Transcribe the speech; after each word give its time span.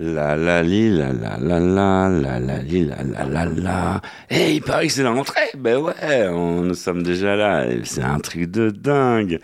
La 0.00 0.34
la 0.34 0.60
li 0.60 0.90
la 0.90 1.12
la 1.12 1.38
la 1.38 1.60
la 1.60 2.08
la 2.08 2.40
la 2.40 2.58
li 2.58 2.84
la 2.84 2.96
la 3.04 3.24
la 3.26 3.44
la. 3.44 4.02
Et 4.28 4.54
il 4.56 4.60
paraît 4.60 4.88
que 4.88 4.92
c'est 4.92 5.04
la. 5.04 5.14
Ben 5.56 5.76
ouais, 5.76 6.32
nous 6.32 6.74
sommes 6.74 7.04
déjà 7.04 7.36
là. 7.36 7.64
C'est 7.84 8.02
un 8.02 8.18
truc 8.18 8.50
de 8.50 8.70
dingue. 8.70 9.38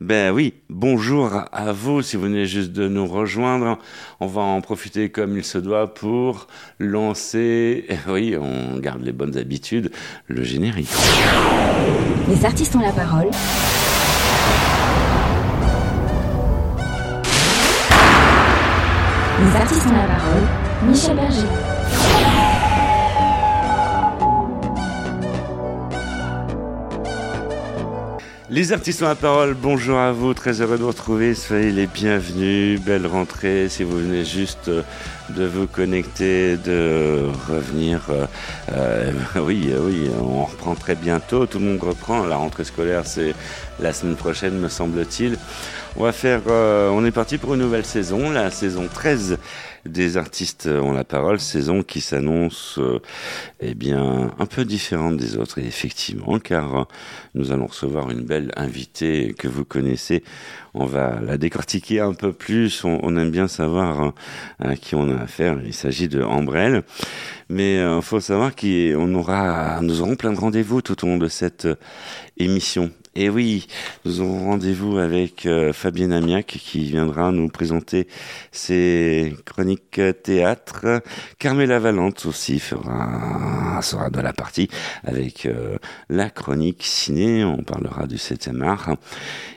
Ben 0.00 0.30
oui, 0.30 0.54
bonjour 0.70 1.42
à 1.50 1.72
vous 1.72 2.02
si 2.02 2.16
vous 2.16 2.22
venez 2.22 2.46
juste 2.46 2.70
de 2.70 2.86
nous 2.86 3.08
rejoindre. 3.08 3.80
On 4.20 4.28
va 4.28 4.42
en 4.42 4.60
profiter 4.60 5.10
comme 5.10 5.36
il 5.36 5.42
se 5.42 5.58
doit 5.58 5.92
pour 5.92 6.46
lancer, 6.78 7.88
oui, 8.08 8.36
on 8.40 8.78
garde 8.78 9.02
les 9.02 9.10
bonnes 9.10 9.36
habitudes, 9.36 9.90
le 10.28 10.44
générique. 10.44 10.90
Les 12.28 12.44
artistes 12.44 12.76
ont 12.76 12.82
la 12.82 12.92
parole. 12.92 13.30
Artistes 19.60 19.86
la 19.86 20.14
parole. 20.14 20.88
Michel 20.88 21.16
Berger. 21.16 21.46
Les 28.50 28.72
artistes 28.72 29.02
ont 29.02 29.08
la 29.08 29.14
parole, 29.14 29.54
bonjour 29.54 29.98
à 29.98 30.12
vous, 30.12 30.32
très 30.32 30.62
heureux 30.62 30.78
de 30.78 30.82
vous 30.82 30.88
retrouver, 30.88 31.34
soyez 31.34 31.70
les 31.70 31.86
bienvenus, 31.86 32.80
belle 32.80 33.06
rentrée, 33.06 33.68
si 33.68 33.82
vous 33.82 33.98
venez 33.98 34.24
juste 34.24 34.70
de 34.70 35.44
vous 35.44 35.66
connecter, 35.66 36.56
de 36.56 37.28
revenir, 37.46 38.06
euh, 38.08 38.26
euh, 38.72 39.12
oui, 39.42 39.70
oui, 39.78 40.08
on 40.18 40.44
reprend 40.44 40.74
très 40.74 40.94
bientôt, 40.94 41.44
tout 41.44 41.58
le 41.58 41.66
monde 41.66 41.82
reprend, 41.82 42.24
la 42.24 42.36
rentrée 42.36 42.64
scolaire 42.64 43.02
c'est 43.04 43.34
la 43.80 43.92
semaine 43.92 44.16
prochaine 44.16 44.58
me 44.58 44.68
semble-t-il. 44.68 45.36
On 45.96 46.04
va 46.04 46.12
faire, 46.12 46.42
euh, 46.46 46.90
on 46.90 47.04
est 47.04 47.10
parti 47.10 47.38
pour 47.38 47.54
une 47.54 47.60
nouvelle 47.60 47.84
saison, 47.84 48.30
la 48.30 48.50
saison 48.50 48.88
13 48.92 49.38
des 49.88 50.16
artistes 50.16 50.66
ont 50.66 50.92
la 50.92 51.04
parole, 51.04 51.40
saison 51.40 51.82
qui 51.82 52.00
s'annonce 52.00 52.78
euh, 52.78 53.00
eh 53.60 53.74
bien 53.74 54.30
un 54.38 54.46
peu 54.46 54.64
différente 54.64 55.16
des 55.16 55.36
autres, 55.36 55.58
effectivement, 55.58 56.38
car 56.38 56.76
euh, 56.76 56.84
nous 57.34 57.52
allons 57.52 57.66
recevoir 57.66 58.10
une 58.10 58.22
belle 58.22 58.52
invitée 58.56 59.34
que 59.36 59.48
vous 59.48 59.64
connaissez. 59.64 60.22
On 60.74 60.84
va 60.84 61.20
la 61.20 61.38
décortiquer 61.38 62.00
un 62.00 62.14
peu 62.14 62.32
plus. 62.32 62.84
On, 62.84 63.16
aime 63.16 63.30
bien 63.30 63.48
savoir 63.48 64.00
hein, 64.00 64.14
à 64.60 64.76
qui 64.76 64.94
on 64.94 65.10
a 65.10 65.22
affaire. 65.22 65.58
Il 65.64 65.74
s'agit 65.74 66.08
de 66.08 66.22
Ambrelle, 66.22 66.84
mais 67.48 67.76
il 67.76 67.80
euh, 67.80 68.00
faut 68.00 68.20
savoir 68.20 68.54
qu'on 68.54 69.14
aura, 69.14 69.80
nous 69.82 70.00
aurons 70.00 70.16
plein 70.16 70.32
de 70.32 70.38
rendez-vous 70.38 70.82
tout 70.82 71.04
au 71.04 71.08
long 71.08 71.18
de 71.18 71.28
cette 71.28 71.66
émission. 72.36 72.90
Et 73.20 73.28
oui, 73.28 73.66
nous 74.04 74.20
aurons 74.20 74.50
rendez-vous 74.50 74.96
avec 74.98 75.44
euh, 75.44 75.72
Fabienne 75.72 76.12
Amiac 76.12 76.46
qui 76.46 76.84
viendra 76.84 77.32
nous 77.32 77.48
présenter 77.48 78.06
ses 78.52 79.34
chroniques 79.44 80.00
théâtre. 80.22 81.02
Carmela 81.40 81.80
Valente 81.80 82.26
aussi 82.26 82.60
fera, 82.60 83.82
sera 83.82 84.10
de 84.10 84.20
la 84.20 84.32
partie 84.32 84.68
avec 85.04 85.46
euh, 85.46 85.78
la 86.08 86.30
chronique 86.30 86.84
ciné. 86.84 87.44
On 87.44 87.64
parlera 87.64 88.06
du 88.06 88.18
7e 88.18 88.62
art. 88.62 88.94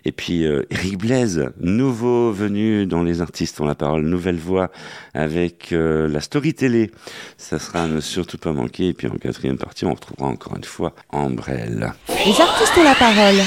Et 0.05 0.11
puis 0.11 0.45
euh, 0.45 0.63
Eric 0.71 0.97
Blaise, 0.97 1.51
nouveau 1.59 2.31
venu 2.31 2.87
dans 2.87 3.03
Les 3.03 3.21
Artistes 3.21 3.61
ont 3.61 3.65
la 3.65 3.75
parole, 3.75 4.03
nouvelle 4.03 4.37
voix 4.37 4.71
avec 5.13 5.71
euh, 5.71 6.07
la 6.07 6.21
story 6.21 6.55
télé. 6.55 6.89
Ça 7.37 7.59
sera 7.59 7.83
à 7.83 7.87
ne 7.87 8.01
surtout 8.01 8.39
pas 8.39 8.53
manquer. 8.53 8.87
Et 8.87 8.93
puis 8.93 9.07
en 9.07 9.17
quatrième 9.17 9.57
partie, 9.57 9.85
on 9.85 9.93
retrouvera 9.93 10.27
encore 10.27 10.55
une 10.55 10.63
fois 10.63 10.93
Ambrelle. 11.09 11.93
Les 12.25 12.41
artistes 12.41 12.77
ont 12.77 12.83
la 12.83 12.95
parole. 12.95 13.41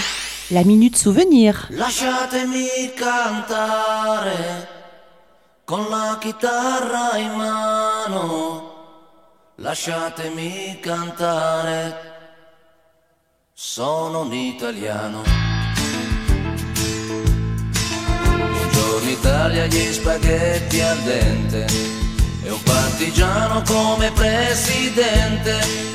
La 0.48 0.62
minute 0.62 0.98
souvenir. 0.98 1.68
Lasciatemi 1.70 2.92
cantare 2.94 4.68
con 5.64 5.88
la 5.88 6.18
chitarra 6.20 7.16
in 7.16 7.30
mano. 7.30 8.72
Lasciatemi 9.56 10.78
cantare. 10.82 12.12
Sono 13.54 14.20
un 14.20 14.34
italiano. 14.34 15.22
Buongiorno 18.26 19.08
Italia, 19.08 19.64
gli 19.64 19.92
spaghetti 19.94 20.80
al 20.82 20.98
dente. 20.98 21.66
E 22.42 22.50
un 22.50 22.62
partigiano 22.62 23.62
come 23.62 24.10
presidente. 24.12 25.94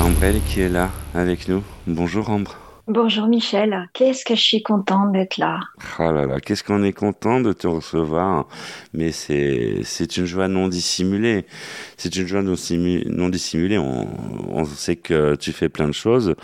Ambrelle 0.00 0.40
qui 0.48 0.60
est 0.60 0.68
là 0.68 0.90
avec 1.14 1.48
nous. 1.48 1.62
Bonjour 1.86 2.30
Ambre. 2.30 2.65
Bonjour 2.88 3.26
Michel, 3.28 3.88
qu'est-ce 3.92 4.24
que 4.24 4.34
je 4.34 4.40
suis 4.42 4.62
contente 4.62 5.12
d'être 5.12 5.38
là? 5.38 5.60
Ah 5.98 6.10
là 6.12 6.24
là, 6.24 6.40
qu'est-ce 6.40 6.64
qu'on 6.64 6.82
est 6.84 6.92
content 6.92 7.40
de 7.40 7.52
te 7.52 7.66
recevoir. 7.66 8.48
Mais 8.94 9.12
c'est, 9.12 9.80
c'est 9.84 10.16
une 10.16 10.24
joie 10.24 10.48
non 10.48 10.68
dissimulée. 10.68 11.44
C'est 11.96 12.14
une 12.16 12.26
joie 12.26 12.42
non, 12.42 12.54
simu- 12.54 13.06
non 13.08 13.28
dissimulée. 13.28 13.76
On, 13.76 14.08
on 14.48 14.64
sait 14.64 14.96
que 14.96 15.34
tu 15.34 15.52
fais 15.52 15.68
plein 15.68 15.88
de 15.88 15.92
choses. 15.92 16.34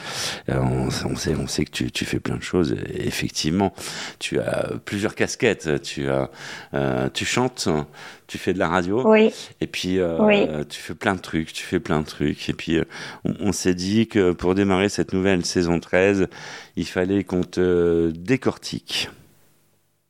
Euh, 0.50 0.58
On, 0.60 1.16
sait, 1.16 1.34
on 1.36 1.47
sait 1.47 1.64
que 1.64 1.70
tu, 1.70 1.91
tu 1.92 2.04
fais 2.04 2.20
plein 2.20 2.36
de 2.36 2.42
choses. 2.42 2.76
Effectivement, 2.94 3.72
tu 4.19 4.38
as 4.41 4.72
plusieurs 4.84 5.14
casquettes. 5.14 5.82
Tu 5.82 6.08
as, 6.10 6.31
euh, 6.75 7.08
tu 7.14 7.25
chantes, 7.25 7.69
tu 8.26 8.38
fais 8.38 8.52
de 8.54 8.58
la 8.58 8.68
radio. 8.68 9.02
Oui, 9.06 9.32
Et 9.60 9.66
puis, 9.66 9.98
euh, 9.98 10.16
Oui. 10.20 10.46
tu 10.68 10.80
fais 10.80 10.94
plein 10.94 11.14
de 11.14 11.20
trucs, 11.20 11.52
tu 11.52 11.64
fais 11.64 11.80
plein 11.80 12.00
de 12.00 12.06
trucs. 12.06 12.48
Et 12.48 12.52
puis, 12.54 12.78
euh, 12.78 12.84
on, 13.24 13.34
on 13.40 13.52
s'est 13.52 13.74
dit 13.74 14.06
que 14.08 14.32
pour 14.32 14.54
démarrer 14.54 14.88
cette 14.88 15.12
nouvelle 15.12 15.44
saison 15.44 15.80
13, 15.80 16.28
il 16.76 16.86
fallait 16.86 17.24
qu'on 17.24 17.42
te 17.42 18.10
décortique. 18.14 19.10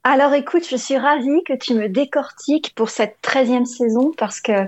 alors 0.04 0.34
écoute, 0.34 0.64
je 0.70 0.76
suis 0.76 0.96
ravie 0.98 1.42
que 1.46 1.54
tu 1.54 1.74
me 1.74 1.88
décortiques 1.88 2.72
pour 2.74 2.90
cette 2.90 3.16
13e 3.22 3.64
saison 3.66 4.12
parce 4.16 4.40
que, 4.40 4.52
euh, 4.52 4.66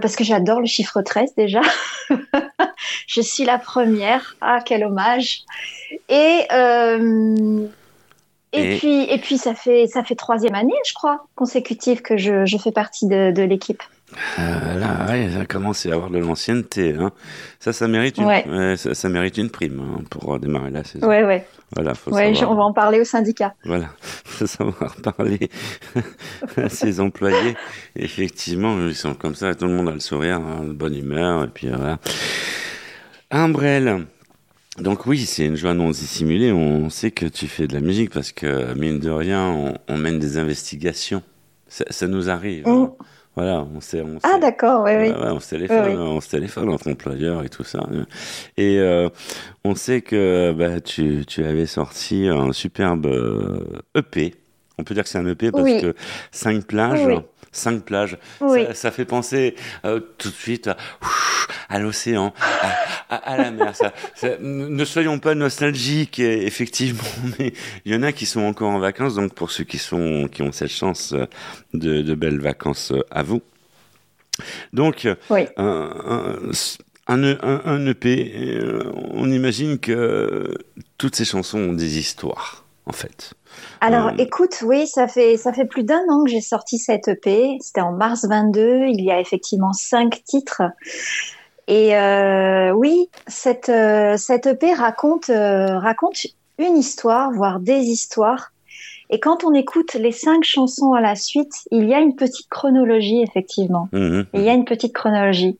parce 0.00 0.16
que 0.16 0.24
j'adore 0.24 0.60
le 0.60 0.66
chiffre 0.66 1.02
13 1.02 1.34
déjà. 1.36 1.60
je 3.06 3.20
suis 3.20 3.44
la 3.44 3.58
première. 3.58 4.36
Ah, 4.40 4.60
quel 4.64 4.84
hommage. 4.84 5.42
Et, 6.08 6.40
euh, 6.52 7.66
et, 8.54 8.74
Et- 8.74 8.78
puis, 8.78 9.02
et 9.10 9.18
puis 9.18 9.36
ça, 9.38 9.54
fait, 9.54 9.86
ça 9.86 10.02
fait 10.04 10.14
troisième 10.14 10.54
année, 10.54 10.74
je 10.86 10.94
crois, 10.94 11.26
consécutive 11.34 12.02
que 12.02 12.16
je, 12.16 12.44
je 12.46 12.56
fais 12.58 12.72
partie 12.72 13.06
de, 13.06 13.30
de 13.32 13.42
l'équipe. 13.42 13.82
Euh, 14.38 14.78
là, 14.78 15.06
ouais, 15.08 15.28
ça 15.36 15.44
commence 15.44 15.86
à 15.86 15.92
avoir 15.92 16.08
de 16.10 16.18
l'ancienneté. 16.18 16.94
Hein. 16.96 17.10
Ça, 17.58 17.72
ça 17.72 17.88
mérite 17.88 18.18
une, 18.18 18.26
Ouais. 18.26 18.76
ça, 18.76 18.94
ça 18.94 19.08
mérite 19.08 19.38
une 19.38 19.50
prime 19.50 19.80
hein, 19.80 20.02
pour 20.08 20.38
démarrer 20.38 20.70
la 20.70 20.84
saison. 20.84 21.08
Ouais, 21.08 21.24
ouais. 21.24 21.44
Voilà, 21.74 21.94
faut 21.94 22.12
ouais 22.12 22.32
savoir. 22.34 22.52
on 22.52 22.54
va 22.54 22.62
en 22.62 22.72
parler 22.72 23.00
au 23.00 23.04
syndicat. 23.04 23.54
Voilà, 23.64 23.86
faut 24.02 24.46
savoir 24.46 24.94
parler 25.02 25.48
à 26.56 26.68
ses 26.68 27.00
employés. 27.00 27.56
Effectivement, 27.96 28.76
ils 28.86 28.94
sont 28.94 29.14
comme 29.14 29.34
ça, 29.34 29.52
tout 29.56 29.64
le 29.66 29.72
monde 29.72 29.88
a 29.88 29.92
le 29.92 30.00
sourire, 30.00 30.36
hein, 30.36 30.60
bonne 30.64 30.94
humeur, 30.94 31.42
et 31.44 31.48
puis 31.48 31.68
voilà. 31.68 31.98
Umbrelle. 33.30 34.06
Donc 34.78 35.06
oui, 35.06 35.24
c'est 35.24 35.46
une 35.46 35.56
joie 35.56 35.74
non 35.74 35.90
dissimulée. 35.90 36.50
On 36.52 36.90
sait 36.90 37.10
que 37.12 37.26
tu 37.26 37.46
fais 37.46 37.66
de 37.66 37.74
la 37.74 37.80
musique 37.80 38.10
parce 38.10 38.32
que, 38.32 38.74
mine 38.74 38.98
de 38.98 39.10
rien, 39.10 39.48
on, 39.48 39.74
on 39.88 39.96
mène 39.96 40.18
des 40.18 40.36
investigations. 40.38 41.22
Ça, 41.68 41.84
ça 41.90 42.06
nous 42.08 42.28
arrive. 42.30 42.66
Mm. 42.66 42.70
hein. 42.70 42.92
Voilà, 43.36 43.66
on 43.74 43.80
sait, 43.80 44.00
on 44.00 44.18
Ah, 44.22 44.34
sait. 44.34 44.38
d'accord, 44.40 44.84
oui, 44.84 44.92
oui. 44.96 45.08
Ouais, 45.10 45.16
ouais, 45.18 45.30
on 45.30 45.40
se 45.40 45.50
téléphone, 45.50 45.88
Oui, 45.88 45.94
on 45.96 46.20
se 46.20 46.28
téléphone 46.30 46.68
entre 46.68 46.88
employeurs 46.88 47.42
et 47.42 47.48
tout 47.48 47.64
ça. 47.64 47.84
Et 48.56 48.78
euh, 48.78 49.08
on 49.64 49.74
sait 49.74 50.02
que 50.02 50.52
bah, 50.56 50.80
tu, 50.80 51.24
tu 51.26 51.44
avais 51.44 51.66
sorti 51.66 52.28
un 52.28 52.52
superbe 52.52 53.06
euh, 53.06 53.58
EP. 53.96 54.34
On 54.78 54.84
peut 54.84 54.94
dire 54.94 55.04
que 55.04 55.08
c'est 55.08 55.18
un 55.18 55.26
EP 55.26 55.50
parce 55.52 55.62
Oui. 55.64 55.80
que 55.80 55.94
cinq 56.32 56.66
plages, 56.66 57.04
Oui. 57.06 57.14
cinq 57.52 57.84
plages, 57.84 58.18
Oui. 58.40 58.64
ça, 58.66 58.74
ça 58.74 58.90
fait 58.90 59.04
penser 59.04 59.54
euh, 59.84 60.00
tout 60.18 60.28
de 60.30 60.34
suite 60.34 60.66
à, 60.68 60.76
à 61.68 61.78
l'océan, 61.78 62.34
à, 62.60 63.14
à- 63.14 63.32
à 63.34 63.36
la 63.36 63.50
mer. 63.52 63.76
Ça, 63.76 63.92
ça- 64.16 64.36
ne 64.40 64.84
soyons 64.84 65.18
pas 65.20 65.34
nostalgiques, 65.36 66.18
et- 66.18 66.44
effectivement, 66.46 67.02
mais 67.38 67.52
il 67.84 67.92
y 67.92 67.96
en 67.96 68.02
a 68.02 68.10
qui 68.12 68.26
sont 68.26 68.40
encore 68.42 68.70
en 68.70 68.80
vacances. 68.80 69.14
Donc 69.14 69.34
pour 69.34 69.50
ceux 69.52 69.64
qui 69.64 69.78
sont 69.78 70.28
qui 70.32 70.42
ont 70.42 70.50
cette 70.52 70.72
chance 70.72 71.12
euh, 71.12 71.26
de, 71.72 72.02
de 72.02 72.14
belles 72.14 72.40
vacances 72.40 72.90
euh, 72.92 73.00
à 73.12 73.22
vous. 73.22 73.42
Donc 74.72 75.06
un, 75.06 75.16
un- 75.56 76.50
un, 77.06 77.22
un, 77.22 77.60
un 77.64 77.86
EP, 77.86 78.32
euh, 78.36 78.90
on 79.12 79.30
imagine 79.30 79.78
que 79.78 80.52
toutes 80.98 81.14
ces 81.14 81.24
chansons 81.24 81.58
ont 81.58 81.72
des 81.74 81.98
histoires, 81.98 82.63
en 82.86 82.92
fait. 82.92 83.34
Alors, 83.80 84.08
Euh. 84.08 84.16
écoute, 84.18 84.62
oui, 84.62 84.86
ça 84.86 85.08
fait, 85.08 85.36
ça 85.36 85.52
fait 85.52 85.64
plus 85.64 85.84
d'un 85.84 86.02
an 86.10 86.24
que 86.24 86.30
j'ai 86.30 86.40
sorti 86.40 86.78
cette 86.78 87.08
EP. 87.08 87.56
C'était 87.60 87.80
en 87.80 87.92
mars 87.92 88.26
22. 88.28 88.86
Il 88.88 89.02
y 89.02 89.10
a 89.10 89.20
effectivement 89.20 89.72
cinq 89.72 90.22
titres. 90.24 90.62
Et 91.66 91.96
euh, 91.96 92.72
oui, 92.72 93.08
cette, 93.26 93.68
euh, 93.70 94.16
cette 94.18 94.46
EP 94.46 94.74
raconte, 94.74 95.30
euh, 95.30 95.78
raconte 95.78 96.26
une 96.58 96.76
histoire, 96.76 97.30
voire 97.32 97.58
des 97.60 97.80
histoires. 97.80 98.50
Et 99.10 99.20
quand 99.20 99.44
on 99.44 99.52
écoute 99.54 99.94
les 99.94 100.12
cinq 100.12 100.44
chansons 100.44 100.92
à 100.92 101.00
la 101.00 101.14
suite, 101.14 101.52
il 101.70 101.88
y 101.88 101.94
a 101.94 102.00
une 102.00 102.16
petite 102.16 102.48
chronologie, 102.48 103.22
effectivement. 103.22 103.88
Mhm. 103.92 104.26
Et 104.34 104.38
il 104.38 104.44
y 104.44 104.48
a 104.48 104.54
une 104.54 104.64
petite 104.64 104.92
chronologie. 104.92 105.58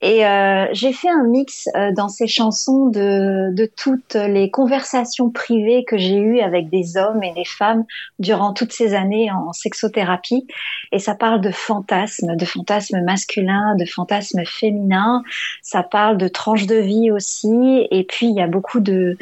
Et 0.00 0.24
euh, 0.24 0.66
j'ai 0.72 0.92
fait 0.92 1.08
un 1.08 1.24
mix 1.24 1.68
euh, 1.74 1.90
dans 1.92 2.08
ces 2.08 2.28
chansons 2.28 2.86
de, 2.86 3.52
de 3.52 3.66
toutes 3.66 4.14
les 4.14 4.48
conversations 4.48 5.28
privées 5.28 5.84
que 5.84 5.98
j'ai 5.98 6.18
eues 6.18 6.40
avec 6.40 6.70
des 6.70 6.96
hommes 6.96 7.22
et 7.24 7.32
des 7.32 7.44
femmes 7.44 7.84
durant 8.20 8.52
toutes 8.52 8.72
ces 8.72 8.94
années 8.94 9.28
en 9.32 9.52
sexothérapie. 9.52 10.46
Et 10.92 11.00
ça 11.00 11.16
parle 11.16 11.40
de 11.40 11.50
fantasmes, 11.50 12.36
de 12.36 12.44
fantasmes 12.44 13.02
masculins, 13.02 13.74
de 13.76 13.84
fantasmes 13.84 14.44
féminins. 14.44 15.24
Ça 15.62 15.82
parle 15.82 16.16
de 16.16 16.28
tranches 16.28 16.66
de 16.66 16.76
vie 16.76 17.10
aussi. 17.10 17.88
Et 17.90 18.04
puis 18.04 18.28
il 18.28 18.36
y 18.36 18.40
a 18.40 18.46
beaucoup 18.46 18.78
de, 18.78 19.18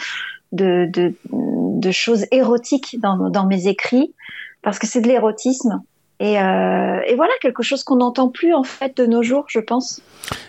de, 0.52 0.90
de, 0.92 1.14
de 1.32 1.90
choses 1.90 2.26
érotiques 2.32 3.00
dans, 3.00 3.30
dans 3.30 3.46
mes 3.46 3.66
écrits 3.66 4.12
parce 4.60 4.78
que 4.78 4.86
c'est 4.86 5.00
de 5.00 5.08
l'érotisme. 5.08 5.80
Et, 6.18 6.40
euh, 6.40 7.00
et 7.06 7.14
voilà 7.14 7.32
quelque 7.40 7.62
chose 7.62 7.84
qu'on 7.84 7.96
n'entend 7.96 8.28
plus 8.28 8.54
en 8.54 8.62
fait 8.64 8.96
de 8.96 9.06
nos 9.06 9.22
jours, 9.22 9.44
je 9.48 9.60
pense. 9.60 10.00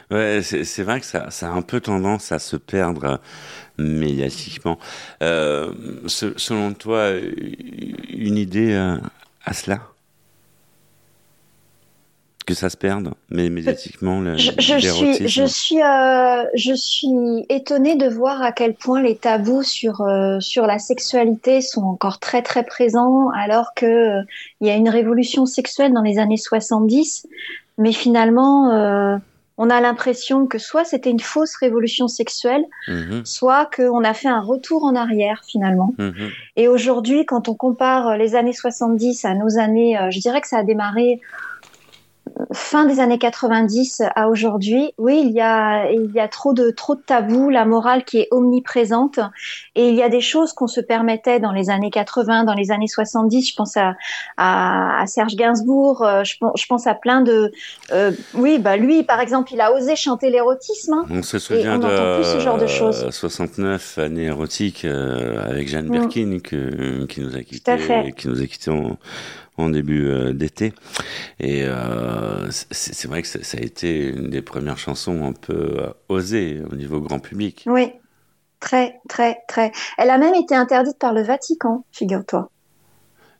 Ouais, 0.09 0.41
c'est 0.41 0.83
vrai 0.83 1.01
que 1.01 1.05
ça, 1.05 1.27
a 1.27 1.47
un 1.49 1.61
peu 1.61 1.81
tendance 1.81 2.31
à 2.31 2.39
se 2.39 2.55
perdre 2.55 3.03
euh, 3.05 3.17
médiatiquement. 3.77 4.79
Euh, 5.21 5.71
se- 6.07 6.37
selon 6.37 6.73
toi, 6.73 7.11
une 8.09 8.37
idée 8.37 8.73
euh, 8.73 8.97
à 9.45 9.53
cela? 9.53 9.81
Que 12.47 12.53
ça 12.53 12.69
se 12.69 12.77
perde, 12.77 13.11
mais 13.29 13.49
médiatiquement, 13.49 14.21
le- 14.21 14.37
Je, 14.37 14.51
je 14.57 14.77
suis, 14.79 15.27
je 15.27 15.43
suis, 15.43 15.81
euh, 15.83 16.43
je 16.55 16.73
suis 16.73 17.45
étonnée 17.49 17.95
de 17.97 18.07
voir 18.07 18.41
à 18.41 18.53
quel 18.53 18.73
point 18.73 19.01
les 19.01 19.17
tabous 19.17 19.63
sur 19.63 19.99
euh, 19.99 20.39
sur 20.39 20.65
la 20.65 20.79
sexualité 20.79 21.59
sont 21.59 21.83
encore 21.83 22.19
très 22.19 22.41
très 22.41 22.63
présents, 22.63 23.29
alors 23.35 23.73
que 23.75 23.85
euh, 23.85 24.21
il 24.61 24.67
y 24.67 24.69
a 24.71 24.75
une 24.75 24.87
révolution 24.87 25.45
sexuelle 25.45 25.91
dans 25.91 26.01
les 26.03 26.19
années 26.19 26.37
70, 26.37 27.27
mais 27.77 27.91
finalement, 27.91 28.71
euh, 28.71 29.17
on 29.57 29.69
a 29.69 29.81
l'impression 29.81 30.45
que 30.47 30.57
soit 30.57 30.85
c'était 30.85 31.09
une 31.11 31.19
fausse 31.19 31.55
révolution 31.57 32.07
sexuelle, 32.07 32.63
Mhm, 32.87 33.25
soit 33.25 33.69
qu'on 33.75 34.05
a 34.05 34.13
fait 34.13 34.29
un 34.29 34.39
retour 34.41 34.85
en 34.85 34.95
arrière 34.95 35.41
finalement. 35.45 35.93
mhm. 35.97 36.29
Et 36.55 36.69
aujourd'hui, 36.69 37.25
quand 37.25 37.49
on 37.49 37.55
compare 37.55 38.15
les 38.17 38.35
années 38.35 38.53
70 38.53 39.25
à 39.25 39.33
nos 39.33 39.57
années, 39.57 39.97
euh, 39.99 40.11
je 40.11 40.19
dirais 40.21 40.39
que 40.39 40.47
ça 40.47 40.59
a 40.59 40.63
démarré 40.63 41.19
euh, 41.21 41.27
fin 42.53 42.85
des 42.85 42.99
années 42.99 43.17
90 43.17 44.03
à 44.15 44.29
aujourd'hui. 44.29 44.93
Oui, 44.97 45.21
il 45.25 45.31
y 45.31 45.41
a, 45.41 45.91
il 45.91 46.11
y 46.11 46.19
a 46.19 46.27
trop 46.27 46.53
de, 46.53 46.69
trop 46.71 46.95
de 46.95 47.01
tabous, 47.01 47.49
la 47.49 47.65
morale 47.65 48.03
qui 48.03 48.19
est 48.19 48.27
omniprésente. 48.31 49.19
Et 49.75 49.89
il 49.89 49.95
y 49.95 50.03
a 50.03 50.09
des 50.09 50.21
choses 50.21 50.53
qu'on 50.53 50.67
se 50.67 50.79
permettait 50.81 51.39
dans 51.39 51.51
les 51.51 51.69
années 51.69 51.89
80, 51.91 52.43
dans 52.43 52.53
les 52.53 52.71
années 52.71 52.87
70. 52.87 53.49
Je 53.49 53.55
pense 53.55 53.77
à, 53.77 53.95
à, 54.37 55.01
à 55.01 55.07
Serge 55.07 55.35
Gainsbourg, 55.35 56.03
euh, 56.03 56.23
je, 56.23 56.37
pense- 56.39 56.59
je 56.59 56.65
pense 56.67 56.87
à 56.87 56.93
plein 56.93 57.21
de... 57.21 57.51
euh, 57.91 58.11
oui, 58.33 58.59
bah 58.59 58.77
lui, 58.77 59.03
par 59.03 59.19
exemple, 59.19 59.53
il 59.53 59.61
a 59.61 59.73
osé 59.73 59.95
chanter 59.95 60.29
l'érotisme. 60.29 60.93
hein. 60.93 61.05
On 61.09 61.21
se 61.23 61.39
souvient 61.39 61.75
on 61.75 61.79
de 61.87 62.15
plus 62.17 62.25
ce 62.33 62.39
genre 62.39 62.57
de 62.57 62.67
choses. 62.67 63.03
euh, 63.05 63.11
69 63.11 63.97
années 63.97 64.23
érotiques 64.25 64.85
euh, 64.85 65.43
avec 65.49 65.67
Jeanne 65.67 65.87
Mm. 65.87 65.91
Birkin 65.91 66.39
que- 66.43 67.05
qui 67.05 67.21
nous 67.21 67.33
a 67.35 67.39
à 67.39 67.43
quittés, 67.43 67.77
fait. 67.77 68.11
qui 68.17 68.27
nous 68.27 68.41
a 68.41 68.45
quittés 68.45 68.71
en, 68.71 68.97
en 69.57 69.69
début 69.69 70.07
euh, 70.07 70.33
d'été. 70.33 70.73
Et 71.39 71.63
euh, 71.65 72.47
c'est 72.51 73.07
vrai 73.07 73.21
que 73.21 73.27
ça, 73.27 73.39
ça 73.43 73.57
a 73.57 73.61
été 73.61 74.07
une 74.09 74.29
des 74.29 74.41
premières 74.41 74.77
chansons 74.77 75.25
un 75.25 75.33
peu 75.33 75.53
euh, 75.79 75.89
osées 76.09 76.61
au 76.71 76.75
niveau 76.75 76.99
grand 77.01 77.19
public. 77.19 77.63
Oui, 77.67 77.91
très, 78.59 78.99
très, 79.09 79.39
très. 79.47 79.71
Elle 79.97 80.09
a 80.09 80.17
même 80.17 80.35
été 80.35 80.55
interdite 80.55 80.97
par 80.99 81.13
le 81.13 81.23
Vatican, 81.23 81.85
figure-toi. 81.91 82.49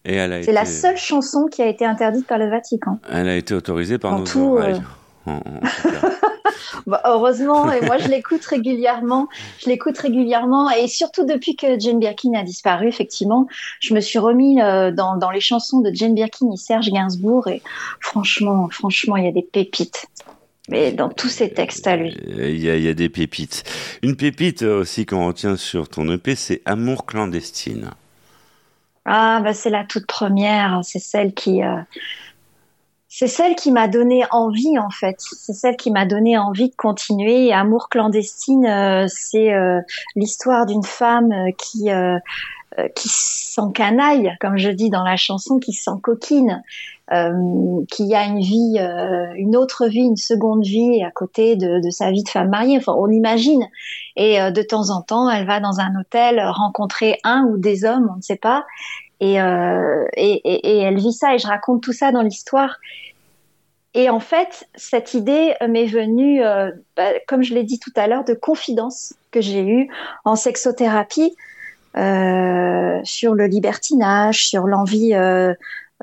Et 0.05 0.15
elle 0.15 0.31
a 0.33 0.37
C'est 0.37 0.43
été, 0.43 0.51
la 0.53 0.65
seule 0.65 0.97
chanson 0.97 1.45
qui 1.47 1.61
a 1.61 1.67
été 1.67 1.85
interdite 1.85 2.25
par 2.27 2.37
le 2.37 2.49
Vatican. 2.49 2.99
elle 3.09 3.27
a 3.27 3.35
été 3.35 3.53
autorisée 3.53 3.97
par 3.97 4.13
En 4.13 4.19
nos 4.19 4.25
tout, 4.25 4.39
oreilles. 4.39 4.81
En- 5.25 5.33
en 5.33 5.39
tout 5.41 5.89
cas. 5.89 6.09
Bah, 6.85 7.01
heureusement, 7.05 7.71
et 7.71 7.81
moi 7.85 7.97
je 7.97 8.07
l'écoute 8.07 8.45
régulièrement. 8.45 9.27
Je 9.59 9.69
l'écoute 9.69 9.97
régulièrement, 9.97 10.69
et 10.69 10.87
surtout 10.87 11.25
depuis 11.25 11.55
que 11.55 11.79
Jane 11.79 11.99
Birkin 11.99 12.33
a 12.33 12.43
disparu, 12.43 12.87
effectivement, 12.87 13.47
je 13.79 13.93
me 13.93 13.99
suis 13.99 14.19
remis 14.19 14.61
euh, 14.61 14.91
dans, 14.91 15.17
dans 15.17 15.31
les 15.31 15.41
chansons 15.41 15.79
de 15.79 15.91
Jane 15.93 16.15
Birkin 16.15 16.51
et 16.51 16.57
Serge 16.57 16.89
Gainsbourg, 16.89 17.47
et 17.47 17.61
franchement, 17.99 18.69
franchement, 18.71 19.17
il 19.17 19.25
y 19.25 19.27
a 19.27 19.31
des 19.31 19.43
pépites. 19.43 20.07
Mais 20.69 20.91
dans 20.91 21.07
tous 21.07 21.29
ces 21.29 21.53
textes 21.53 21.87
à 21.87 21.95
lui. 21.95 22.13
Il 22.27 22.59
y, 22.59 22.69
a, 22.69 22.75
il 22.75 22.83
y 22.83 22.89
a 22.89 22.93
des 22.93 23.07
pépites. 23.07 23.63
Une 24.03 24.17
pépite 24.17 24.63
aussi 24.63 25.05
qu'on 25.05 25.25
retient 25.27 25.55
sur 25.55 25.87
ton 25.87 26.11
EP, 26.11 26.35
c'est 26.35 26.61
Amour 26.65 27.05
clandestine. 27.05 27.91
Ah, 29.05 29.39
bah, 29.41 29.53
c'est 29.53 29.69
la 29.69 29.85
toute 29.85 30.05
première. 30.05 30.81
C'est 30.83 30.99
celle 30.99 31.33
qui, 31.33 31.63
euh, 31.63 31.77
c'est 33.19 33.25
celle 33.27 33.55
qui 33.55 33.71
m'a 33.71 33.87
donné 33.87 34.25
envie, 34.29 34.77
en 34.77 34.91
fait. 34.91 35.15
C'est 35.17 35.53
celle 35.53 35.75
qui 35.75 35.89
m'a 35.89 36.05
donné 36.05 36.37
envie 36.37 36.69
de 36.69 36.75
continuer. 36.75 37.51
Amour 37.51 37.89
clandestine, 37.89 38.67
euh, 38.67 39.05
c'est 39.07 39.51
euh, 39.55 39.81
l'histoire 40.15 40.67
d'une 40.67 40.83
femme 40.83 41.31
euh, 41.31 41.49
qui, 41.57 41.89
euh, 41.89 42.19
qui 42.95 43.09
s'encanaille, 43.09 44.37
comme 44.39 44.57
je 44.57 44.69
dis 44.69 44.91
dans 44.91 45.03
la 45.03 45.17
chanson, 45.17 45.57
qui 45.57 45.73
s'encoquine, 45.73 46.61
euh, 47.11 47.81
qui 47.89 48.13
a 48.13 48.25
une 48.25 48.39
vie, 48.39 48.77
une 49.35 49.55
autre 49.55 49.87
vie, 49.87 50.01
une 50.03 50.15
seconde 50.15 50.63
vie 50.63 51.03
à 51.03 51.09
côté 51.09 51.55
de, 51.55 51.89
sa 51.89 52.11
vie 52.11 52.21
de 52.21 52.29
femme 52.29 52.49
mariée. 52.49 52.77
Enfin, 52.77 52.93
on 52.99 53.09
imagine. 53.09 53.67
Et 54.15 54.37
de 54.51 54.61
temps 54.61 54.91
en 54.91 55.01
temps, 55.01 55.27
elle 55.27 55.47
va 55.47 55.59
dans 55.59 55.79
un 55.79 55.99
hôtel 55.99 56.39
rencontrer 56.39 57.17
un 57.23 57.47
ou 57.49 57.57
des 57.57 57.83
hommes, 57.83 58.11
on 58.13 58.17
ne 58.17 58.21
sait 58.21 58.35
pas. 58.35 58.63
Et, 59.21 59.37
et, 59.37 60.41
et 60.43 60.77
elle 60.77 60.97
vit 60.97 61.13
ça. 61.13 61.33
Et 61.33 61.39
je 61.39 61.47
raconte 61.47 61.81
tout 61.81 61.93
ça 61.93 62.11
dans 62.11 62.21
l'histoire. 62.21 62.77
Et 63.97 64.11
en 64.11 64.19
fait, 64.19 64.69
cette 64.75 65.15
idée 65.15 65.55
m'est 65.67 65.87
venue, 65.87 66.45
euh, 66.45 66.71
bah, 66.95 67.13
comme 67.27 67.41
je 67.41 67.55
l'ai 67.55 67.63
dit 67.63 67.79
tout 67.79 67.91
à 67.95 68.05
l'heure, 68.05 68.23
de 68.23 68.35
confidence 68.35 69.15
que 69.31 69.41
j'ai 69.41 69.67
eue 69.67 69.89
en 70.23 70.35
sexothérapie 70.35 71.35
euh, 71.97 72.99
sur 73.03 73.33
le 73.33 73.47
libertinage, 73.47 74.45
sur 74.45 74.67
l'envie 74.67 75.15
euh, 75.15 75.51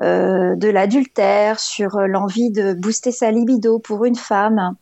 euh, 0.01 0.57
de 0.57 0.67
l'adultère, 0.67 1.57
sur 1.57 2.01
l'envie 2.01 2.51
de 2.51 2.73
booster 2.73 3.13
sa 3.13 3.31
libido 3.31 3.79
pour 3.79 4.03
une 4.03 4.17
femme. 4.17 4.75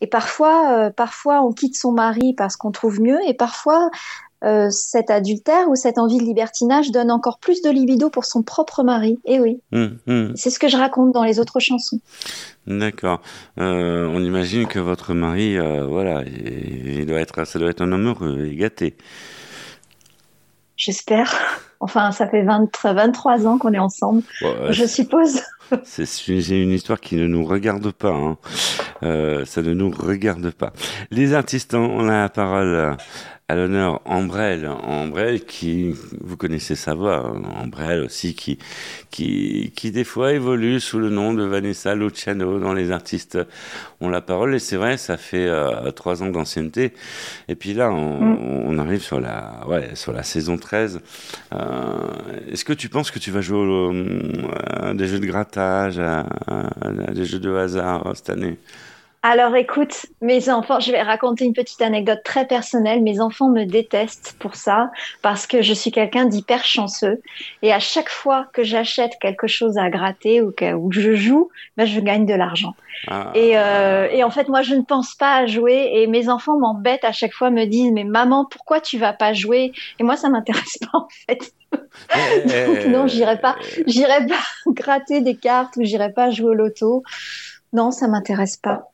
Et 0.00 0.06
parfois, 0.06 0.78
euh, 0.78 0.90
parfois, 0.90 1.42
on 1.42 1.52
quitte 1.52 1.76
son 1.76 1.92
mari 1.92 2.32
parce 2.32 2.56
qu'on 2.56 2.70
trouve 2.70 3.02
mieux, 3.02 3.18
et 3.26 3.34
parfois, 3.34 3.90
euh, 4.44 4.68
cet 4.70 5.10
adultère 5.10 5.68
ou 5.68 5.76
cette 5.76 5.98
envie 5.98 6.18
de 6.18 6.24
libertinage 6.24 6.90
donne 6.90 7.10
encore 7.10 7.38
plus 7.38 7.62
de 7.62 7.70
libido 7.70 8.10
pour 8.10 8.24
son 8.24 8.42
propre 8.42 8.82
mari. 8.82 9.18
Et 9.24 9.40
oui, 9.40 9.60
Hum, 9.72 9.98
hum. 10.06 10.32
c'est 10.36 10.50
ce 10.50 10.58
que 10.58 10.68
je 10.68 10.76
raconte 10.76 11.12
dans 11.12 11.24
les 11.24 11.40
autres 11.40 11.58
chansons. 11.60 12.00
D'accord. 12.66 13.20
Euh, 13.58 14.06
on 14.12 14.22
imagine 14.22 14.66
que 14.66 14.78
votre 14.78 15.14
mari, 15.14 15.56
euh, 15.58 15.86
voilà, 15.86 16.22
il 16.26 16.98
il 17.00 17.06
doit 17.06 17.20
être, 17.20 17.44
ça 17.46 17.58
doit 17.58 17.70
être 17.70 17.80
un 17.82 17.92
homme 17.92 18.06
heureux 18.08 18.46
et 18.46 18.56
gâté. 18.56 18.96
J'espère. 20.76 21.34
Enfin, 21.80 22.10
ça 22.12 22.26
fait 22.28 22.42
20 22.42 22.68
23 22.82 23.46
ans 23.46 23.58
qu'on 23.58 23.72
est 23.72 23.78
ensemble, 23.78 24.22
je 24.70 24.84
suppose. 24.86 25.40
c'est 25.84 26.04
une, 26.28 26.70
histoire 26.70 27.00
qui 27.00 27.16
ne 27.16 27.26
nous 27.26 27.44
regarde 27.44 27.90
pas. 27.92 28.12
hein. 28.12 28.38
Euh, 29.02 29.44
ça 29.44 29.60
ne 29.62 29.74
nous 29.74 29.90
regarde 29.90 30.50
pas. 30.52 30.72
Les 31.10 31.34
artistes, 31.34 31.74
on 31.74 32.08
a 32.08 32.22
la 32.22 32.28
parole 32.30 32.96
à 33.48 33.54
l'honneur 33.54 34.00
Ambrelle. 34.06 34.68
Ambrelle 34.68 35.44
qui, 35.44 35.94
vous 36.20 36.36
connaissez 36.36 36.74
sa 36.74 36.94
voix, 36.94 37.18
hein. 37.26 37.42
Ambrelle 37.62 38.00
aussi 38.02 38.34
qui, 38.34 38.58
qui, 39.12 39.72
qui 39.76 39.92
des 39.92 40.02
fois 40.02 40.32
évolue 40.32 40.80
sous 40.80 40.98
le 40.98 41.10
nom 41.10 41.32
de 41.32 41.44
Vanessa 41.44 41.94
Luciano 41.94 42.58
dans 42.58 42.72
les 42.74 42.90
artistes 42.90 43.38
ont 44.00 44.08
la 44.08 44.20
parole. 44.20 44.56
Et 44.56 44.58
c'est 44.58 44.74
vrai, 44.76 44.96
ça 44.96 45.16
fait 45.16 45.46
euh, 45.46 45.92
trois 45.92 46.24
ans 46.24 46.30
d'ancienneté. 46.30 46.92
Et 47.48 47.54
puis 47.54 47.72
là, 47.72 47.90
on, 47.92 48.20
Mm. 48.20 48.38
on 48.68 48.78
arrive 48.78 49.00
sur 49.00 49.20
la, 49.20 49.60
ouais, 49.68 49.94
sur 49.94 50.12
la 50.12 50.24
saison 50.24 50.56
13. 50.56 51.00
Euh, 51.52 51.58
Est-ce 52.50 52.64
que 52.64 52.72
tu 52.72 52.88
penses 52.88 53.12
que 53.12 53.20
tu 53.20 53.30
vas 53.30 53.42
jouer 53.42 53.58
au- 53.58 53.92
à 54.66 54.92
des 54.92 55.06
jeux 55.06 55.20
de 55.20 55.26
grattage, 55.26 56.00
à, 56.00 56.26
à- 56.48 56.70
à 56.84 57.12
des 57.12 57.24
jeux 57.24 57.38
de 57.38 57.54
hasard 57.54 58.08
euh, 58.08 58.14
cette 58.14 58.30
année? 58.30 58.58
Alors 59.28 59.56
écoute, 59.56 60.06
mes 60.20 60.50
enfants, 60.50 60.78
je 60.78 60.92
vais 60.92 61.02
raconter 61.02 61.44
une 61.44 61.52
petite 61.52 61.82
anecdote 61.82 62.20
très 62.24 62.46
personnelle. 62.46 63.02
Mes 63.02 63.20
enfants 63.20 63.48
me 63.48 63.64
détestent 63.64 64.36
pour 64.38 64.54
ça 64.54 64.92
parce 65.20 65.48
que 65.48 65.62
je 65.62 65.74
suis 65.74 65.90
quelqu'un 65.90 66.26
d'hyper 66.26 66.64
chanceux 66.64 67.20
et 67.60 67.72
à 67.72 67.80
chaque 67.80 68.08
fois 68.08 68.46
que 68.52 68.62
j'achète 68.62 69.18
quelque 69.20 69.48
chose 69.48 69.78
à 69.78 69.90
gratter 69.90 70.42
ou 70.42 70.52
que, 70.52 70.72
ou 70.74 70.90
que 70.90 71.00
je 71.00 71.16
joue, 71.16 71.50
ben, 71.76 71.86
je 71.86 71.98
gagne 71.98 72.24
de 72.24 72.34
l'argent. 72.34 72.76
Ah. 73.08 73.32
Et, 73.34 73.58
euh, 73.58 74.08
et 74.12 74.22
en 74.22 74.30
fait, 74.30 74.46
moi, 74.46 74.62
je 74.62 74.76
ne 74.76 74.82
pense 74.82 75.16
pas 75.16 75.34
à 75.34 75.46
jouer 75.46 75.90
et 75.94 76.06
mes 76.06 76.28
enfants 76.28 76.56
m'embêtent 76.56 77.04
à 77.04 77.10
chaque 77.10 77.32
fois, 77.32 77.50
me 77.50 77.64
disent 77.64 77.90
mais 77.90 78.04
maman, 78.04 78.44
pourquoi 78.44 78.80
tu 78.80 78.96
vas 78.96 79.12
pas 79.12 79.32
jouer? 79.32 79.72
Et 79.98 80.04
moi, 80.04 80.16
ça 80.16 80.28
m'intéresse 80.28 80.78
pas 80.92 80.98
en 80.98 81.08
fait. 81.26 81.52
Donc 81.72 82.86
non, 82.86 83.08
j'irai 83.08 83.40
pas, 83.40 83.56
j'irai 83.88 84.24
pas 84.24 84.44
gratter 84.68 85.20
des 85.20 85.34
cartes 85.34 85.76
ou 85.78 85.82
j'irai 85.82 86.12
pas 86.12 86.30
jouer 86.30 86.50
au 86.50 86.54
loto. 86.54 87.02
Non, 87.72 87.90
ça 87.90 88.06
m'intéresse 88.06 88.56
pas. 88.56 88.88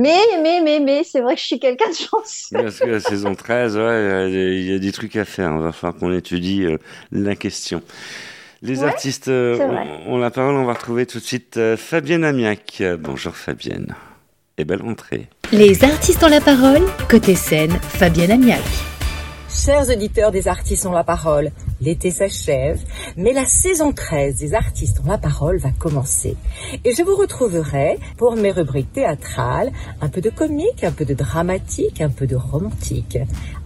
Mais, 0.00 0.16
mais, 0.42 0.62
mais, 0.62 0.80
mais, 0.80 1.02
c'est 1.04 1.20
vrai 1.20 1.34
que 1.34 1.40
je 1.40 1.46
suis 1.46 1.58
quelqu'un 1.58 1.90
de 1.90 1.94
chanceux. 1.94 2.52
Parce 2.62 2.78
que 2.78 2.86
la 2.86 3.00
saison 3.00 3.34
13, 3.34 3.76
ouais, 3.76 4.30
il 4.30 4.70
y 4.70 4.74
a 4.74 4.78
des 4.78 4.92
trucs 4.92 5.14
à 5.16 5.26
faire. 5.26 5.52
Il 5.54 5.60
va 5.60 5.72
falloir 5.72 5.98
qu'on 5.98 6.10
étudie 6.14 6.64
euh, 6.64 6.78
la 7.12 7.36
question. 7.36 7.82
Les 8.62 8.80
Ouais, 8.80 8.88
artistes 8.88 9.28
euh, 9.28 9.58
ont, 10.06 10.14
ont 10.14 10.18
la 10.18 10.30
parole. 10.30 10.54
On 10.54 10.64
va 10.64 10.72
retrouver 10.72 11.04
tout 11.04 11.18
de 11.18 11.24
suite 11.24 11.58
euh, 11.58 11.76
Fabienne 11.76 12.24
Amiac. 12.24 12.82
Bonjour 12.98 13.36
Fabienne. 13.36 13.94
Et 14.56 14.64
belle 14.64 14.82
rentrée. 14.82 15.28
Les 15.52 15.84
artistes 15.84 16.22
ont 16.24 16.28
la 16.28 16.40
parole. 16.40 16.82
Côté 17.08 17.34
scène, 17.34 17.72
Fabienne 17.80 18.30
Amiac. 18.30 18.60
Chers 19.50 19.88
auditeurs 19.90 20.30
des 20.30 20.48
artistes 20.48 20.86
ont 20.86 20.92
la 20.92 21.04
parole, 21.04 21.50
l'été 21.80 22.10
s'achève, 22.10 22.80
mais 23.16 23.32
la 23.32 23.44
saison 23.46 23.92
13 23.92 24.36
des 24.36 24.54
artistes 24.54 25.00
ont 25.04 25.08
la 25.08 25.18
parole 25.18 25.58
va 25.58 25.70
commencer. 25.70 26.36
Et 26.84 26.94
je 26.94 27.02
vous 27.02 27.16
retrouverai 27.16 27.98
pour 28.16 28.36
mes 28.36 28.50
rubriques 28.52 28.92
théâtrales, 28.92 29.72
un 30.00 30.08
peu 30.08 30.20
de 30.20 30.30
comique, 30.30 30.84
un 30.84 30.92
peu 30.92 31.04
de 31.04 31.14
dramatique, 31.14 32.00
un 32.00 32.10
peu 32.10 32.26
de 32.26 32.36
romantique. 32.36 33.18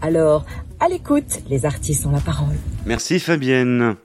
Alors, 0.02 0.44
à 0.80 0.88
l'écoute, 0.88 1.40
les 1.48 1.66
artistes 1.66 2.06
ont 2.06 2.10
la 2.12 2.20
parole. 2.20 2.56
Merci 2.86 3.18
Fabienne. 3.20 3.96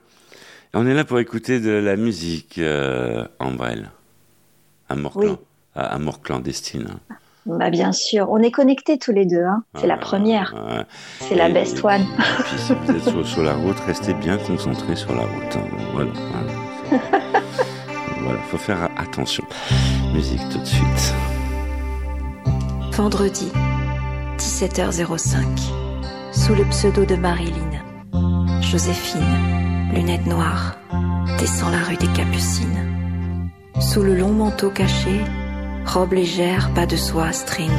On 0.74 0.86
est 0.86 0.94
là 0.94 1.04
pour 1.04 1.18
écouter 1.18 1.58
de 1.60 1.70
la 1.70 1.96
musique, 1.96 2.58
euh, 2.58 3.26
Ambrelle. 3.38 3.90
Amour, 4.88 5.16
Oui. 5.16 5.26
clan- 5.26 5.38
amour 5.74 6.20
clandestine. 6.20 6.96
Bah, 7.46 7.70
bien 7.70 7.90
sûr, 7.92 8.28
on 8.30 8.38
est 8.38 8.50
connectés 8.50 8.98
tous 8.98 9.12
les 9.12 9.24
deux. 9.26 9.42
Hein. 9.44 9.62
C'est 9.76 9.86
la 9.86 9.94
Ah, 9.94 9.98
première, 9.98 10.54
ouais. 10.54 10.84
c'est 11.20 11.34
la 11.34 11.48
Et- 11.48 11.52
best 11.52 11.82
one. 11.84 12.02
et 12.02 12.42
puis 12.44 12.58
si 12.58 12.72
vous 12.74 12.92
êtes 12.92 13.02
sur, 13.02 13.26
sur 13.26 13.42
la 13.42 13.54
route, 13.54 13.78
restez 13.86 14.14
bien 14.14 14.36
concentrés 14.36 14.94
sur 14.96 15.14
la 15.14 15.22
route. 15.22 15.56
hein. 15.56 15.76
Voilà. 15.92 16.10
Voilà. 16.90 17.00
voilà, 18.22 18.38
faut 18.50 18.58
faire 18.58 18.88
attention. 18.96 19.44
Musique 20.12 20.46
tout 20.50 20.58
de 20.58 20.64
suite. 20.64 21.14
Vendredi, 22.92 23.50
17h05. 24.38 25.36
Sous 26.32 26.54
le 26.54 26.64
pseudo 26.64 27.04
de 27.04 27.16
Marilyn, 27.16 27.70
Joséphine, 28.60 29.90
lunettes 29.92 30.26
noires, 30.26 30.76
descend 31.38 31.72
la 31.72 31.78
rue 31.78 31.96
des 31.96 32.06
Capucines. 32.08 33.48
Sous 33.80 34.02
le 34.02 34.14
long 34.14 34.32
manteau 34.32 34.70
caché, 34.70 35.20
robe 35.90 36.12
légère, 36.12 36.72
pas 36.72 36.86
de 36.86 36.94
soie, 36.94 37.32
string. 37.32 37.72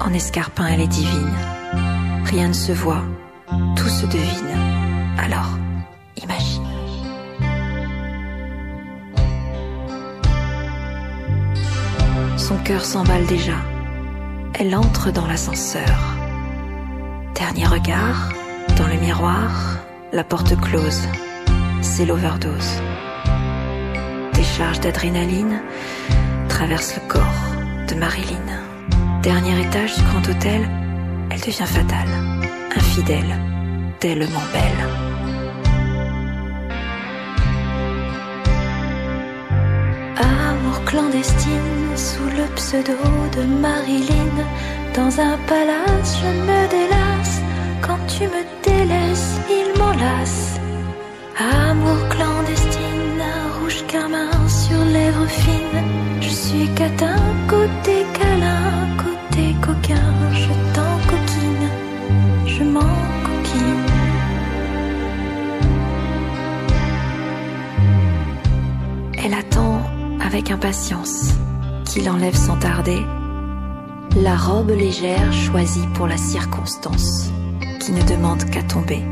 En 0.00 0.12
escarpin, 0.12 0.66
elle 0.66 0.82
est 0.82 0.86
divine. 0.86 1.34
Rien 2.24 2.48
ne 2.48 2.52
se 2.52 2.72
voit, 2.72 3.04
tout 3.74 3.88
se 3.88 4.04
devine. 4.04 4.58
Alors, 5.16 5.58
imagine. 6.22 6.66
Son 12.36 12.58
cœur 12.58 12.84
s'emballe 12.84 13.24
déjà. 13.24 13.56
Elle 14.52 14.74
entre 14.76 15.10
dans 15.10 15.26
l'ascenseur. 15.26 15.96
Dernier 17.34 17.66
regard, 17.66 18.30
dans 18.76 18.88
le 18.88 19.00
miroir, 19.00 19.78
la 20.12 20.22
porte 20.22 20.54
close. 20.60 21.08
C'est 21.80 22.04
l'overdose. 22.04 22.82
Décharge 24.34 24.80
d'adrénaline 24.80 25.62
traverse 26.58 26.94
le 26.94 27.02
corps 27.06 27.42
de 27.86 27.94
Marilyn. 27.96 28.48
Dernier 29.22 29.60
étage 29.60 29.94
du 29.94 30.02
grand 30.04 30.26
hôtel, 30.26 30.62
elle 31.30 31.40
devient 31.40 31.70
fatale, 31.78 32.12
infidèle, 32.74 33.32
tellement 34.00 34.46
belle. 34.54 34.80
Amour 40.16 40.78
clandestine 40.86 41.94
sous 41.94 42.30
le 42.40 42.46
pseudo 42.54 42.98
de 43.36 43.42
Marilyn. 43.66 44.36
Dans 44.94 45.12
un 45.28 45.36
palace, 45.52 46.10
je 46.22 46.30
me 46.48 46.60
délasse. 46.76 47.36
Quand 47.82 48.00
tu 48.14 48.22
me 48.34 48.42
délaisses, 48.64 49.34
il 49.58 49.78
m'enlace. 49.78 50.58
Amour 51.38 52.00
clandestine, 52.08 53.20
un 53.34 53.60
rouge 53.60 53.84
carmin 53.88 54.35
sur 54.66 54.84
lèvres 54.84 55.26
fines. 55.26 55.84
Je 56.20 56.28
suis 56.28 56.68
catin, 56.74 57.16
côté 57.48 58.04
câlin, 58.18 58.88
côté 59.04 59.54
coquin. 59.60 60.08
Je 60.32 60.52
t'en 60.74 60.94
coquine, 61.10 61.68
je 62.46 62.64
m'en 62.64 62.94
coquine. 63.26 63.86
Elle 69.24 69.34
attend 69.34 69.80
avec 70.24 70.50
impatience 70.50 71.34
qu'il 71.84 72.08
enlève 72.10 72.36
sans 72.36 72.56
tarder 72.56 73.02
la 74.22 74.34
robe 74.34 74.70
légère 74.70 75.30
choisie 75.32 75.86
pour 75.94 76.06
la 76.06 76.16
circonstance, 76.16 77.30
qui 77.80 77.92
ne 77.92 78.02
demande 78.02 78.44
qu'à 78.50 78.62
tomber. 78.62 79.02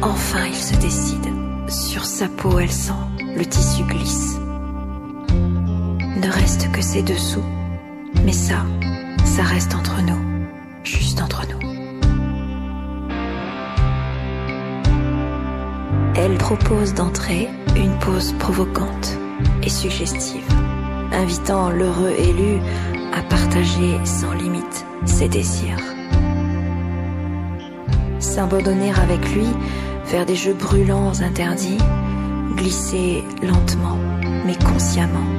Enfin, 0.00 0.46
il 0.48 0.54
se 0.54 0.74
décide. 0.76 1.28
Sur 1.68 2.06
sa 2.06 2.28
peau, 2.28 2.58
elle 2.58 2.72
sent 2.72 2.92
le 3.36 3.44
tissu 3.44 3.82
glisse. 3.84 4.37
Ne 6.22 6.30
reste 6.30 6.70
que 6.72 6.82
ses 6.82 7.02
dessous, 7.02 7.44
mais 8.24 8.32
ça, 8.32 8.64
ça 9.24 9.42
reste 9.42 9.74
entre 9.74 10.02
nous, 10.02 10.18
juste 10.82 11.22
entre 11.22 11.42
nous. 11.46 11.58
Elle 16.16 16.36
propose 16.38 16.94
d'entrer 16.94 17.48
une 17.76 17.96
pose 18.00 18.32
provocante 18.40 19.16
et 19.62 19.68
suggestive, 19.68 20.46
invitant 21.12 21.70
l'heureux 21.70 22.14
élu 22.18 22.58
à 23.14 23.22
partager 23.22 24.04
sans 24.04 24.32
limite 24.32 24.84
ses 25.04 25.28
désirs. 25.28 25.82
S'abandonner 28.18 28.92
avec 28.92 29.20
lui 29.34 29.46
vers 30.06 30.26
des 30.26 30.36
jeux 30.36 30.54
brûlants 30.54 31.12
interdits, 31.20 31.78
glisser 32.56 33.22
lentement 33.42 33.98
mais 34.48 34.56
consciemment, 34.56 35.37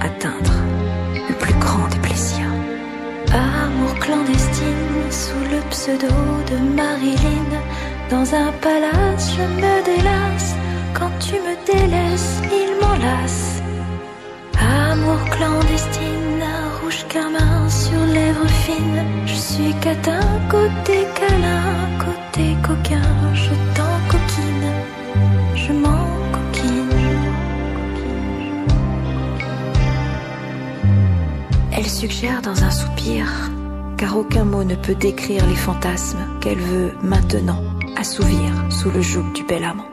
atteindre 0.00 0.52
le 1.28 1.34
plus 1.34 1.54
grand 1.54 1.88
des 1.88 1.98
plaisirs. 1.98 2.52
Amour 3.32 3.94
clandestine 4.00 5.10
sous 5.10 5.44
le 5.50 5.60
pseudo 5.70 6.14
de 6.50 6.56
Marilyn. 6.74 7.50
Dans 8.10 8.34
un 8.34 8.52
palace, 8.62 9.32
je 9.36 9.42
me 9.42 9.84
délasse. 9.84 10.54
Quand 10.94 11.10
tu 11.18 11.34
me 11.34 11.54
délaisses, 11.66 12.40
il 12.44 12.70
m'enlace. 12.80 13.62
Amour 14.58 15.22
clandestine, 15.30 16.42
un 16.42 16.80
rouge 16.80 17.04
carmin 17.08 17.68
sur 17.68 18.00
lèvres 18.06 18.48
fines. 18.64 19.04
Je 19.26 19.34
suis 19.34 19.74
catin, 19.80 20.20
côté 20.48 21.06
câlin, 21.18 21.64
côté 21.98 22.56
coquin. 22.62 23.02
Je 23.34 23.50
t'en 23.74 23.96
Suggère 31.88 32.42
dans 32.42 32.62
un 32.62 32.70
soupir, 32.70 33.26
car 33.96 34.18
aucun 34.18 34.44
mot 34.44 34.64
ne 34.64 34.74
peut 34.74 34.94
décrire 34.94 35.46
les 35.46 35.54
fantasmes 35.54 36.18
qu'elle 36.40 36.58
veut 36.58 36.92
maintenant 37.00 37.62
assouvir 37.96 38.52
sous 38.68 38.90
le 38.90 39.00
joug 39.00 39.32
du 39.32 39.44
bel 39.44 39.64
amant. 39.64 39.88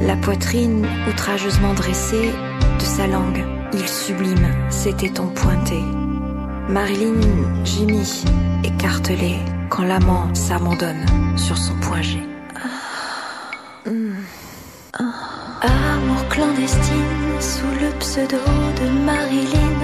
La 0.00 0.14
poitrine 0.16 0.86
outrageusement 1.08 1.74
dressée 1.74 2.30
de 2.78 2.84
sa 2.84 3.08
langue, 3.08 3.44
il 3.72 3.88
sublime 3.88 4.54
ses 4.68 4.92
tétons 4.92 5.28
pointés. 5.28 5.82
Marilyn 6.68 7.64
gémit, 7.64 8.24
écartelée, 8.62 9.40
quand 9.70 9.82
l'amant 9.82 10.32
s'abandonne 10.34 11.04
sur 11.36 11.56
son 11.56 11.74
point 11.80 12.02
ah. 14.92 15.04
Amour 15.62 16.28
clandestine 16.28 17.40
sous 17.40 17.66
le 17.80 17.90
pseudo 17.98 18.36
de 18.36 19.04
Marilyn. 19.04 19.79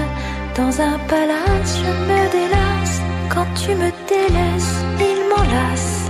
Dans 0.57 0.81
un 0.81 0.97
palace, 1.07 1.77
je 1.83 1.91
me 2.09 2.31
délasse. 2.31 3.01
Quand 3.29 3.45
tu 3.53 3.75
me 3.75 3.91
délaisses, 4.09 4.77
il 4.99 5.19
m'enlace. 5.29 6.09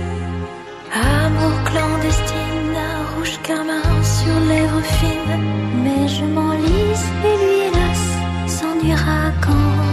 Amour 0.90 1.52
clandestine, 1.64 2.74
un 2.74 3.14
rouge 3.14 3.38
carmin 3.42 3.82
sur 4.02 4.34
lèvres 4.48 4.86
fines. 4.96 5.38
Mais 5.84 6.08
je 6.08 6.24
m'enlise 6.24 7.06
et 7.28 7.36
lui, 7.42 7.58
hélas, 7.68 8.02
s'ennuiera 8.46 9.32
quand 9.44 9.87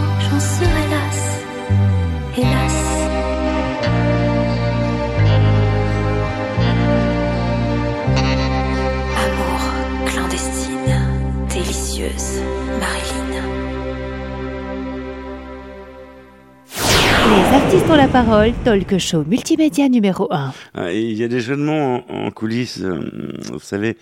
sur 17.86 17.96
la 17.96 18.08
parole, 18.08 18.52
talk 18.64 18.98
show 18.98 19.24
multimédia 19.24 19.88
numéro 19.88 20.26
1. 20.32 20.52
Ah, 20.74 20.92
et 20.92 21.02
Il 21.02 21.16
y 21.16 21.24
a 21.24 21.28
des 21.28 21.40
jeux 21.40 21.56
de 21.56 21.62
mots 21.62 21.72
en, 21.72 22.04
en 22.26 22.30
coulisses. 22.30 22.80
euh, 22.82 23.32
Vous 23.52 23.60
savez, 23.60 23.96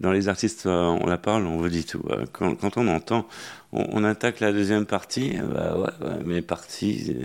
dans 0.00 0.12
les 0.12 0.28
artistes, 0.28 0.66
euh, 0.66 0.96
on 1.00 1.06
la 1.06 1.16
parle, 1.18 1.46
on 1.46 1.56
vous 1.56 1.68
dit 1.68 1.84
tout. 1.84 2.02
Euh, 2.10 2.24
Quand, 2.32 2.76
on 2.76 2.88
entend, 2.88 3.26
on, 3.72 4.04
attaque 4.04 4.40
la 4.40 4.52
deuxième 4.52 4.84
partie. 4.86 5.38
euh, 5.38 5.42
Bah 5.54 5.78
ouais, 5.78 6.14
mais 6.26 6.42
parti, 6.42 7.16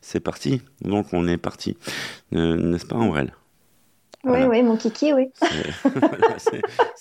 c'est 0.00 0.20
parti. 0.20 0.62
Donc 0.82 1.06
on 1.12 1.26
est 1.26 1.36
parti, 1.38 1.76
Euh, 2.34 2.56
n'est-ce 2.56 2.86
pas, 2.86 2.96
Aurel? 2.96 3.32
Voilà. 4.24 4.48
Oui, 4.48 4.58
oui, 4.58 4.62
mon 4.62 4.76
kiki, 4.76 5.12
oui. 5.12 5.28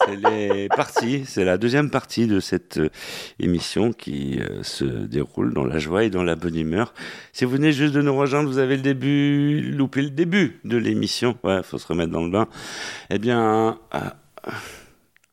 C'est 0.06 0.15
les 0.15 0.68
parties, 0.68 1.24
c'est 1.25 1.46
la 1.46 1.58
deuxième 1.58 1.89
partie 1.89 2.27
de 2.27 2.39
cette 2.39 2.77
euh, 2.77 2.89
émission 3.39 3.94
qui 3.94 4.39
euh, 4.39 4.63
se 4.63 4.84
déroule 4.84 5.53
dans 5.53 5.65
la 5.65 5.80
joie 5.80 6.03
et 6.03 6.10
dans 6.10 6.24
la 6.24 6.36
bonne 6.36 6.58
humeur. 6.58 6.94
Si 7.32 7.46
vous 7.46 7.51
venez 7.51 7.72
juste 7.72 7.94
de 7.94 8.01
nous 8.01 8.15
rejoindre, 8.15 8.50
vous 8.50 8.58
avez 8.58 8.75
le 8.75 8.82
début, 8.82 9.62
loupé 9.62 10.01
le 10.01 10.10
début 10.10 10.60
de 10.65 10.77
l'émission. 10.77 11.38
Ouais, 11.44 11.63
faut 11.63 11.77
se 11.77 11.88
remettre 11.88 12.12
dans 12.12 12.24
le 12.24 12.32
bain. 12.32 12.48
Eh 13.10 13.20
bien, 13.20 13.80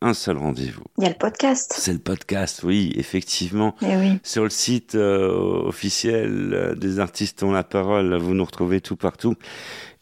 un 0.02 0.14
seul 0.14 0.38
rendez-vous. 0.38 0.85
Il 0.99 1.04
y 1.04 1.06
a 1.06 1.11
le 1.11 1.18
podcast. 1.18 1.75
C'est 1.76 1.92
le 1.92 1.99
podcast, 1.99 2.62
oui, 2.62 2.92
effectivement. 2.97 3.75
Eh 3.82 3.97
oui. 3.97 4.18
Sur 4.23 4.44
le 4.44 4.50
site 4.50 4.94
euh, 4.94 5.66
officiel 5.66 6.75
des 6.78 7.00
artistes 7.00 7.42
ont 7.42 7.52
la 7.52 7.64
parole, 7.64 8.14
vous 8.16 8.35
nous 8.35 8.44
retrouvez 8.44 8.80
tout 8.80 8.97
partout. 8.97 9.35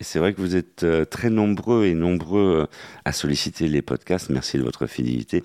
Et 0.01 0.05
c'est 0.05 0.21
vrai 0.21 0.33
que 0.33 0.41
vous 0.41 0.55
êtes 0.55 0.85
euh, 0.85 1.05
très 1.05 1.29
nombreux 1.29 1.87
et 1.87 1.95
nombreux 1.95 2.63
euh, 2.63 2.67
à 3.05 3.13
solliciter 3.13 3.67
les 3.67 3.83
podcasts. 3.83 4.31
Merci 4.31 4.57
de 4.57 4.63
votre 4.63 4.87
fidélité 4.87 5.43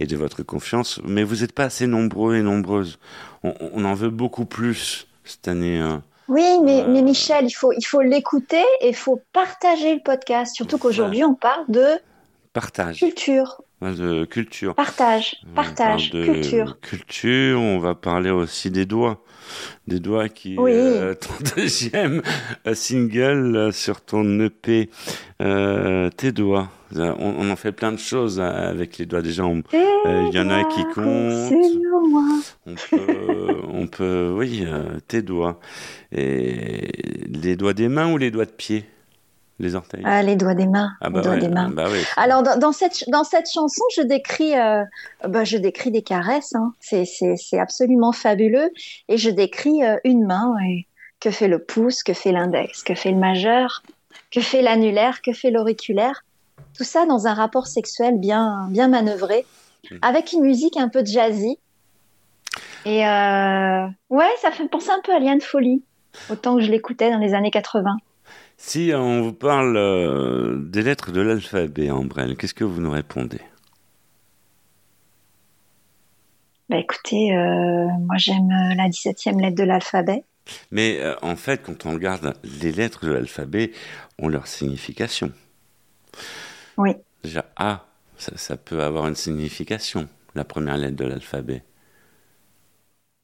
et 0.00 0.06
de 0.06 0.16
votre 0.16 0.42
confiance. 0.42 1.00
Mais 1.04 1.22
vous 1.22 1.36
n'êtes 1.36 1.52
pas 1.52 1.64
assez 1.64 1.86
nombreux 1.86 2.36
et 2.36 2.42
nombreuses. 2.42 2.98
On, 3.42 3.54
on 3.72 3.84
en 3.86 3.94
veut 3.94 4.10
beaucoup 4.10 4.44
plus 4.44 5.06
cette 5.24 5.48
année. 5.48 5.78
hein. 5.78 6.02
Oui, 6.28 6.44
mais, 6.62 6.82
Euh, 6.82 6.88
mais 6.88 7.02
Michel, 7.02 7.46
il 7.46 7.52
faut, 7.52 7.72
il 7.72 7.84
faut 7.84 8.02
l'écouter 8.02 8.64
et 8.82 8.88
il 8.88 8.94
faut 8.94 9.22
partager 9.32 9.94
le 9.94 10.00
podcast. 10.02 10.54
Surtout 10.54 10.76
qu'aujourd'hui, 10.76 11.24
on 11.24 11.34
parle 11.34 11.64
de 11.68 11.86
Partage, 12.52 12.98
culture. 12.98 13.62
De 13.82 14.24
culture. 14.24 14.74
Partage, 14.74 15.36
On 15.50 15.54
partage, 15.54 16.10
de 16.10 16.24
culture. 16.24 16.78
Culture, 16.80 17.60
on 17.60 17.78
va 17.78 17.94
parler 17.94 18.30
aussi 18.30 18.70
des 18.70 18.86
doigts. 18.86 19.22
Des 19.86 20.00
doigts 20.00 20.28
qui 20.28 20.56
Oui. 20.58 20.72
est 20.72 20.74
euh, 20.74 21.14
ton 21.20 21.34
deuxième 21.56 22.22
euh, 22.66 22.74
single 22.74 23.54
euh, 23.56 23.72
sur 23.72 24.00
ton 24.00 24.40
EP, 24.40 24.88
euh, 25.42 26.08
Tes 26.10 26.32
doigts. 26.32 26.68
On, 26.94 27.14
on 27.18 27.50
en 27.50 27.56
fait 27.56 27.72
plein 27.72 27.92
de 27.92 27.98
choses 27.98 28.40
avec 28.40 28.98
les 28.98 29.06
doigts. 29.06 29.20
Déjà, 29.22 29.44
Euh, 29.44 29.60
il 29.74 30.34
y 30.34 30.38
en 30.40 30.50
a 30.50 30.64
qui 30.64 30.82
comptent. 30.94 31.52
on 32.66 32.74
peut, 32.74 33.56
on 33.72 33.86
peut, 33.88 34.32
oui, 34.36 34.64
tes 35.08 35.20
doigts. 35.22 35.60
Et 36.12 36.88
les 37.28 37.56
doigts 37.56 37.74
des 37.74 37.88
mains 37.88 38.10
ou 38.12 38.18
les 38.18 38.30
doigts 38.30 38.44
de 38.46 38.50
pied? 38.52 38.84
Les 39.58 39.74
orteils 39.74 40.02
Ah, 40.04 40.22
les 40.22 40.36
doigts 40.36 40.54
des 40.54 40.66
mains. 40.66 40.90
Ah 41.00 41.08
les 41.08 41.20
doigts 41.22 41.32
ouais, 41.32 41.38
des 41.38 41.48
mains. 41.48 41.70
bah. 41.70 41.86
Alors 42.16 42.42
dans, 42.42 42.58
dans 42.58 42.72
cette 42.72 43.04
dans 43.08 43.24
cette 43.24 43.50
chanson, 43.50 43.82
je 43.96 44.02
décris 44.02 44.54
euh, 44.58 44.84
bah, 45.26 45.44
je 45.44 45.56
décris 45.56 45.90
des 45.90 46.02
caresses. 46.02 46.54
Hein. 46.54 46.74
C'est 46.80 47.58
absolument 47.58 48.12
fabuleux 48.12 48.70
et 49.08 49.16
je 49.16 49.30
décris 49.30 49.82
euh, 49.84 49.96
une 50.04 50.26
main. 50.26 50.54
Que 51.18 51.30
fait 51.30 51.48
le 51.48 51.58
pouce 51.58 52.02
Que 52.02 52.12
fait 52.12 52.30
l'index 52.30 52.82
Que 52.82 52.94
fait 52.94 53.10
le 53.10 53.16
majeur 53.16 53.82
Que 54.30 54.42
fait 54.42 54.60
l'annulaire 54.60 55.22
Que 55.22 55.32
fait 55.32 55.50
l'auriculaire 55.50 56.22
Tout 56.76 56.84
ça 56.84 57.06
dans 57.06 57.26
un 57.26 57.32
rapport 57.32 57.66
sexuel 57.66 58.18
bien 58.18 58.68
bien 58.70 58.88
manœuvré, 58.88 59.46
Mm. 59.90 59.98
avec 60.02 60.32
une 60.32 60.42
musique 60.42 60.76
un 60.76 60.88
peu 60.88 61.04
jazzy. 61.04 61.58
Et 62.84 63.06
euh, 63.06 63.86
ouais, 64.10 64.30
ça 64.40 64.50
fait 64.50 64.68
penser 64.68 64.90
un 64.90 65.00
peu 65.04 65.14
à 65.14 65.18
Liane 65.20 65.40
Folie, 65.40 65.82
autant 66.30 66.56
que 66.56 66.62
je 66.62 66.70
l'écoutais 66.70 67.10
dans 67.10 67.18
les 67.18 67.34
années 67.34 67.50
80. 67.52 67.96
Si 68.58 68.92
on 68.94 69.22
vous 69.22 69.32
parle 69.32 69.76
euh, 69.78 70.58
des 70.58 70.82
lettres 70.82 71.10
de 71.10 71.22
l'alphabet 71.22 71.90
en 71.90 72.04
Brel, 72.04 72.36
qu'est-ce 72.36 72.52
que 72.52 72.64
vous 72.64 72.82
nous 72.82 72.90
répondez? 72.90 73.40
Bah 76.68 76.78
écoutez, 76.78 77.32
euh, 77.36 77.86
moi 78.06 78.16
j'aime 78.18 78.50
euh, 78.50 78.74
la 78.74 78.88
17e 78.88 79.40
lettre 79.40 79.56
de 79.56 79.64
l'alphabet. 79.64 80.24
Mais 80.70 81.00
euh, 81.00 81.14
en 81.22 81.36
fait, 81.36 81.62
quand 81.62 81.86
on 81.86 81.92
regarde 81.92 82.34
les 82.62 82.72
lettres 82.72 83.04
de 83.06 83.12
l'alphabet, 83.12 83.72
ont 84.18 84.28
leur 84.28 84.46
signification. 84.46 85.32
Oui. 86.76 86.96
Déjà, 87.22 87.44
A, 87.56 87.84
ça, 88.16 88.36
ça 88.38 88.56
peut 88.56 88.82
avoir 88.82 89.06
une 89.06 89.14
signification, 89.14 90.08
la 90.34 90.44
première 90.44 90.78
lettre 90.78 90.96
de 90.96 91.04
l'alphabet. 91.04 91.62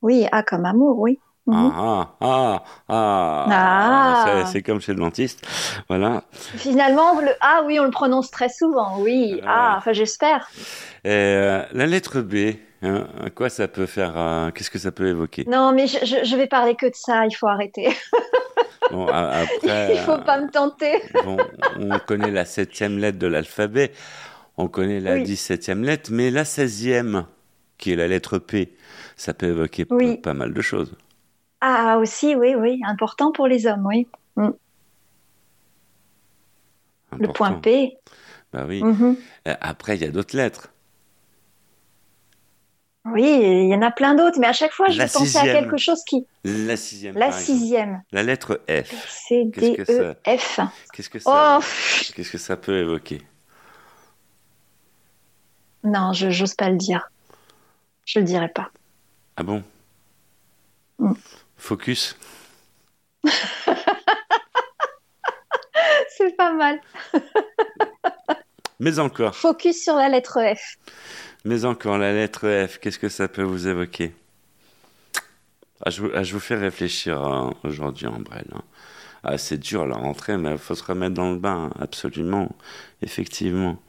Oui, 0.03 0.27
A 0.33 0.43
comme 0.43 0.65
amour, 0.67 0.99
oui. 0.99 1.19
Mhm. 1.47 1.73
Ah, 1.75 2.15
ah, 2.21 2.63
ah, 2.89 3.47
Ah. 3.51 4.25
C'est- 4.45 4.53
C'est 4.53 4.63
comme 4.63 4.81
chez 4.81 4.93
le 4.93 5.01
dentiste. 5.01 5.45
Voilà. 5.89 6.23
Finalement, 6.33 7.21
le 7.21 7.31
A, 7.41 7.63
oui, 7.65 7.81
on 7.81 7.85
le 7.85 7.91
prononce 7.91 8.31
très 8.31 8.49
souvent, 8.49 8.99
oui. 9.01 9.35
Ouais. 9.35 9.41
Ah, 9.47 9.75
enfin 9.79 9.93
j'espère. 9.93 10.49
Euh, 11.07 11.65
la 11.73 11.87
lettre 11.87 12.21
B, 12.21 12.55
hein, 12.83 13.07
à 13.25 13.31
quoi 13.31 13.49
ça 13.49 13.67
peut 13.67 13.87
faire 13.87 14.13
euh, 14.17 14.51
Qu'est-ce 14.53 14.71
que 14.71 14.79
ça 14.79 14.93
peut 14.93 15.09
évoquer? 15.09 15.45
Non, 15.49 15.73
mais 15.73 15.89
je, 15.89 15.99
je, 16.05 16.25
je 16.25 16.37
vais 16.37 16.47
parler 16.47 16.77
que 16.77 16.87
de 16.87 16.95
ça, 16.95 17.27
il 17.27 17.35
faut 17.35 17.49
arrêter. 17.49 17.89
Bon, 18.91 19.07
après, 19.07 19.49
il 19.95 19.99
faut 20.01 20.19
pas 20.19 20.39
me 20.39 20.51
tenter. 20.51 21.01
Bon, 21.25 21.39
on 21.79 21.99
connaît 22.01 22.31
la 22.33 22.45
septième 22.45 22.99
lettre 22.99 23.19
de 23.19 23.27
l'alphabet, 23.27 23.93
on 24.59 24.69
connaît 24.69 25.01
la 25.01 25.15
Oui. 25.15 25.23
dix-septième 25.23 25.83
lettre, 25.83 26.11
mais 26.13 26.31
la 26.31 26.45
seizième, 26.45 27.25
qui 27.79 27.93
est 27.93 27.97
la 27.97 28.07
lettre 28.07 28.39
P, 28.39 28.77
ça 29.17 29.33
peut 29.33 29.47
évoquer 29.47 29.87
Oui. 29.89 30.19
pas 30.19 30.35
mal 30.35 30.53
de 30.53 30.61
choses. 30.61 30.95
Ah, 31.65 31.97
aussi, 31.99 32.35
oui, 32.35 32.57
oui, 32.57 32.81
important 32.85 33.31
pour 33.31 33.47
les 33.47 33.67
hommes, 33.67 33.87
oui. 33.87 34.09
Le 34.37 34.53
Important. 37.13 37.33
point 37.33 37.53
P. 37.53 37.97
Bah 38.53 38.65
oui. 38.67 38.83
Mhm. 38.83 39.17
Euh, 39.47 39.55
Après, 39.61 39.97
il 39.97 40.03
y 40.03 40.05
a 40.05 40.11
d'autres 40.11 40.37
lettres. 40.37 40.71
Oui, 43.05 43.23
il 43.25 43.69
y 43.69 43.75
en 43.75 43.83
a 43.83 43.91
plein 43.91 44.15
d'autres, 44.15 44.41
mais 44.41 44.47
à 44.49 44.53
chaque 44.53 44.73
fois, 44.73 44.89
je 44.89 44.99
La 44.99 45.07
vais 45.07 45.13
penser 45.13 45.39
à 45.39 45.43
quelque 45.45 45.77
chose 45.77 46.03
qui. 46.05 46.27
La 46.45 46.77
sixième. 46.77 47.17
La 47.17 47.31
sixième. 47.31 48.03
La 48.13 48.23
lettre 48.23 48.61
F. 48.69 49.09
C, 49.09 49.45
D, 49.45 49.77
que 49.77 49.83
E, 49.93 50.17
F. 50.27 50.61
Qu'est-ce 50.93 51.11
que 51.11 51.19
Oh, 51.19 51.31
ça 51.31 51.59
pff, 51.61 52.13
Qu'est-ce 52.15 52.31
que 52.33 52.39
ça 52.39 52.57
peut 52.57 52.79
évoquer? 52.79 53.23
Non, 55.85 56.13
je 56.13 56.31
j'ose 56.31 56.55
pas 56.55 56.71
le 56.71 56.77
dire. 56.77 57.09
Je 58.05 58.19
le 58.21 58.25
dirai 58.25 58.49
pas. 58.49 58.71
Ah 59.37 59.43
bon? 59.43 59.63
Mm. 60.99 61.13
Focus. 61.63 62.17
C'est 66.17 66.37
pas 66.37 66.53
mal. 66.53 66.81
Mais 68.81 68.99
encore, 68.99 69.37
Focus 69.37 69.81
sur 69.85 69.95
la 69.95 70.09
lettre 70.09 70.41
F. 70.57 70.77
mais 71.45 71.65
encore, 71.65 71.99
la 71.99 72.13
lettre 72.13 72.49
F, 72.67 72.79
qu'est-ce 72.79 72.99
que 72.99 73.09
ça 73.09 73.29
peut 73.29 73.43
vous 73.45 73.69
évoquer? 73.69 74.13
Ah, 75.87 75.91
je, 75.91 76.03
vous- 76.03 76.11
ah, 76.15 76.25
je 76.25 76.33
vous 76.33 76.41
fais 76.41 76.57
réfléchir 76.57 77.23
hein, 77.23 77.55
aujourd'hui 77.63 78.09
en 78.09 78.19
brel. 78.19 78.47
hein. 78.55 78.63
Ah, 79.23 79.39
c'est 79.39 79.59
dur 79.59 79.87
la 79.87 79.95
rentrée, 79.97 80.37
mais 80.37 80.51
il 80.51 80.59
faut 80.59 80.75
se 80.75 80.83
remettre 80.83 81.15
dans 81.15 81.31
le 81.31 81.39
bain, 81.39 81.71
hein, 81.71 81.81
absolument, 81.81 82.49
effectivement. 83.03 83.81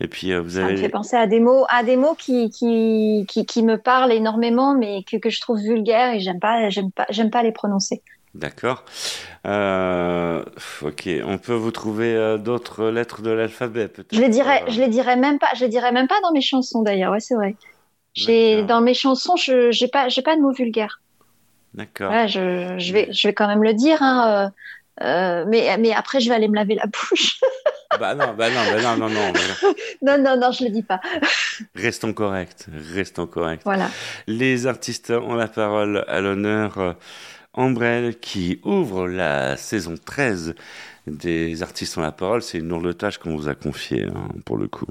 Et 0.00 0.08
puis 0.08 0.32
euh, 0.32 0.40
vous 0.40 0.50
Ça 0.50 0.64
me 0.64 0.76
fait 0.76 0.88
penser 0.88 1.16
à 1.16 1.26
des 1.26 1.40
mots, 1.40 1.64
à 1.68 1.84
des 1.84 1.96
mots 1.96 2.14
qui, 2.14 2.50
qui, 2.50 3.26
qui, 3.28 3.46
qui 3.46 3.62
me 3.62 3.78
parlent 3.78 4.12
énormément, 4.12 4.74
mais 4.74 5.04
que, 5.04 5.16
que 5.16 5.30
je 5.30 5.40
trouve 5.40 5.58
vulgaires 5.58 6.14
et 6.14 6.20
j'aime 6.20 6.40
pas, 6.40 6.68
j'aime 6.68 6.90
pas, 6.90 7.06
j'aime 7.10 7.30
pas 7.30 7.42
les 7.42 7.52
prononcer. 7.52 8.02
D'accord. 8.34 8.84
Euh, 9.46 10.44
ok, 10.82 11.08
on 11.24 11.38
peut 11.38 11.54
vous 11.54 11.70
trouver 11.70 12.16
euh, 12.16 12.36
d'autres 12.36 12.86
lettres 12.86 13.22
de 13.22 13.30
l'alphabet, 13.30 13.86
peut-être. 13.86 14.12
Je 14.12 14.20
les 14.20 14.28
dirais, 14.28 14.64
je 14.66 14.80
les 14.80 14.88
dirais 14.88 15.14
même 15.14 15.38
pas, 15.38 15.46
je 15.54 15.64
les 15.64 15.68
dirais 15.68 15.92
même 15.92 16.08
pas 16.08 16.20
dans 16.22 16.32
mes 16.32 16.40
chansons 16.40 16.82
d'ailleurs. 16.82 17.12
Ouais, 17.12 17.20
c'est 17.20 17.36
vrai. 17.36 17.54
J'ai, 18.14 18.62
dans 18.64 18.80
mes 18.80 18.94
chansons, 18.94 19.36
je, 19.36 19.70
j'ai 19.70 19.88
pas, 19.88 20.08
j'ai 20.08 20.22
pas 20.22 20.36
de 20.36 20.40
mots 20.40 20.52
vulgaires. 20.52 21.00
D'accord. 21.74 22.10
Ouais, 22.10 22.26
je, 22.28 22.76
je 22.78 22.92
vais, 22.92 23.12
je 23.12 23.28
vais 23.28 23.34
quand 23.34 23.48
même 23.48 23.62
le 23.62 23.74
dire, 23.74 23.98
hein, 24.00 24.50
mais, 25.00 25.76
mais 25.78 25.92
après, 25.92 26.18
je 26.20 26.28
vais 26.28 26.34
aller 26.34 26.48
me 26.48 26.54
laver 26.56 26.74
la 26.74 26.86
bouche. 27.10 27.40
Bah 27.98 28.14
non, 28.14 28.34
bah 28.36 28.48
non, 28.50 28.60
bah 28.72 28.82
non, 28.82 28.96
non, 28.96 29.08
non. 29.08 29.32
bah 29.32 29.40
non. 29.62 29.74
non, 30.02 30.22
non, 30.22 30.40
non, 30.40 30.52
je 30.52 30.64
le 30.64 30.70
dis 30.70 30.82
pas. 30.82 31.00
Restons 31.74 32.12
corrects, 32.12 32.66
restons 32.94 33.26
corrects. 33.26 33.62
Voilà. 33.64 33.88
Les 34.26 34.66
artistes 34.66 35.10
ont 35.10 35.34
la 35.34 35.48
parole 35.48 36.04
à 36.08 36.20
l'honneur. 36.20 36.78
euh, 36.78 36.92
Ambrelle 37.56 38.18
qui 38.18 38.60
ouvre 38.64 39.06
la 39.06 39.56
saison 39.56 39.94
13 40.04 40.54
des 41.06 41.62
artistes 41.62 41.96
ont 41.98 42.00
la 42.00 42.10
parole. 42.12 42.42
C'est 42.42 42.58
une 42.58 42.68
lourde 42.68 42.96
tâche 42.96 43.18
qu'on 43.18 43.36
vous 43.36 43.48
a 43.48 43.54
confiée, 43.54 44.04
hein, 44.04 44.28
pour 44.44 44.56
le 44.56 44.66
coup. 44.68 44.86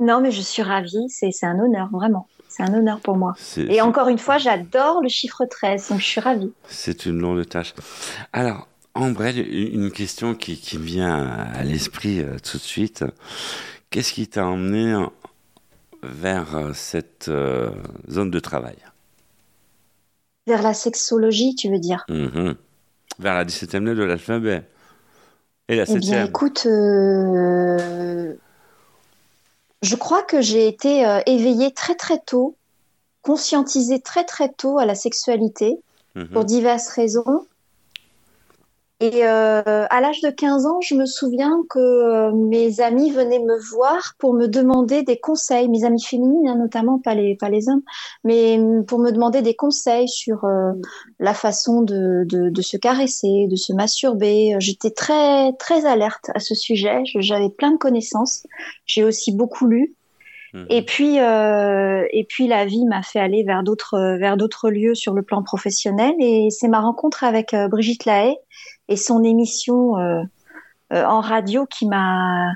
Non, 0.00 0.20
mais 0.20 0.30
je 0.30 0.40
suis 0.40 0.62
ravie. 0.62 1.08
C'est, 1.08 1.30
c'est 1.30 1.46
un 1.46 1.58
honneur, 1.58 1.88
vraiment. 1.92 2.26
C'est 2.48 2.62
un 2.62 2.74
honneur 2.74 3.00
pour 3.00 3.16
moi. 3.16 3.34
Et 3.56 3.80
encore 3.80 4.08
une 4.08 4.18
fois, 4.18 4.38
j'adore 4.38 5.02
le 5.02 5.08
chiffre 5.08 5.44
13, 5.44 5.88
donc 5.90 6.00
je 6.00 6.04
suis 6.06 6.20
ravie. 6.20 6.52
C'est 6.68 7.06
une 7.06 7.18
lourde 7.20 7.46
tâche. 7.48 7.74
Alors, 8.32 8.66
Ambrelle, 8.96 9.38
une 9.38 9.90
question 9.90 10.34
qui, 10.34 10.56
qui 10.58 10.78
me 10.78 10.84
vient 10.84 11.14
à 11.14 11.62
l'esprit 11.64 12.20
euh, 12.20 12.36
tout 12.42 12.56
de 12.56 12.62
suite. 12.62 13.04
Qu'est-ce 13.90 14.12
qui 14.12 14.26
t'a 14.26 14.46
emmené 14.46 14.94
en- 14.94 15.12
vers 16.02 16.56
euh, 16.56 16.72
cette 16.74 17.28
euh, 17.28 17.70
zone 18.10 18.30
de 18.30 18.40
travail? 18.40 18.76
Vers 20.46 20.62
la 20.62 20.74
sexologie, 20.74 21.54
tu 21.54 21.70
veux 21.70 21.78
dire? 21.78 22.04
Mhm. 22.08 22.54
Vers 23.18 23.34
la 23.34 23.44
17e 23.44 23.84
lettre 23.86 23.98
de 23.98 24.04
l'alphabet. 24.04 24.62
Et 25.68 25.76
la 25.76 25.84
Eh 25.88 25.96
bien, 25.98 26.24
7e. 26.24 26.28
écoute, 26.28 26.66
euh, 26.66 28.34
je 29.82 29.96
crois 29.96 30.22
que 30.22 30.40
j'ai 30.40 30.68
été 30.68 31.20
éveillée 31.26 31.72
très 31.74 31.94
très 31.96 32.18
tôt, 32.20 32.56
conscientisée 33.22 34.00
très 34.00 34.24
très 34.24 34.52
tôt 34.52 34.78
à 34.78 34.86
la 34.86 34.94
sexualité 34.94 35.78
Mhm. 36.14 36.28
pour 36.28 36.44
diverses 36.44 36.88
raisons. 36.88 37.46
Et 38.98 39.26
euh, 39.26 39.62
à 39.90 40.00
l'âge 40.00 40.22
de 40.22 40.30
15 40.30 40.64
ans, 40.64 40.80
je 40.80 40.94
me 40.94 41.04
souviens 41.04 41.62
que 41.68 41.78
euh, 41.78 42.32
mes 42.32 42.80
amis 42.80 43.10
venaient 43.10 43.40
me 43.40 43.58
voir 43.76 44.14
pour 44.18 44.32
me 44.32 44.46
demander 44.46 45.02
des 45.02 45.18
conseils, 45.18 45.68
mes 45.68 45.84
amis 45.84 46.02
féminines 46.02 46.48
hein, 46.48 46.56
notamment, 46.56 46.98
pas 46.98 47.14
les, 47.14 47.36
pas 47.36 47.50
les 47.50 47.68
hommes, 47.68 47.82
mais 48.24 48.58
hum, 48.58 48.86
pour 48.86 48.98
me 48.98 49.10
demander 49.12 49.42
des 49.42 49.54
conseils 49.54 50.08
sur 50.08 50.44
euh, 50.46 50.72
la 51.20 51.34
façon 51.34 51.82
de, 51.82 52.24
de, 52.24 52.48
de 52.48 52.62
se 52.62 52.78
caresser, 52.78 53.46
de 53.50 53.56
se 53.56 53.74
masturber. 53.74 54.56
J'étais 54.60 54.90
très, 54.92 55.52
très 55.58 55.84
alerte 55.84 56.30
à 56.34 56.40
ce 56.40 56.54
sujet, 56.54 57.02
Je- 57.04 57.20
j'avais 57.20 57.50
plein 57.50 57.72
de 57.72 57.76
connaissances, 57.78 58.46
j'ai 58.86 59.04
aussi 59.04 59.30
beaucoup 59.30 59.66
lu. 59.66 59.94
Mhm. 60.54 60.66
Et 60.70 60.82
puis, 60.82 61.20
euh, 61.20 62.06
et 62.12 62.24
puis 62.24 62.46
la 62.48 62.64
vie 62.64 62.86
m'a 62.86 63.02
fait 63.02 63.18
aller 63.18 63.42
vers 63.44 63.62
d'autres, 63.62 64.16
vers 64.18 64.38
d'autres 64.38 64.70
lieux 64.70 64.94
sur 64.94 65.12
le 65.12 65.20
plan 65.22 65.42
professionnel. 65.42 66.14
Et 66.18 66.48
c'est 66.50 66.68
ma 66.68 66.80
rencontre 66.80 67.24
avec 67.24 67.52
euh, 67.52 67.68
Brigitte 67.68 68.06
Lahaye 68.06 68.36
et 68.88 68.96
son 68.96 69.22
émission 69.24 69.98
euh, 69.98 70.22
euh, 70.92 71.04
en 71.04 71.20
radio 71.20 71.66
qui 71.66 71.86
m'a, 71.86 72.52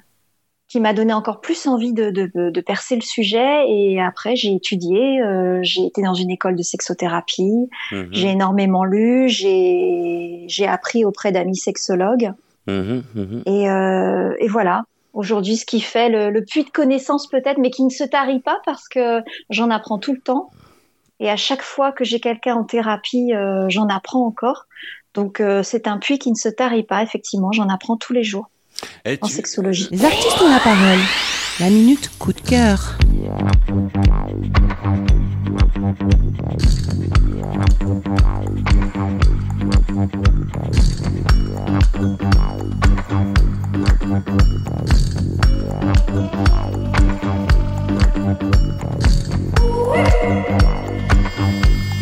qui 0.69 0.79
m'a 0.79 0.93
donné 0.93 1.13
encore 1.13 1.41
plus 1.41 1.67
envie 1.67 1.93
de, 1.93 2.11
de, 2.11 2.51
de 2.51 2.61
percer 2.61 2.95
le 2.95 3.01
sujet. 3.03 3.69
Et 3.69 4.01
après, 4.01 4.37
j'ai 4.37 4.55
étudié, 4.55 5.21
euh, 5.21 5.59
j'ai 5.63 5.85
été 5.85 6.03
dans 6.03 6.15
une 6.15 6.31
école 6.31 6.55
de 6.55 6.63
sexothérapie, 6.63 7.69
Mhm. 7.91 8.09
j'ai 8.13 8.29
énormément 8.29 8.85
lu, 8.85 9.29
j'ai, 9.29 10.47
appris 10.69 11.05
auprès 11.05 11.33
d'amis 11.33 11.57
sexologues. 11.57 12.33
Mhm, 12.69 13.03
mhm. 13.15 13.43
Et, 13.47 13.69
euh, 13.69 14.35
et 14.39 14.47
voilà. 14.49 14.85
Aujourd'hui, 15.13 15.57
ce 15.57 15.67
qui 15.67 15.81
fait 15.81 16.09
le, 16.09 16.31
le 16.31 16.45
puits 16.45 16.63
de 16.63 16.71
connaissances 16.71 17.27
peut-être, 17.27 17.59
mais 17.59 17.71
qui 17.71 17.83
ne 17.83 17.91
se 17.91 18.05
tarit 18.05 18.39
pas 18.39 18.61
parce 18.65 18.89
que 18.89 19.23
j'en 19.51 19.69
apprends 19.71 19.99
tout 19.99 20.13
le 20.13 20.21
temps. 20.21 20.51
Et 21.19 21.29
à 21.29 21.37
chaque 21.37 21.63
fois 21.63 21.91
que 21.91 22.05
j'ai 22.05 22.21
quelqu'un 22.21 22.55
en 22.55 22.65
thérapie, 22.65 23.35
euh, 23.35 23.67
j'en 23.69 23.89
apprends 23.89 24.25
encore. 24.25 24.67
Donc 25.15 25.41
euh, 25.41 25.63
c'est 25.63 25.87
un 25.89 25.99
puits 25.99 26.19
qui 26.19 26.31
ne 26.31 26.37
se 26.37 26.49
tarit 26.49 26.85
pas, 26.85 27.03
effectivement. 27.03 27.53
J'en 27.53 27.69
apprends 27.69 27.97
tous 27.97 28.13
les 28.13 28.23
jours 28.25 28.49
Et 29.05 29.19
en 29.21 29.27
tu- 29.27 29.33
sexologie. 29.35 29.89
Les 29.91 30.05
artistes 30.05 30.41
ont 30.41 30.49
la 30.51 30.61
parole. 30.61 30.99
La 31.59 31.69
minute 31.69 32.11
coup 32.19 32.33
de 32.33 32.41
cœur. 32.41 32.97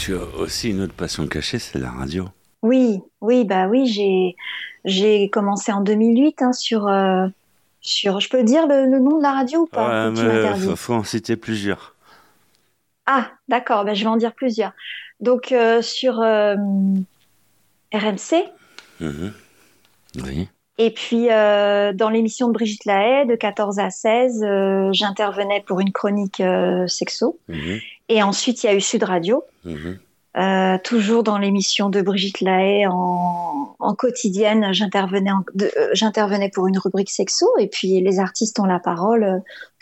tu 0.00 0.14
as 0.16 0.22
aussi 0.38 0.70
une 0.70 0.80
autre 0.82 0.94
passion 0.94 1.26
cachée, 1.26 1.58
c'est 1.58 1.78
la 1.78 1.90
radio. 1.90 2.26
Oui, 2.62 3.00
oui, 3.20 3.44
bah 3.44 3.66
oui, 3.68 3.86
j'ai 3.86 4.36
j'ai 4.84 5.28
commencé 5.30 5.72
en 5.72 5.80
2008 5.82 6.42
hein, 6.42 6.52
sur 6.52 6.86
euh, 6.88 7.26
sur. 7.80 8.20
Je 8.20 8.28
peux 8.28 8.42
dire 8.42 8.66
le, 8.66 8.86
le 8.86 8.98
nom 8.98 9.18
de 9.18 9.22
la 9.22 9.32
radio 9.32 9.60
ou 9.60 9.66
pas 9.66 10.10
Ouais, 10.10 10.54
faut, 10.58 10.76
faut 10.76 10.94
en 10.94 11.04
citer 11.04 11.36
plusieurs. 11.36 11.94
Ah, 13.06 13.30
d'accord, 13.48 13.84
ben, 13.84 13.94
je 13.94 14.02
vais 14.04 14.10
en 14.10 14.16
dire 14.16 14.32
plusieurs. 14.34 14.72
Donc, 15.20 15.52
euh, 15.52 15.82
sur 15.82 16.20
euh, 16.20 16.54
RMC, 17.92 18.44
Mhm. 19.00 19.32
Oui. 20.26 20.48
et 20.78 20.90
puis 20.90 21.30
euh, 21.30 21.92
dans 21.94 22.10
l'émission 22.10 22.48
de 22.48 22.52
Brigitte 22.52 22.84
Lahaye, 22.84 23.26
de 23.26 23.34
14 23.34 23.78
à 23.78 23.88
16, 23.90 24.42
euh, 24.42 24.90
j'intervenais 24.92 25.62
pour 25.66 25.80
une 25.80 25.90
chronique 25.92 26.40
euh, 26.40 26.86
sexo. 26.86 27.38
Mhm. 27.48 27.78
Et 28.10 28.22
ensuite, 28.22 28.62
il 28.62 28.66
y 28.66 28.70
a 28.70 28.74
eu 28.74 28.80
Sud 28.80 29.04
Radio, 29.04 29.44
Mhm. 29.64 29.98
euh, 30.36 30.78
toujours 30.84 31.22
dans 31.22 31.38
l'émission 31.38 31.88
de 31.90 32.02
Brigitte 32.02 32.40
Lahaye 32.40 32.86
en, 32.88 33.76
en 33.78 33.94
quotidienne. 33.94 34.72
J'intervenais, 34.72 35.30
en- 35.30 35.44
de- 35.54 35.70
euh, 35.76 35.88
j'intervenais 35.92 36.50
pour 36.50 36.66
une 36.66 36.76
rubrique 36.78 37.10
sexo, 37.10 37.46
et 37.58 37.68
puis 37.68 38.00
les 38.00 38.18
artistes 38.18 38.58
ont 38.60 38.64
la 38.66 38.80
parole 38.80 39.22
euh, 39.22 39.38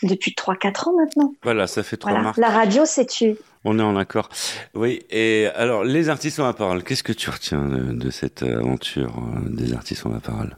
depuis 0.07 0.33
3-4 0.37 0.87
ans 0.89 0.93
maintenant. 0.95 1.33
Voilà, 1.43 1.65
ça 1.67 1.81
fait 1.83 1.97
trois 1.97 2.11
Voilà. 2.13 2.33
La 2.37 2.49
radio, 2.49 2.83
c'est 2.85 3.07
tu. 3.07 3.35
On 3.65 3.77
est 3.79 3.83
en 3.83 3.97
accord. 3.97 4.29
Oui, 4.75 5.01
et 5.09 5.47
alors, 5.55 5.83
les 5.83 6.07
artistes 6.07 6.39
ont 6.39 6.45
la 6.45 6.53
parole. 6.53 6.83
Qu'est-ce 6.83 7.03
que 7.03 7.11
tu 7.11 7.29
retiens 7.29 7.65
de, 7.65 7.91
de 7.91 8.09
cette 8.11 8.43
aventure 8.43 9.13
des 9.49 9.73
artistes 9.73 10.05
ont 10.05 10.13
la 10.13 10.19
parole? 10.21 10.55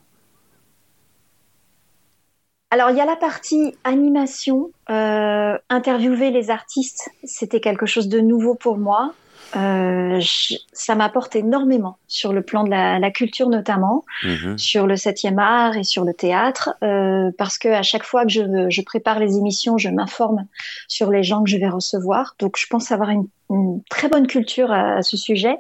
Alors, 2.73 2.89
il 2.89 2.97
y 2.97 3.01
a 3.01 3.05
la 3.05 3.17
partie 3.17 3.75
animation. 3.83 4.71
Euh, 4.89 5.57
interviewer 5.69 6.31
les 6.31 6.49
artistes, 6.49 7.09
c'était 7.23 7.59
quelque 7.59 7.85
chose 7.85 8.07
de 8.07 8.19
nouveau 8.19 8.55
pour 8.55 8.77
moi. 8.77 9.13
Euh, 9.57 10.17
je- 10.21 10.55
ça 10.71 10.95
m'apporte 10.95 11.35
énormément 11.35 11.97
sur 12.07 12.31
le 12.31 12.41
plan 12.41 12.63
de 12.63 12.69
la, 12.69 12.99
la 12.99 13.11
culture 13.11 13.49
notamment, 13.49 14.05
Mhm. 14.23 14.57
sur 14.57 14.87
le 14.87 14.95
septième 14.95 15.39
art 15.39 15.75
et 15.75 15.83
sur 15.83 16.05
le 16.05 16.13
théâtre, 16.13 16.69
euh, 16.83 17.31
parce 17.37 17.57
que 17.57 17.67
à 17.67 17.83
chaque 17.83 18.03
fois 18.05 18.23
que 18.23 18.29
je, 18.31 18.41
je 18.69 18.81
prépare 18.81 19.19
les 19.19 19.35
émissions, 19.37 19.77
je 19.77 19.89
m'informe 19.89 20.45
sur 20.87 21.11
les 21.11 21.23
gens 21.23 21.43
que 21.43 21.49
je 21.49 21.57
vais 21.57 21.67
recevoir. 21.67 22.35
Donc, 22.39 22.55
je 22.57 22.65
pense 22.67 22.93
avoir 22.93 23.09
une, 23.09 23.27
une 23.49 23.81
très 23.89 24.07
bonne 24.07 24.27
culture 24.27 24.71
à, 24.71 24.95
à 24.95 25.01
ce 25.01 25.17
sujet. 25.17 25.57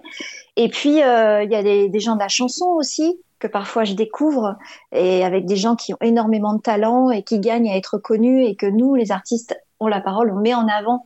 Et 0.55 0.69
puis, 0.69 1.03
euh, 1.03 1.43
il 1.43 1.51
y 1.51 1.55
a 1.55 1.63
des, 1.63 1.89
des 1.89 1.99
gens 1.99 2.15
de 2.15 2.21
la 2.21 2.29
chanson 2.29 2.67
aussi 2.67 3.19
que 3.41 3.47
parfois 3.47 3.83
je 3.83 3.93
découvre 3.93 4.55
et 4.93 5.25
avec 5.25 5.45
des 5.45 5.57
gens 5.57 5.75
qui 5.75 5.93
ont 5.93 5.97
énormément 6.01 6.53
de 6.53 6.61
talent 6.61 7.09
et 7.09 7.23
qui 7.23 7.39
gagnent 7.39 7.69
à 7.69 7.75
être 7.75 7.97
connus 7.97 8.45
et 8.45 8.55
que 8.55 8.67
nous, 8.67 8.95
les 8.95 9.11
artistes, 9.11 9.57
ont 9.81 9.87
la 9.87 9.99
parole, 9.99 10.31
on 10.31 10.39
met 10.39 10.53
en 10.53 10.67
avant. 10.67 11.03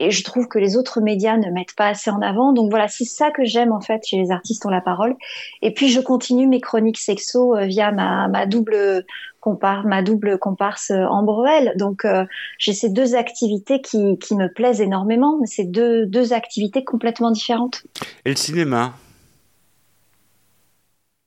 Et 0.00 0.10
je 0.10 0.22
trouve 0.22 0.46
que 0.46 0.58
les 0.58 0.76
autres 0.76 1.00
médias 1.00 1.36
ne 1.36 1.50
mettent 1.50 1.74
pas 1.76 1.88
assez 1.88 2.10
en 2.10 2.22
avant. 2.22 2.52
Donc 2.52 2.70
voilà, 2.70 2.88
c'est 2.88 3.04
ça 3.04 3.30
que 3.30 3.44
j'aime 3.44 3.72
en 3.72 3.80
fait 3.80 4.06
chez 4.06 4.16
les 4.16 4.30
artistes 4.30 4.64
ont 4.64 4.70
la 4.70 4.80
parole. 4.80 5.16
Et 5.60 5.74
puis 5.74 5.88
je 5.88 6.00
continue 6.00 6.46
mes 6.46 6.60
chroniques 6.60 6.98
sexo 6.98 7.56
euh, 7.56 7.66
via 7.66 7.90
ma, 7.90 8.46
double 8.46 9.04
comparse, 9.40 9.84
ma 9.84 10.02
double 10.02 10.38
comparse 10.38 10.92
euh, 10.92 11.04
Ambre 11.04 11.46
L. 11.46 11.74
Donc 11.76 12.04
euh, 12.04 12.24
j'ai 12.58 12.72
ces 12.72 12.90
deux 12.90 13.16
activités 13.16 13.80
qui, 13.82 14.18
qui 14.18 14.36
me 14.36 14.50
plaisent 14.52 14.80
énormément, 14.80 15.36
mais 15.40 15.46
c'est 15.46 15.64
deux, 15.64 16.06
deux 16.06 16.32
activités 16.32 16.84
complètement 16.84 17.32
différentes. 17.32 17.82
Et 18.24 18.30
le 18.30 18.36
cinéma, 18.36 18.94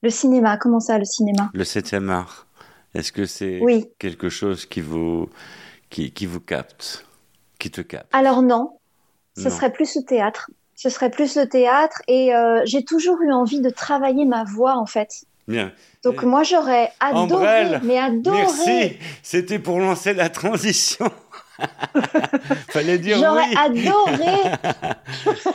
Le 0.03 0.09
cinéma, 0.09 0.57
comment 0.57 0.79
ça 0.79 0.97
le 0.97 1.05
cinéma? 1.05 1.51
Le 1.53 1.63
septième 1.63 2.09
art, 2.09 2.47
est-ce 2.95 3.11
que 3.11 3.25
c'est 3.25 3.59
Oui. 3.61 3.87
quelque 3.99 4.29
chose 4.29 4.65
qui 4.65 4.81
vous, 4.81 5.29
qui, 5.89 6.11
qui 6.11 6.25
vous 6.25 6.39
capte, 6.39 7.05
qui 7.59 7.69
te 7.69 7.81
capte? 7.81 8.07
Alors 8.13 8.41
non, 8.41 8.77
ce 9.37 9.43
Non. 9.47 9.55
serait 9.55 9.71
plus 9.71 9.95
le 9.95 10.03
théâtre. 10.03 10.49
Ce 10.75 10.89
serait 10.89 11.11
plus 11.11 11.35
le 11.35 11.47
théâtre 11.47 12.01
et 12.07 12.33
euh, 12.33 12.61
j'ai 12.65 12.83
toujours 12.83 13.21
eu 13.21 13.31
envie 13.31 13.61
de 13.61 13.69
travailler 13.69 14.25
ma 14.25 14.43
voix 14.43 14.77
en 14.77 14.87
fait. 14.87 15.25
Bien. 15.47 15.71
Donc 16.03 16.23
moi 16.23 16.41
j'aurais 16.41 16.91
adoré, 16.99 17.21
Ambrelle, 17.35 17.81
mais 17.83 17.99
adoré. 17.99 18.37
Merci, 18.39 18.97
c'était 19.21 19.59
pour 19.59 19.79
lancer 19.79 20.13
la 20.15 20.29
transition. 20.29 21.11
Fallait 22.69 22.97
dire 22.97 23.19
J'aurais 23.19 23.49
oui. 23.49 23.55
adoré. 23.55 24.35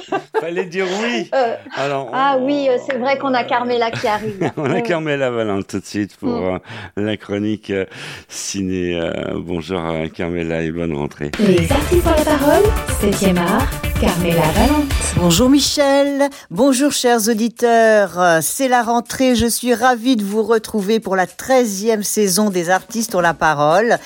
Fallait 0.41 0.65
dire 0.65 0.87
oui. 1.03 1.31
Euh, 1.35 1.55
Alors, 1.77 2.11
ah 2.13 2.37
on- 2.39 2.45
oui, 2.47 2.67
euh, 2.69 2.77
c'est 2.89 2.97
vrai 2.99 3.19
qu'on 3.19 3.33
a 3.35 3.45
Carmela 3.45 3.91
qui 3.91 4.07
arrive. 4.09 4.51
On 4.57 4.65
a 4.71 4.79
Mm. 4.79 4.83
Carmela 4.83 5.31
Valente 5.31 5.67
tout 5.67 5.81
de 5.81 5.85
suite 5.87 6.17
pour 6.17 6.29
Mm. 6.29 6.59
euh, 6.99 7.05
la 7.05 7.17
chronique 7.17 7.71
euh, 7.71 7.87
ciné. 8.29 8.99
Euh, 9.01 9.13
bonjour 9.37 9.79
à 9.81 10.09
Carmela 10.09 10.63
et 10.63 10.71
bonne 10.71 10.95
rentrée. 10.95 11.31
Les 11.39 11.71
artistes 11.71 12.07
ont 12.07 12.11
la 12.11 12.25
parole, 12.39 12.63
7e 13.01 13.39
art, 13.39 13.69
Carmela 14.01 14.43
Valente. 14.55 14.85
Bonjour 15.19 15.49
Michel, 15.49 16.29
bonjour 16.51 16.93
chers 16.93 17.29
auditeurs, 17.31 18.41
c'est 18.43 18.69
la 18.69 18.83
rentrée, 18.83 19.35
je 19.35 19.47
suis 19.47 19.73
ravie 19.73 20.17
de 20.17 20.23
vous 20.23 20.43
retrouver 20.43 21.01
pour 21.01 21.17
la 21.17 21.25
13e 21.27 22.03
saison 22.03 22.51
des 22.51 22.69
artistes 22.69 23.15
ont 23.15 23.21
la 23.23 23.33
parole 23.33 23.97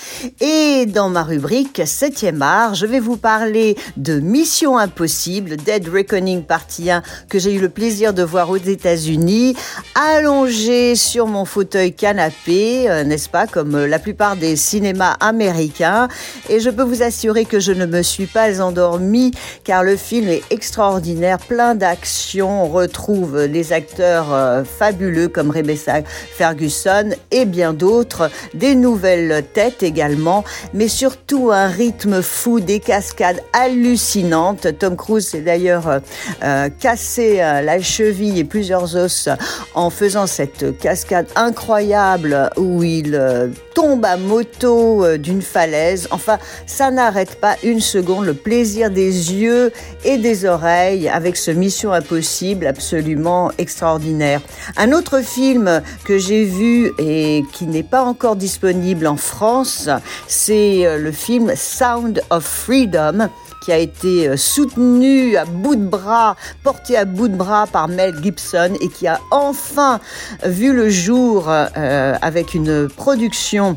et 0.40 0.86
dans 0.86 1.08
ma 1.08 1.24
rubrique 1.24 1.80
7e 1.84 2.42
art, 2.42 2.76
je 2.76 2.86
vais 2.86 3.00
vous 3.00 3.16
parler 3.16 3.76
de 3.96 4.20
Mission 4.20 4.78
Impossible, 4.78 5.56
Dead 5.56 5.88
Reckoning 5.88 6.19
partie 6.46 6.90
1 6.90 7.02
que 7.28 7.38
j'ai 7.38 7.54
eu 7.54 7.60
le 7.60 7.68
plaisir 7.68 8.12
de 8.12 8.22
voir 8.22 8.50
aux 8.50 8.56
États-Unis, 8.56 9.56
allongé 9.94 10.94
sur 10.94 11.26
mon 11.26 11.44
fauteuil 11.44 11.92
canapé, 11.92 12.90
euh, 12.90 13.04
n'est-ce 13.04 13.28
pas, 13.28 13.46
comme 13.46 13.74
euh, 13.74 13.86
la 13.86 13.98
plupart 13.98 14.36
des 14.36 14.56
cinémas 14.56 15.16
américains 15.20 16.08
et 16.48 16.60
je 16.60 16.70
peux 16.70 16.82
vous 16.82 17.02
assurer 17.02 17.44
que 17.44 17.60
je 17.60 17.72
ne 17.72 17.86
me 17.86 18.02
suis 18.02 18.26
pas 18.26 18.60
endormie 18.60 19.32
car 19.64 19.82
le 19.82 19.96
film 19.96 20.28
est 20.28 20.42
extraordinaire, 20.50 21.38
plein 21.38 21.74
d'action. 21.74 22.64
On 22.64 22.68
retrouve 22.68 23.48
des 23.48 23.72
acteurs 23.72 24.32
euh, 24.32 24.64
fabuleux 24.64 25.28
comme 25.28 25.50
Rebecca 25.50 26.02
Ferguson 26.36 27.10
et 27.30 27.44
bien 27.44 27.72
d'autres, 27.72 28.30
des 28.54 28.74
nouvelles 28.74 29.44
têtes 29.52 29.82
également, 29.82 30.44
mais 30.74 30.88
surtout 30.88 31.50
un 31.52 31.68
rythme 31.68 32.22
fou, 32.22 32.60
des 32.60 32.80
cascades 32.80 33.40
hallucinantes. 33.52 34.66
Tom 34.78 34.96
Cruise 34.96 35.28
s'est 35.28 35.40
d'ailleurs 35.40 36.00
euh, 36.42 36.68
cassé 36.78 37.40
euh, 37.40 37.60
la 37.60 37.80
cheville 37.80 38.38
et 38.38 38.44
plusieurs 38.44 38.96
os 38.96 39.28
en 39.74 39.90
faisant 39.90 40.26
cette 40.26 40.78
cascade 40.78 41.26
incroyable 41.36 42.50
où 42.56 42.82
il 42.82 43.14
euh, 43.14 43.48
tombe 43.74 44.04
à 44.04 44.16
moto 44.16 45.16
d'une 45.16 45.42
falaise. 45.42 46.08
Enfin, 46.10 46.38
ça 46.66 46.90
n'arrête 46.90 47.40
pas 47.40 47.56
une 47.62 47.80
seconde 47.80 48.26
le 48.26 48.34
plaisir 48.34 48.90
des 48.90 49.32
yeux 49.32 49.72
et 50.04 50.18
des 50.18 50.44
oreilles 50.44 51.08
avec 51.08 51.36
ce 51.36 51.50
Mission 51.50 51.92
Impossible 51.92 52.66
absolument 52.66 53.50
extraordinaire. 53.58 54.40
Un 54.76 54.92
autre 54.92 55.20
film 55.20 55.82
que 56.04 56.18
j'ai 56.18 56.44
vu 56.44 56.92
et 56.98 57.44
qui 57.52 57.66
n'est 57.66 57.82
pas 57.82 58.02
encore 58.02 58.36
disponible 58.36 59.06
en 59.06 59.16
France, 59.16 59.88
c'est 60.26 60.98
le 60.98 61.12
film 61.12 61.52
Sound 61.56 62.22
of 62.30 62.44
Freedom 62.44 63.28
qui 63.60 63.72
a 63.72 63.78
été 63.78 64.28
euh, 64.28 64.36
soutenu 64.36 65.36
à 65.36 65.44
bout 65.44 65.76
de 65.76 65.84
bras, 65.84 66.36
porté 66.62 66.96
à 66.96 67.04
bout 67.04 67.28
de 67.28 67.36
bras 67.36 67.66
par 67.66 67.88
Mel 67.88 68.14
Gibson 68.22 68.74
et 68.80 68.88
qui 68.88 69.06
a 69.06 69.20
enfin 69.30 70.00
vu 70.44 70.72
le 70.72 70.88
jour 70.88 71.46
euh, 71.48 72.14
avec 72.20 72.54
une 72.54 72.88
production 72.88 73.76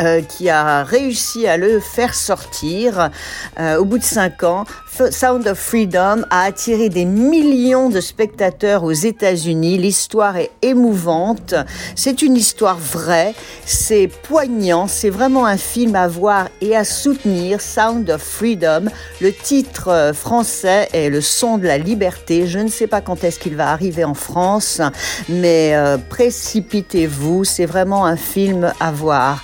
euh, 0.00 0.22
qui 0.22 0.48
a 0.48 0.82
réussi 0.82 1.46
à 1.46 1.58
le 1.58 1.78
faire 1.78 2.14
sortir 2.14 3.10
euh, 3.58 3.76
au 3.76 3.84
bout 3.84 3.98
de 3.98 4.04
cinq 4.04 4.44
ans. 4.44 4.64
Sound 5.10 5.46
of 5.46 5.58
Freedom 5.58 6.24
a 6.30 6.42
attiré 6.42 6.88
des 6.88 7.04
millions 7.04 7.88
de 7.88 8.00
spectateurs 8.00 8.84
aux 8.84 8.92
États-Unis. 8.92 9.78
L'histoire 9.78 10.36
est 10.36 10.50
émouvante. 10.60 11.54
C'est 11.94 12.22
une 12.22 12.36
histoire 12.36 12.76
vraie. 12.76 13.34
C'est 13.64 14.08
poignant. 14.08 14.88
C'est 14.88 15.08
vraiment 15.08 15.46
un 15.46 15.56
film 15.56 15.94
à 15.94 16.06
voir 16.08 16.48
et 16.60 16.76
à 16.76 16.84
soutenir. 16.84 17.60
Sound 17.60 18.10
of 18.10 18.20
Freedom. 18.20 18.86
Le 19.20 19.32
titre 19.32 19.88
euh, 19.88 20.12
français 20.12 20.88
est 20.92 21.08
Le 21.08 21.20
son 21.20 21.56
de 21.56 21.66
la 21.66 21.78
liberté. 21.78 22.46
Je 22.46 22.58
ne 22.58 22.68
sais 22.68 22.86
pas 22.86 23.00
quand 23.00 23.24
est-ce 23.24 23.38
qu'il 23.38 23.56
va 23.56 23.70
arriver 23.70 24.04
en 24.04 24.14
France, 24.14 24.82
mais 25.28 25.74
euh, 25.74 25.96
précipitez-vous. 25.96 27.44
C'est 27.44 27.66
vraiment 27.66 28.04
un 28.04 28.16
film 28.16 28.72
à 28.80 28.90
voir. 28.90 29.42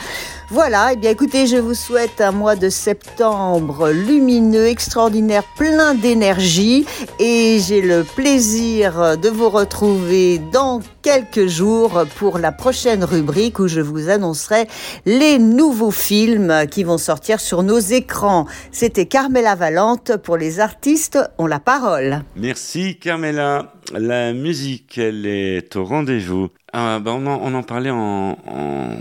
Voilà, 0.48 0.92
eh 0.92 0.96
bien 0.96 1.10
écoutez, 1.10 1.48
je 1.48 1.56
vous 1.56 1.74
souhaite 1.74 2.20
un 2.20 2.30
mois 2.30 2.54
de 2.54 2.68
septembre 2.68 3.90
lumineux, 3.90 4.66
extraordinaire, 4.66 5.42
plein 5.56 5.94
d'énergie 5.94 6.86
et 7.18 7.58
j'ai 7.58 7.82
le 7.82 8.04
plaisir 8.04 9.18
de 9.18 9.28
vous 9.28 9.50
retrouver 9.50 10.38
dans 10.38 10.80
quelques 11.02 11.48
jours 11.48 12.04
pour 12.16 12.38
la 12.38 12.52
prochaine 12.52 13.02
rubrique 13.02 13.58
où 13.58 13.66
je 13.66 13.80
vous 13.80 14.08
annoncerai 14.08 14.68
les 15.04 15.40
nouveaux 15.40 15.90
films 15.90 16.66
qui 16.70 16.84
vont 16.84 16.98
sortir 16.98 17.40
sur 17.40 17.64
nos 17.64 17.80
écrans. 17.80 18.46
C'était 18.70 19.06
Carmela 19.06 19.56
Valente 19.56 20.16
pour 20.16 20.36
les 20.36 20.60
artistes 20.60 21.18
ont 21.38 21.46
la 21.46 21.58
parole. 21.58 22.22
Merci 22.36 23.00
Carmela. 23.00 23.75
La 23.92 24.32
musique, 24.32 24.98
elle 24.98 25.26
est 25.26 25.76
au 25.76 25.84
rendez-vous. 25.84 26.48
Ah, 26.72 26.98
bah, 26.98 27.12
on, 27.14 27.24
en, 27.26 27.40
on 27.40 27.54
en 27.54 27.62
parlait 27.62 27.90
en, 27.90 28.36
en- 28.46 28.96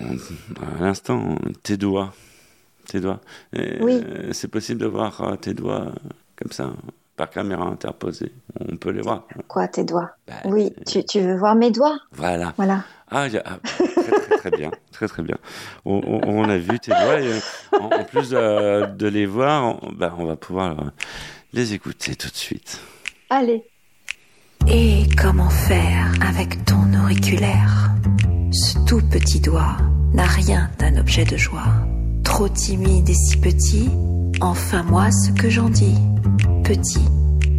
à 0.77 0.81
l'instant, 0.83 1.37
tes 1.63 1.75
doigts. 1.77 2.13
Tes 2.87 2.99
doigts. 2.99 3.19
Et, 3.53 3.77
Oui. 3.81 3.99
euh, 4.05 4.29
c'est 4.31 4.47
possible 4.47 4.79
de 4.81 4.85
voir 4.85 5.19
euh, 5.21 5.35
tes 5.37 5.55
doigts 5.55 5.87
euh, 5.87 6.09
comme 6.35 6.51
ça, 6.51 6.71
par 7.15 7.31
caméra 7.31 7.65
interposée. 7.65 8.31
On 8.59 8.75
peut 8.77 8.91
les 8.91 9.01
voir. 9.01 9.27
Quoi, 9.47 9.67
tes 9.67 9.83
doigts 9.83 10.11
Bah, 10.27 10.35
Oui, 10.45 10.71
tu, 10.85 11.03
tu 11.03 11.19
veux 11.19 11.35
voir 11.35 11.55
mes 11.55 11.71
doigts? 11.71 11.97
Voilà. 12.11 12.53
Voilà. 12.57 12.83
Ah, 13.09 13.25
ah, 13.43 13.57
très, 13.63 13.87
très, 13.87 14.37
très 14.37 14.51
bien, 14.51 14.71
très 14.91 15.07
très 15.07 15.23
bien. 15.23 15.37
On, 15.83 15.95
on- 16.05 16.21
on 16.27 16.43
a 16.49 16.57
vu 16.57 16.79
tes 16.79 16.91
doigts 16.91 17.19
et 17.21 17.33
en, 17.71 17.85
en 17.85 18.03
plus 18.03 18.29
euh, 18.33 18.85
de 18.85 19.07
les 19.07 19.25
voir, 19.25 19.79
on, 19.83 19.91
bah, 19.93 20.13
on 20.19 20.25
va 20.25 20.35
pouvoir 20.35 20.91
les 21.53 21.73
écouter 21.73 22.15
tout 22.15 22.29
de 22.29 22.35
suite. 22.35 22.79
Allez. 23.31 23.63
Et 24.67 25.03
comment 25.15 25.49
faire 25.49 26.11
avec 26.21 26.65
ton 26.65 26.93
auriculaire? 27.03 27.91
Ce 28.51 28.77
tout 28.85 29.01
petit 29.11 29.39
doigt 29.39 29.77
n'a 30.13 30.25
rien 30.25 30.69
d'un 30.79 30.97
objet 30.97 31.23
de 31.23 31.37
joie. 31.37 31.73
Trop 32.23 32.49
timide 32.49 33.09
et 33.09 33.13
si 33.13 33.37
petit, 33.37 33.89
enfin 34.41 34.83
moi 34.83 35.11
ce 35.11 35.31
que 35.31 35.49
j'en 35.49 35.69
dis. 35.69 35.95
Petit, 36.63 37.05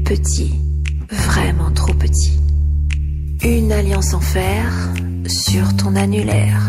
petit, 0.05 0.55
vraiment 1.11 1.71
trop 1.71 1.95
petit. 1.95 2.41
Une 3.45 3.71
alliance 3.71 4.13
en 4.13 4.21
fer 4.21 4.65
sur 5.29 5.77
ton 5.77 5.95
annulaire. 5.95 6.61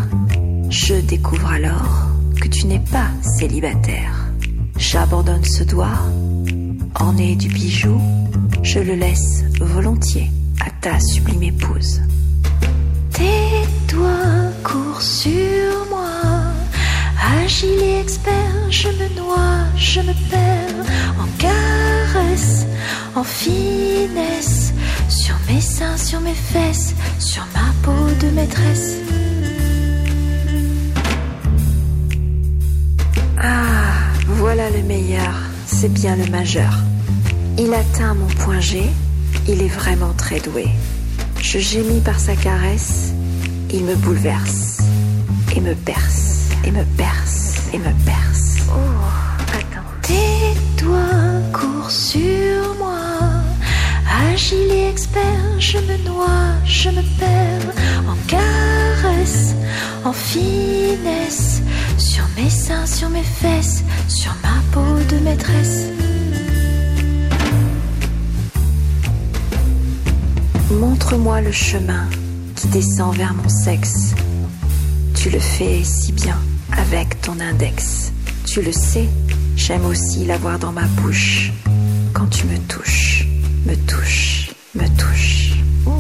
Je 0.69 0.95
découvre 0.95 1.51
alors 1.51 2.09
que 2.39 2.47
tu 2.47 2.67
n'es 2.67 2.83
pas 2.91 3.07
célibataire. 3.21 4.13
J'abandonne 4.77 5.43
ce 5.43 5.63
doigt, 5.63 5.99
en 6.99 7.17
est 7.17 7.35
du 7.35 7.47
bijou, 7.47 7.99
je 8.63 8.79
le 8.79 8.95
laisse 8.95 9.43
volontiers 9.59 10.31
à 10.65 10.69
ta 10.81 10.99
sublime 10.99 11.43
épouse. 11.43 12.01
Tes 13.11 13.65
doigts 13.87 14.51
courent 14.63 15.01
sur 15.01 15.85
moi, 15.89 16.07
agile 17.43 17.81
et 17.81 17.99
expert, 18.01 18.33
je 18.69 18.89
me 18.89 19.15
noie, 19.15 19.65
je 19.75 20.01
me 20.01 20.13
perds 20.29 20.85
en 21.19 21.27
caresse, 21.37 22.65
en 23.15 23.23
finesse, 23.23 24.73
sur 25.09 25.35
mes 25.49 25.61
seins, 25.61 25.97
sur 25.97 26.19
mes 26.21 26.33
fesses, 26.33 26.93
sur 27.19 27.45
ma 27.53 27.73
peau 27.83 28.09
de 28.21 28.29
maîtresse. 28.31 28.95
Ah, 33.39 33.93
voilà 34.27 34.69
le 34.69 34.83
meilleur, 34.83 35.33
c'est 35.65 35.91
bien 35.91 36.15
le 36.15 36.25
majeur. 36.29 36.73
Il 37.59 37.73
atteint 37.73 38.13
mon 38.13 38.27
point 38.27 38.59
G, 38.59 38.83
il 39.47 39.63
est 39.63 39.67
vraiment 39.67 40.13
très 40.15 40.39
doué. 40.39 40.67
Je 41.41 41.57
gémis 41.57 42.01
par 42.01 42.19
sa 42.19 42.35
caresse, 42.35 43.13
il 43.73 43.83
me 43.83 43.95
bouleverse, 43.95 44.83
et 45.55 45.59
me 45.61 45.73
perce, 45.73 46.49
et 46.63 46.69
me 46.71 46.83
perce, 46.97 47.69
et 47.73 47.79
me 47.79 47.91
perce. 48.05 48.57
Oh, 48.69 48.77
attends. 49.53 49.89
Tes 50.03 50.83
doigts 50.83 51.41
courent 51.51 51.89
sur 51.89 52.75
moi, 52.77 52.99
agile 54.31 54.71
et 54.71 54.89
expert, 54.89 55.59
je 55.59 55.79
me 55.79 55.97
noie, 56.07 56.53
je 56.63 56.89
me 56.89 57.01
perds 57.17 57.73
en 58.07 58.15
caresse, 58.27 59.55
en 60.05 60.13
finesse, 60.13 61.61
sur 61.97 62.23
mes 62.37 62.51
seins, 62.51 62.85
sur 62.85 63.09
mes 63.09 63.23
fesses, 63.23 63.83
sur 64.07 64.35
ma 64.43 64.61
peau 64.71 64.99
de 65.09 65.17
maîtresse. 65.23 65.96
Montre-moi 70.71 71.39
le 71.39 71.51
chemin 71.51 72.09
qui 72.55 72.67
descend 72.67 73.15
vers 73.15 73.33
mon 73.33 73.47
sexe. 73.47 74.13
Tu 75.15 75.29
le 75.29 75.39
fais 75.39 75.81
si 75.83 76.11
bien 76.11 76.37
avec 76.77 77.21
ton 77.21 77.39
index. 77.39 78.11
Tu 78.45 78.61
le 78.61 78.73
sais, 78.73 79.07
j'aime 79.55 79.85
aussi 79.85 80.25
l'avoir 80.25 80.59
dans 80.59 80.73
ma 80.73 80.83
bouche. 81.01 81.53
Quand 82.13 82.27
tu 82.27 82.47
me 82.47 82.57
touches, 82.67 83.25
me 83.65 83.75
touches, 83.75 84.51
me 84.75 84.85
touches. 84.97 85.53
Ouh. 85.85 85.91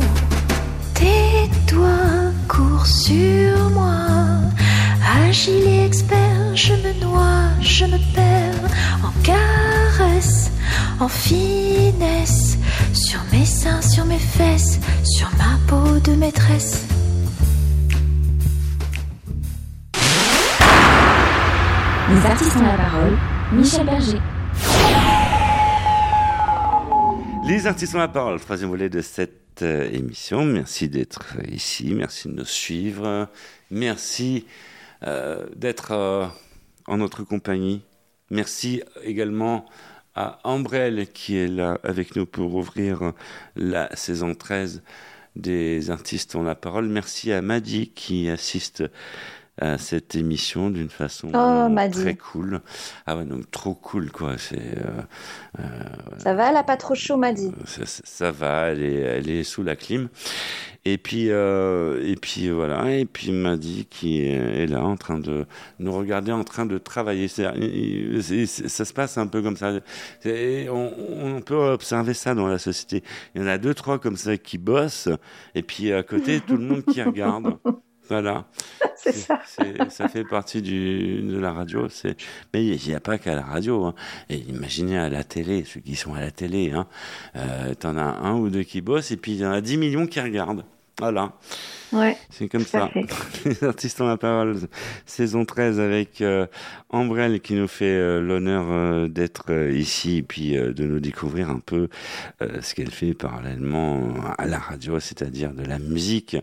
Tes 0.95 1.49
doigts 1.73 2.33
courent 2.49 2.85
sur 2.85 3.69
moi, 3.69 3.95
agile 5.27 5.65
et 5.65 5.85
expert, 5.85 6.55
je 6.55 6.73
me 6.73 7.01
noie, 7.01 7.51
je 7.61 7.85
me 7.85 7.97
perds 8.13 8.69
en 9.01 9.11
caresse, 9.97 10.51
en 10.99 11.07
finesse, 11.07 12.57
Sur 12.93 13.19
mes 13.31 13.45
seins, 13.45 13.81
sur 13.81 14.05
mes 14.05 14.19
fesses, 14.19 14.79
sur 15.03 15.29
ma 15.37 15.57
peau 15.67 15.99
de 15.99 16.15
maîtresse. 16.15 16.85
Les 22.09 22.25
artistes 22.25 22.55
ont 22.57 22.63
la 22.63 22.77
parole. 22.77 23.17
Michel 23.53 23.85
Berger. 23.85 24.19
Les 27.47 27.67
artistes 27.67 27.95
ont 27.95 27.99
la 27.99 28.07
parole, 28.07 28.39
troisième 28.39 28.69
volet 28.69 28.89
de 28.89 29.01
cette 29.01 29.61
euh, 29.61 29.89
émission. 29.91 30.43
Merci 30.43 30.89
d'être 30.89 31.37
ici, 31.49 31.93
merci 31.93 32.27
de 32.27 32.33
nous 32.33 32.45
suivre, 32.45 33.29
merci 33.71 34.45
euh, 35.03 35.45
d'être 35.55 35.91
euh, 35.91 36.27
en 36.87 36.97
notre 36.97 37.23
compagnie. 37.23 37.83
Merci 38.29 38.81
également 39.03 39.65
à 40.15 40.39
Ambrelle 40.43 41.07
qui 41.13 41.37
est 41.37 41.47
là 41.47 41.79
avec 41.83 42.15
nous 42.15 42.25
pour 42.25 42.55
ouvrir 42.55 43.13
la 43.55 43.95
saison 43.95 44.35
13 44.35 44.81
des 45.37 45.91
artistes 45.91 46.35
ont 46.35 46.43
la 46.43 46.55
parole. 46.55 46.87
Merci 46.87 47.31
à 47.31 47.41
Madi 47.41 47.89
qui 47.89 48.29
assiste 48.29 48.83
à 49.59 49.77
cette 49.77 50.15
émission 50.15 50.69
d'une 50.69 50.89
façon 50.89 51.29
Oh, 51.33 51.89
très 51.91 52.15
cool. 52.15 52.61
Ah 53.05 53.17
ouais, 53.17 53.25
donc 53.25 53.49
trop 53.51 53.73
cool 53.73 54.11
quoi. 54.11 54.37
C'est 54.37 54.57
euh, 54.77 55.01
euh, 55.59 55.63
Ça 56.19 56.33
va, 56.33 56.49
elle 56.51 56.57
a 56.57 56.63
pas 56.63 56.77
trop 56.77 56.95
chaud, 56.95 57.17
m'a 57.17 57.33
dit. 57.33 57.51
ça, 57.65 57.85
ça- 57.85 58.01
ça 58.05 58.31
va, 58.31 58.67
elle 58.69 58.83
est, 58.83 58.93
elle 59.01 59.29
est 59.29 59.43
sous 59.43 59.63
la 59.63 59.75
clim. 59.75 60.09
Et 60.85 60.97
puis, 60.97 61.31
euh, 61.31 62.01
et 62.05 62.15
puis 62.15 62.49
voilà, 62.49 62.89
et 62.95 63.03
puis 63.05 63.31
Madi 63.33 63.87
qui 63.89 64.21
est 64.25 64.67
là 64.67 64.85
en 64.85 64.95
train 64.95 65.19
de 65.19 65.45
nous 65.79 65.91
regarder, 65.91 66.31
en 66.31 66.45
train 66.45 66.65
de 66.65 66.77
travailler. 66.77 67.27
Ça 67.27 67.51
se 67.51 68.93
passe 68.93 69.17
un 69.17 69.27
peu 69.27 69.41
comme 69.41 69.57
ça. 69.57 69.73
On 70.25 71.41
peut 71.45 71.55
observer 71.55 72.13
ça 72.13 72.33
dans 72.35 72.47
la 72.47 72.57
société. 72.57 73.03
Il 73.35 73.41
y 73.41 73.43
en 73.43 73.47
a 73.47 73.57
deux, 73.57 73.73
trois 73.73 73.99
comme 73.99 74.15
ça 74.15 74.37
qui 74.37 74.57
bossent, 74.57 75.09
et 75.55 75.61
puis 75.61 75.91
à 75.91 76.03
côté, 76.03 76.39
tout 76.39 76.55
le 76.57 76.63
monde 76.63 76.85
qui 76.85 77.01
regarde. 77.01 77.57
Voilà. 78.09 78.45
C'est 78.95 79.11
ça. 79.13 79.39
ça 79.89 80.07
fait 80.09 80.23
partie 80.23 80.61
du, 80.61 81.21
de 81.21 81.37
la 81.37 81.53
radio. 81.53 81.87
Mais 82.53 82.65
il 82.65 82.87
n'y 82.87 82.95
a 82.95 82.99
pas 82.99 83.17
qu'à 83.17 83.35
la 83.35 83.43
radio. 83.43 83.85
hein. 83.85 83.95
Et 84.29 84.37
imaginez 84.37 84.97
à 84.97 85.09
la 85.09 85.23
télé, 85.23 85.63
ceux 85.65 85.79
qui 85.79 85.95
sont 85.95 86.13
à 86.13 86.21
la 86.21 86.31
télé, 86.31 86.71
hein. 86.71 86.87
Euh, 87.35 87.73
t'en 87.75 87.97
as 87.97 88.01
un 88.01 88.33
ou 88.35 88.49
deux 88.49 88.63
qui 88.63 88.81
bossent, 88.81 89.11
et 89.11 89.17
puis 89.17 89.33
il 89.33 89.39
y 89.39 89.45
en 89.45 89.51
a 89.51 89.61
10 89.61 89.77
millions 89.77 90.07
qui 90.07 90.19
regardent. 90.19 90.65
Voilà. 90.99 91.33
Ouais. 91.93 92.17
C'est 92.31 92.49
comme 92.49 92.65
ça. 92.65 92.89
Les 93.45 93.63
artistes 93.63 94.01
ont 94.01 94.07
la 94.07 94.17
parole. 94.17 94.57
Saison 95.05 95.45
13 95.45 95.79
avec 95.79 96.21
euh, 96.21 96.47
Ambrelle 96.89 97.39
qui 97.39 97.53
nous 97.53 97.67
fait 97.67 97.85
euh, 97.85 98.19
l'honneur 98.19 98.65
euh, 98.71 99.07
d'être 99.07 99.45
euh, 99.51 99.71
ici 99.71 100.17
et 100.17 100.23
puis 100.23 100.53
de 100.53 100.83
nous 100.87 100.99
découvrir 100.99 101.51
un 101.51 101.59
peu 101.59 101.87
ce 102.41 102.73
qu'elle 102.73 102.89
fait 102.89 103.13
parallèlement 103.13 104.11
à 104.39 104.47
la 104.47 104.57
radio, 104.57 104.99
c'est-à-dire 104.99 105.53
de 105.53 105.63
la 105.63 105.77
musique. 105.77 106.35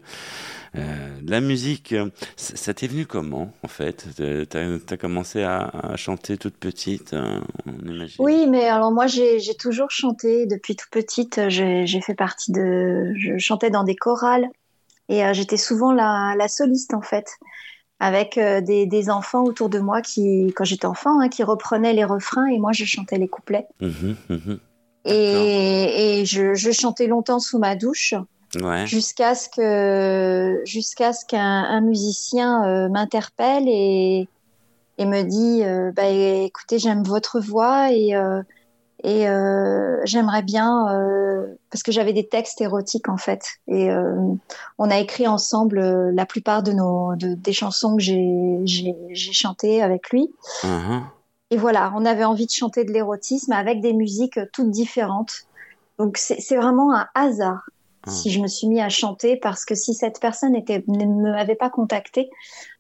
Euh, 0.77 1.21
de 1.21 1.31
la 1.31 1.41
musique, 1.41 1.93
euh, 1.93 2.11
ça 2.37 2.75
t'est 2.75 2.89
venu 2.89 3.07
comment 3.07 3.53
en 3.63 3.69
fait? 3.69 4.07
T'as 4.51 4.67
as 4.91 4.97
commencé 4.97 5.43
à, 5.43 5.69
à 5.69 5.97
chanter 5.97 6.37
toute 6.37 6.57
petite, 6.57 7.13
euh, 7.13 7.41
on 7.67 7.89
imagine? 7.89 8.17
Oui, 8.19 8.47
mais 8.49 8.67
alors 8.67 8.91
moi 8.91 9.07
j'ai 9.07 9.39
toujours 9.59 9.91
chanté 9.91 10.47
depuis 10.47 10.75
tout 10.75 10.89
petite. 10.91 11.49
J'ai 11.49 12.01
fait 12.01 12.15
partie 12.15 12.51
de, 12.51 13.13
je 13.17 13.39
chantais 13.39 13.71
dans 13.71 13.85
des 13.85 13.95
chorales 13.95 14.49
et 15.09 15.25
euh, 15.25 15.33
j'étais 15.33 15.57
souvent 15.57 15.93
la, 15.93 16.35
la 16.37 16.49
soliste 16.49 16.93
en 16.93 17.03
fait, 17.03 17.29
avec 18.01 18.37
euh, 18.37 18.61
des, 18.61 18.87
des 18.87 19.11
enfants 19.11 19.45
autour 19.45 19.69
de 19.69 19.79
moi 19.79 20.03
qui, 20.03 20.53
quand 20.57 20.65
j'étais 20.65 20.87
enfant, 20.87 21.21
hein, 21.21 21.29
qui 21.29 21.45
reprenaient 21.45 21.93
les 21.93 22.05
refrains 22.05 22.47
et 22.47 22.59
moi 22.59 22.73
je 22.73 22.85
chantais 22.85 23.19
les 23.19 23.29
couplets. 23.29 23.67
Mhm, 23.81 24.17
mhm. 24.29 24.59
Et, 25.07 26.21
et 26.21 26.25
je, 26.25 26.55
je 26.55 26.71
chantais 26.73 27.07
longtemps 27.07 27.39
sous 27.39 27.59
ma 27.59 27.77
douche 27.77 28.15
Ouais. 28.63 28.87
jusqu'à 28.87 29.35
ce 29.35 29.49
que 29.49 30.61
jusqu'à 30.65 31.13
ce 31.13 31.25
qu'un 31.27 31.41
un 31.65 31.81
musicien 31.81 32.65
euh, 32.67 32.89
m'interpelle 32.89 33.65
et 33.67 34.29
et 34.99 35.07
me 35.07 35.23
dit 35.23 35.65
euh, 35.65 35.91
bah 35.93 36.07
écoutez 36.07 36.79
j'aime 36.79 37.03
votre 37.03 37.41
voix 37.41 37.91
et 37.93 38.15
euh, 38.15 38.43
et 39.03 39.27
j'aimerais 40.07 40.43
bien 40.43 40.87
parce 41.71 41.83
que 41.83 41.93
j'avais 41.93 42.15
des 42.15 42.27
textes 42.27 42.61
érotiques 42.63 43.09
en 43.11 43.19
fait 43.19 43.45
et 43.67 43.91
on 44.79 44.91
a 44.91 44.99
écrit 44.99 45.27
ensemble 45.27 46.11
la 46.11 46.25
plupart 46.25 46.63
de 46.63 46.73
nos 46.73 47.15
de- 47.17 47.35
des 47.35 47.53
chansons 47.53 47.97
que 47.97 48.03
j'ai 48.03 48.95
chantées 49.15 49.83
avec 49.83 50.09
lui 50.11 50.31
Mhm. 50.63 51.03
et 51.51 51.57
voilà, 51.59 51.93
on 51.97 52.07
avait 52.07 52.25
envie 52.25 52.47
de 52.47 52.51
chanter 52.53 52.85
de 52.85 52.93
l'érotisme 52.93 53.53
avec 53.53 53.83
des 53.83 53.93
musiques 53.93 54.39
toutes 54.53 54.71
différentes. 54.71 55.35
Donc 55.99 56.17
c'est 56.17 56.57
vraiment 56.57 56.95
un 56.95 57.07
hasard 57.15 57.69
Ah. 58.07 58.11
si 58.11 58.31
je 58.31 58.41
me 58.41 58.47
suis 58.47 58.67
mis 58.67 58.81
à 58.81 58.89
chanter 58.89 59.37
parce 59.37 59.65
que 59.65 59.75
si 59.75 59.95
cette 59.95 60.21
personne 60.21 60.55
était, 60.55 60.85
ne 60.89 61.05
m'avait 61.05 61.55
pas 61.55 61.71
contacté, 61.71 62.31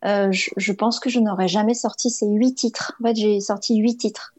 euh, 0.05 0.31
je, 0.33 0.51
je 0.57 0.73
pense 0.73 1.01
que 1.01 1.11
je 1.11 1.21
n'aurais 1.21 1.49
jamais 1.49 1.75
sorti 1.75 2.11
ces 2.11 2.27
huit 2.29 2.55
titres. 2.55 2.93
En 3.01 3.09
fait, 3.09 3.17
j'ai 3.17 3.41
sorti 3.41 3.77
huit 3.77 3.97
titres. 3.97 4.35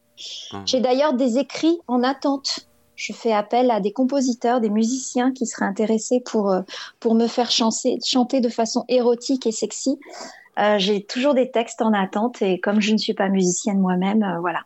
Ah. 0.52 0.62
J'ai 0.66 0.80
d'ailleurs 0.80 1.14
des 1.14 1.38
écrits 1.38 1.80
en 1.88 2.04
attente. 2.04 2.68
Je 2.96 3.12
fais 3.12 3.34
appel 3.34 3.72
à 3.72 3.82
des 3.82 3.92
compositeurs, 3.92 4.62
des 4.62 4.70
musiciens 4.70 5.32
qui 5.34 5.46
seraient 5.46 5.66
intéressés 5.66 6.22
pour, 6.22 6.52
euh, 6.52 6.62
pour 7.00 7.14
me 7.14 7.28
faire 7.28 7.52
chanter, 7.52 8.00
chanter 8.06 8.40
de 8.40 8.48
façon 8.50 8.86
érotique 8.88 9.46
et 9.46 9.52
sexy. 9.52 10.00
Euh, 10.58 10.78
j'ai 10.80 11.04
toujours 11.04 11.34
des 11.34 11.52
textes 11.52 11.82
en 11.82 11.92
attente 11.92 12.42
et 12.42 12.60
comme 12.60 12.80
je 12.80 12.94
ne 12.94 12.98
suis 12.98 13.14
pas 13.14 13.28
musicienne 13.28 13.80
moi-même, 13.80 14.24
euh, 14.24 14.40
voilà, 14.40 14.62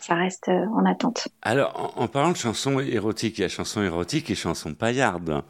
ça 0.00 0.14
reste 0.14 0.48
euh, 0.48 0.64
en 0.74 0.84
attente. 0.86 1.28
Alors, 1.42 1.92
en, 1.96 2.02
en 2.02 2.08
parlant 2.08 2.32
de 2.32 2.36
chansons 2.36 2.80
érotiques, 2.80 3.38
il 3.38 3.42
y 3.42 3.44
a 3.44 3.48
chansons 3.48 3.82
érotiques 3.82 4.30
et 4.30 4.34
chansons 4.34 4.74
paillardes. 4.74 5.42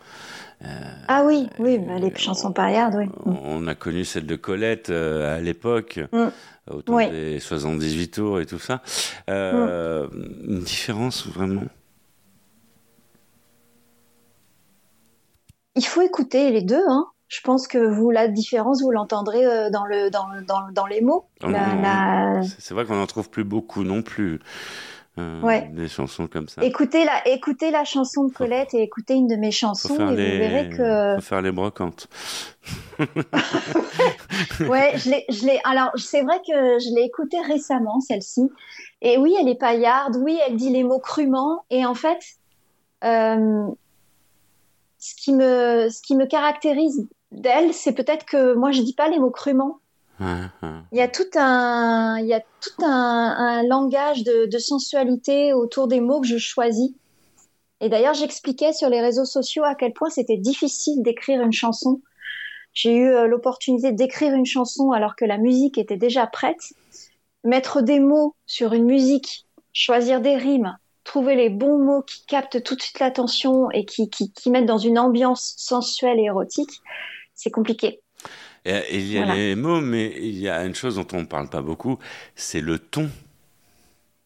Ah 1.09 1.25
oui, 1.25 1.49
oui, 1.59 1.79
bah, 1.79 1.97
les 1.99 2.15
chansons 2.17 2.53
paillardes, 2.53 2.95
oui. 2.97 3.07
On 3.25 3.67
a 3.67 3.75
connu 3.75 4.05
celle 4.05 4.27
de 4.27 4.37
Colette 4.37 4.91
euh, 4.91 5.37
à 5.37 5.41
l'époque, 5.41 5.99
Mm. 6.13 6.27
au 6.71 6.83
temps 6.83 6.95
Oui. 6.97 7.11
des 7.11 7.41
78 7.41 8.09
tours 8.11 8.41
et 8.41 8.45
tout 8.47 8.59
ça. 8.59 8.83
Euh, 9.31 10.07
Une 10.47 10.61
différence 10.61 11.27
vraiment? 11.27 11.63
Il 15.77 15.85
faut 15.87 16.03
écouter 16.03 16.51
les 16.51 16.63
deux, 16.63 16.83
hein. 16.89 17.07
Je 17.31 17.41
pense 17.43 17.67
que 17.69 17.79
vous, 17.79 18.11
la 18.11 18.27
différence, 18.29 18.83
vous 18.83 18.91
l'entendrez 18.91 19.47
euh, 19.47 19.71
dans, 19.71 19.85
le, 19.85 20.11
dans, 20.11 20.27
dans, 20.47 20.69
dans 20.73 20.87
les 20.87 21.01
mots. 21.01 21.27
La- 21.43 21.75
la- 21.77 22.43
C'est 22.59 22.75
vrai 22.75 22.85
qu'on 22.85 22.97
n'en 22.97 23.07
trouve 23.07 23.31
plus 23.31 23.45
beaucoup 23.45 23.85
non 23.85 24.03
plus. 24.03 24.41
euh, 25.17 25.41
Ouais. 25.41 25.71
Des 25.73 25.87
chansons 25.87 26.27
comme 26.27 26.49
ça. 26.49 26.61
Écoutez, 26.65 27.05
la, 27.05 27.27
écoutez 27.29 27.71
la 27.71 27.85
chanson 27.85 28.25
de 28.25 28.33
Colette 28.33 28.75
et 28.75 28.83
écoutez 28.83 29.15
une 29.15 29.29
de 29.29 29.37
mes 29.37 29.53
chansons 29.53 30.11
et 30.11 30.17
les... 30.17 30.33
vous 30.33 30.39
verrez 30.39 30.71
que... 30.71 31.15
faut 31.21 31.27
faire 31.29 31.41
les 31.43 31.53
brocantes. 31.53 32.09
Ouais, 34.69 34.93
je 34.99 35.11
l'ai, 35.11 35.25
je 35.29 35.47
l'ai. 35.47 35.61
Alors, 35.65 35.91
c'est 35.97 36.23
vrai 36.23 36.39
que 36.39 36.79
je 36.79 36.95
l'ai 36.95 37.03
écoutée 37.05 37.41
récemment, 37.41 38.01
celle-ci. 38.01 38.43
Et 39.03 39.19
oui, 39.19 39.35
elle 39.41 39.49
est 39.49 39.55
paillarde. 39.59 40.17
Oui, 40.21 40.39
elle 40.47 40.57
dit 40.57 40.71
les 40.71 40.83
mots 40.85 40.99
crûment. 40.99 41.65
Et 41.71 41.85
en 41.87 41.95
fait, 41.95 42.19
euh, 43.05 43.67
ce 44.99 45.15
qui 45.15 45.33
me, 45.33 45.89
ce 45.91 46.03
qui 46.03 46.15
me 46.17 46.27
caractérise 46.27 47.09
d'elle, 47.33 47.73
c'est 47.73 47.93
peut-être 47.93 48.25
que 48.25 48.55
moi, 48.55 48.73
je 48.73 48.83
dis 48.83 48.95
pas 48.95 49.09
les 49.09 49.19
mots 49.19 49.31
crûment. 49.31 49.79
Ouais, 50.21 50.27
ouais. 50.63 50.69
Il 50.93 50.99
y 50.99 51.03
a 51.03 51.09
tout 51.09 51.31
un, 51.37 52.19
il 52.19 52.27
y 52.27 52.35
a 52.35 52.41
tout 52.41 52.85
un, 52.85 52.89
un 53.39 53.63
langage 53.63 54.23
de, 54.23 54.47
de 54.47 54.59
sensualité 54.59 55.53
autour 55.55 55.89
des 55.89 56.01
mots 56.01 56.21
que 56.21 56.27
je 56.27 56.39
choisis. 56.39 56.91
Et 57.81 57.89
d'ailleurs, 57.89 58.15
j'expliquais 58.15 58.73
sur 58.73 58.91
les 58.91 59.01
réseaux 59.01 59.25
sociaux 59.25 59.65
à 59.65 59.75
quel 59.75 59.93
point 59.93 60.11
c'était 60.11 60.37
difficile 60.37 61.03
d'écrire 61.03 61.41
une 61.41 61.53
chanson. 61.53 62.03
J'ai 62.75 62.95
eu 62.95 63.09
euh, 63.09 63.27
l'opportunité 63.27 63.93
d'écrire 63.93 64.35
une 64.35 64.47
chanson 64.47 64.93
alors 64.93 65.17
que 65.17 65.25
la 65.25 65.39
musique 65.39 65.79
était 65.79 65.97
déjà 65.97 66.27
prête. 66.27 66.75
Mettre 67.43 67.81
des 67.81 68.01
mots 68.01 68.35
sur 68.47 68.75
une 68.75 68.85
musique, 68.85 69.47
choisir 69.73 70.21
des 70.21 70.37
rimes, 70.37 70.77
trouver 71.05 71.35
les 71.35 71.49
bons 71.49 71.79
mots 71.79 72.03
qui 72.03 72.27
captent 72.27 72.63
tout 72.63 72.77
de 72.77 72.83
suite 72.83 73.01
l'attention 73.01 73.71
et 73.71 73.87
qui, 73.87 74.11
qui, 74.11 74.31
qui 74.31 74.51
mettent 74.51 74.67
dans 74.67 74.79
une 74.79 74.99
ambiance 74.99 75.55
sensuelle 75.57 76.19
et 76.19 76.25
érotique, 76.25 76.83
c'est 77.43 77.51
compliqué. 77.51 78.01
Et, 78.65 78.73
et 78.73 78.99
il 78.99 79.11
y 79.11 79.19
a 79.19 79.25
Voilà. 79.25 79.35
les 79.35 79.55
mots, 79.55 79.81
mais 79.81 80.13
il 80.17 80.39
y 80.39 80.49
a 80.49 80.65
une 80.65 80.75
chose 80.75 80.97
dont 80.97 81.07
on 81.15 81.21
ne 81.21 81.27
parle 81.27 81.49
pas 81.49 81.63
beaucoup, 81.63 81.99
c'est 82.35 82.61
le 82.61 82.79
ton. 82.79 83.09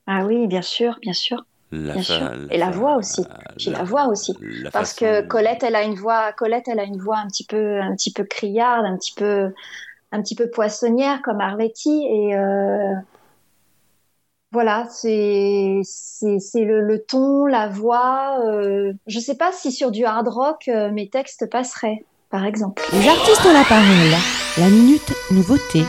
Ah 0.07 0.25
oui, 0.27 0.47
bien 0.47 0.63
sûr, 0.63 0.99
bien 1.01 1.13
sûr. 1.13 1.45
La 1.73 1.95
Bien 1.95 2.03
fa- 2.03 2.05
sûr. 2.05 2.31
Et 2.51 2.59
la 2.59 2.71
voix 2.71 2.97
aussi. 2.97 3.23
J'ai 3.57 3.71
la 3.71 3.85
voix 3.85 4.07
aussi. 4.09 4.35
la 4.41 4.71
Parce 4.71 4.93
façon- 4.93 5.05
que 5.07 5.27
Colette, 5.27 5.63
elle 5.63 5.75
a 5.77 5.83
une 5.83 5.95
voix, 5.95 6.33
Colette, 6.33 6.69
elle 6.69 6.79
a 6.81 6.85
une 6.85 6.99
voix 6.99 7.19
un 7.19 7.27
petit 7.29 7.45
peu, 7.47 7.81
un 7.81 7.95
petit 7.97 8.13
peu 8.13 8.25
criarde, 8.25 8.85
un 8.87 8.97
petit 8.97 9.15
peu, 9.15 9.53
un 10.13 10.23
petit 10.23 10.35
peu 10.37 10.51
poissonnière 10.51 11.23
comme 11.23 11.41
Arletty. 11.41 12.05
Et 12.11 12.37
euh, 12.37 12.95
voilà, 14.53 14.87
c'est, 14.89 15.81
c'est, 15.85 16.39
c'est 16.39 16.65
le, 16.65 16.81
le 16.81 17.03
ton, 17.05 17.47
la 17.47 17.69
voix. 17.69 18.39
Euh, 18.47 18.93
je 19.07 19.19
sais 19.19 19.37
pas 19.37 19.51
si 19.53 19.73
sur 19.73 19.91
du 19.91 20.05
hard 20.05 20.29
rock, 20.29 20.69
euh, 20.69 20.93
mes 20.93 21.09
textes 21.09 21.51
passeraient, 21.51 22.05
par 22.31 22.45
exemple. 22.45 22.83
Les 22.93 23.09
artistes 23.09 23.45
ont 23.47 23.53
la 23.53 23.65
parole. 23.65 24.15
La 24.59 24.69
minute 24.69 25.13
nouveauté. 25.31 25.85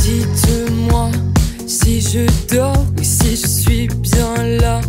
Dites-moi 0.00 1.10
si 1.66 2.00
je 2.00 2.26
dors 2.54 2.84
ou 2.98 3.02
si 3.02 3.36
je 3.36 3.46
suis 3.46 3.88
bien 3.88 4.34
là. 4.60 4.80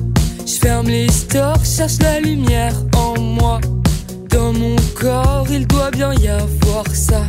Je 0.45 0.53
ferme 0.59 0.87
les 0.87 1.09
stores, 1.09 1.63
cherche 1.63 1.99
la 2.01 2.19
lumière 2.19 2.73
en 2.95 3.19
moi. 3.19 3.59
Dans 4.29 4.53
mon 4.53 4.75
corps, 4.99 5.47
il 5.49 5.67
doit 5.67 5.91
bien 5.91 6.13
y 6.13 6.27
avoir 6.27 6.85
ça. 6.93 7.21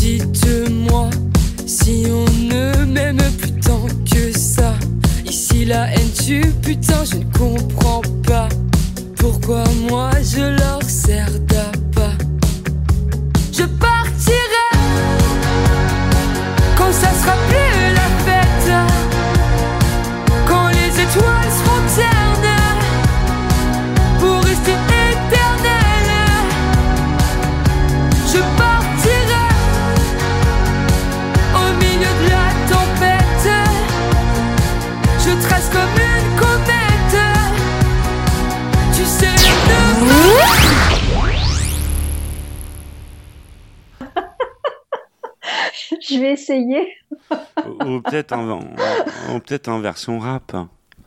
Dites-moi 0.00 1.10
si 1.66 2.06
on 2.08 2.24
ne 2.44 2.84
m'aime 2.84 3.22
plus 3.38 3.52
tant 3.60 3.86
que 4.10 4.36
ça. 4.36 4.74
Ici 5.24 5.64
la 5.64 5.86
haine 5.92 6.10
tue, 6.12 6.52
putain, 6.62 7.04
je 7.04 7.16
ne 7.16 7.24
comprends 7.38 8.02
pas. 8.26 8.48
Pourquoi 9.20 9.64
moi 9.88 10.10
je 10.22 10.40
leur 10.40 10.82
sers 10.82 11.38
d'appât 11.40 12.16
Je 13.52 13.64
partirai. 13.64 14.68
Quand 16.74 16.90
ça 16.90 17.10
sera 17.20 17.34
plus 17.48 17.69
essayer. 46.40 46.86
ou 47.30 47.94
ou 47.96 48.00
peut-être 48.00 48.32
en, 48.32 49.80
version 49.80 50.18
rap. 50.18 50.56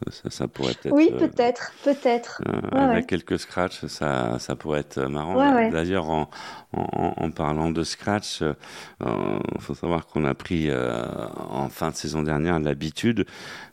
Ça, 0.09 0.29
ça 0.29 0.47
pourrait 0.49 0.73
peut-être. 0.73 0.93
Oui, 0.93 1.09
euh, 1.13 1.17
peut-être, 1.17 1.71
peut-être. 1.85 2.41
euh, 2.45 2.59
Ouais, 2.73 2.81
avec 2.81 2.95
ouais. 2.95 3.03
quelques 3.05 3.39
scratchs, 3.39 3.85
ça, 3.85 4.37
ça 4.37 4.55
pourrait 4.57 4.81
être 4.81 4.99
marrant. 5.03 5.35
Ouais. 5.37 5.69
D'ailleurs, 5.69 6.09
en, 6.09 6.29
en, 6.73 7.13
en 7.15 7.31
parlant 7.31 7.71
de 7.71 7.83
scratch, 7.83 8.41
il 8.41 9.61
faut 9.61 9.75
savoir 9.75 10.05
qu'on 10.07 10.25
a 10.25 10.33
pris 10.33 10.69
euh, 10.69 11.05
en 11.49 11.69
fin 11.69 11.89
de 11.91 11.95
saison 11.95 12.21
dernière 12.21 12.59
l'habitude 12.59 13.25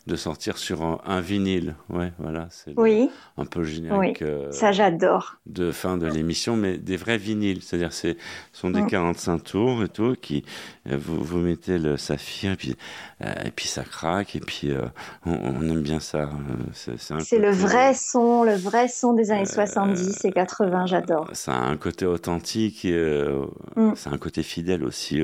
de 0.07 0.15
sortir 0.15 0.57
sur 0.57 0.81
un, 0.81 0.99
un 1.05 1.21
vinyle. 1.21 1.75
Ouais, 1.89 2.11
voilà, 2.17 2.47
c'est 2.49 2.73
Oui, 2.77 3.09
un 3.37 3.45
peu 3.45 3.59
le 3.59 3.65
générique 3.65 4.17
oui. 4.21 4.27
euh, 4.27 4.51
Ça, 4.51 4.71
j'adore. 4.71 5.35
de 5.45 5.71
fin 5.71 5.97
de 5.97 6.07
l'émission, 6.07 6.57
mais 6.57 6.77
des 6.77 6.97
vrais 6.97 7.17
vinyles. 7.19 7.61
C'est-à-dire, 7.61 7.93
c'est 7.93 8.17
ce 8.51 8.61
sont 8.61 8.71
des 8.71 8.81
Mm. 8.81 8.87
45 8.87 9.43
tours 9.43 9.83
et 9.83 9.89
tout, 9.89 10.15
qui 10.19 10.43
euh, 10.89 10.97
vous, 10.99 11.23
vous 11.23 11.37
mettez 11.37 11.77
le 11.77 11.97
saphir, 11.97 12.53
et 12.53 12.55
puis, 12.55 12.75
euh, 13.23 13.31
et 13.45 13.51
puis 13.51 13.67
ça 13.67 13.83
craque, 13.83 14.35
et 14.35 14.39
puis 14.39 14.71
on, 15.25 15.33
on 15.33 15.61
aime 15.69 15.81
bien 15.83 15.99
ça. 15.99 16.29
C'est 16.73 17.37
le 17.39 17.51
vrai 17.51 17.93
son, 17.93 18.43
le 18.43 18.55
vrai 18.55 18.87
son 18.87 19.13
des 19.13 19.31
années 19.31 19.45
70 19.45 20.25
et 20.25 20.31
80, 20.31 20.87
j'adore. 20.87 21.29
Ça 21.33 21.53
a 21.53 21.59
un 21.61 21.77
côté 21.77 22.05
authentique, 22.05 22.85
et, 22.85 23.21
Mm. 23.75 23.93
ça 23.95 24.09
a 24.09 24.13
un 24.13 24.17
côté 24.17 24.41
fidèle 24.43 24.83
aussi 24.83 25.21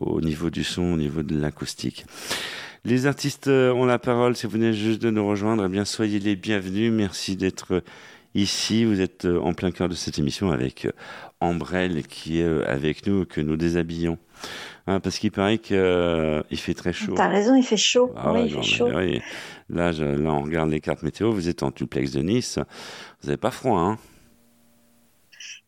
au 0.00 0.20
niveau 0.20 0.48
du 0.50 0.64
son, 0.64 0.82
au 0.94 0.96
niveau 0.96 1.22
de 1.22 1.38
l'acoustique. 1.38 2.06
Les 2.84 3.06
artistes 3.06 3.48
euh, 3.48 3.72
ont 3.72 3.84
la 3.84 3.98
parole. 3.98 4.36
Si 4.36 4.46
vous 4.46 4.52
venez 4.52 4.72
juste 4.72 5.02
de 5.02 5.10
nous 5.10 5.26
rejoindre, 5.26 5.64
eh 5.66 5.68
bien 5.68 5.84
soyez 5.84 6.18
les 6.18 6.36
bienvenus. 6.36 6.92
Merci 6.92 7.36
d'être 7.36 7.82
ici. 8.34 8.84
Vous 8.84 9.00
êtes 9.00 9.24
euh, 9.24 9.40
en 9.40 9.52
plein 9.52 9.70
cœur 9.70 9.88
de 9.88 9.94
cette 9.94 10.18
émission 10.18 10.50
avec 10.50 10.84
euh, 10.86 10.92
Ambrelle 11.40 12.06
qui 12.06 12.40
est 12.40 12.44
euh, 12.44 12.64
avec 12.66 13.06
nous, 13.06 13.24
que 13.26 13.40
nous 13.40 13.56
déshabillons. 13.56 14.18
Hein, 14.86 15.00
parce 15.00 15.18
qu'il 15.18 15.32
paraît 15.32 15.58
qu'il 15.58 15.76
fait 16.58 16.74
très 16.74 16.92
chaud. 16.94 17.12
T'as 17.14 17.28
raison, 17.28 17.54
il 17.54 17.62
fait 17.64 17.76
chaud. 17.76 18.12
Ah 18.16 18.32
oui, 18.32 18.44
il 18.46 18.54
fait 18.54 18.62
chaud. 18.62 18.88
oui. 18.94 19.20
Là, 19.68 19.92
je- 19.92 20.02
là, 20.04 20.30
on 20.32 20.42
regarde 20.42 20.70
les 20.70 20.80
cartes 20.80 21.02
météo. 21.02 21.30
Vous 21.30 21.48
êtes 21.48 21.62
en 21.62 21.70
duplex 21.70 22.12
de 22.12 22.20
Nice. 22.22 22.58
Vous 23.20 23.26
n'avez 23.28 23.36
pas 23.36 23.50
froid, 23.50 23.78
hein? 23.80 23.98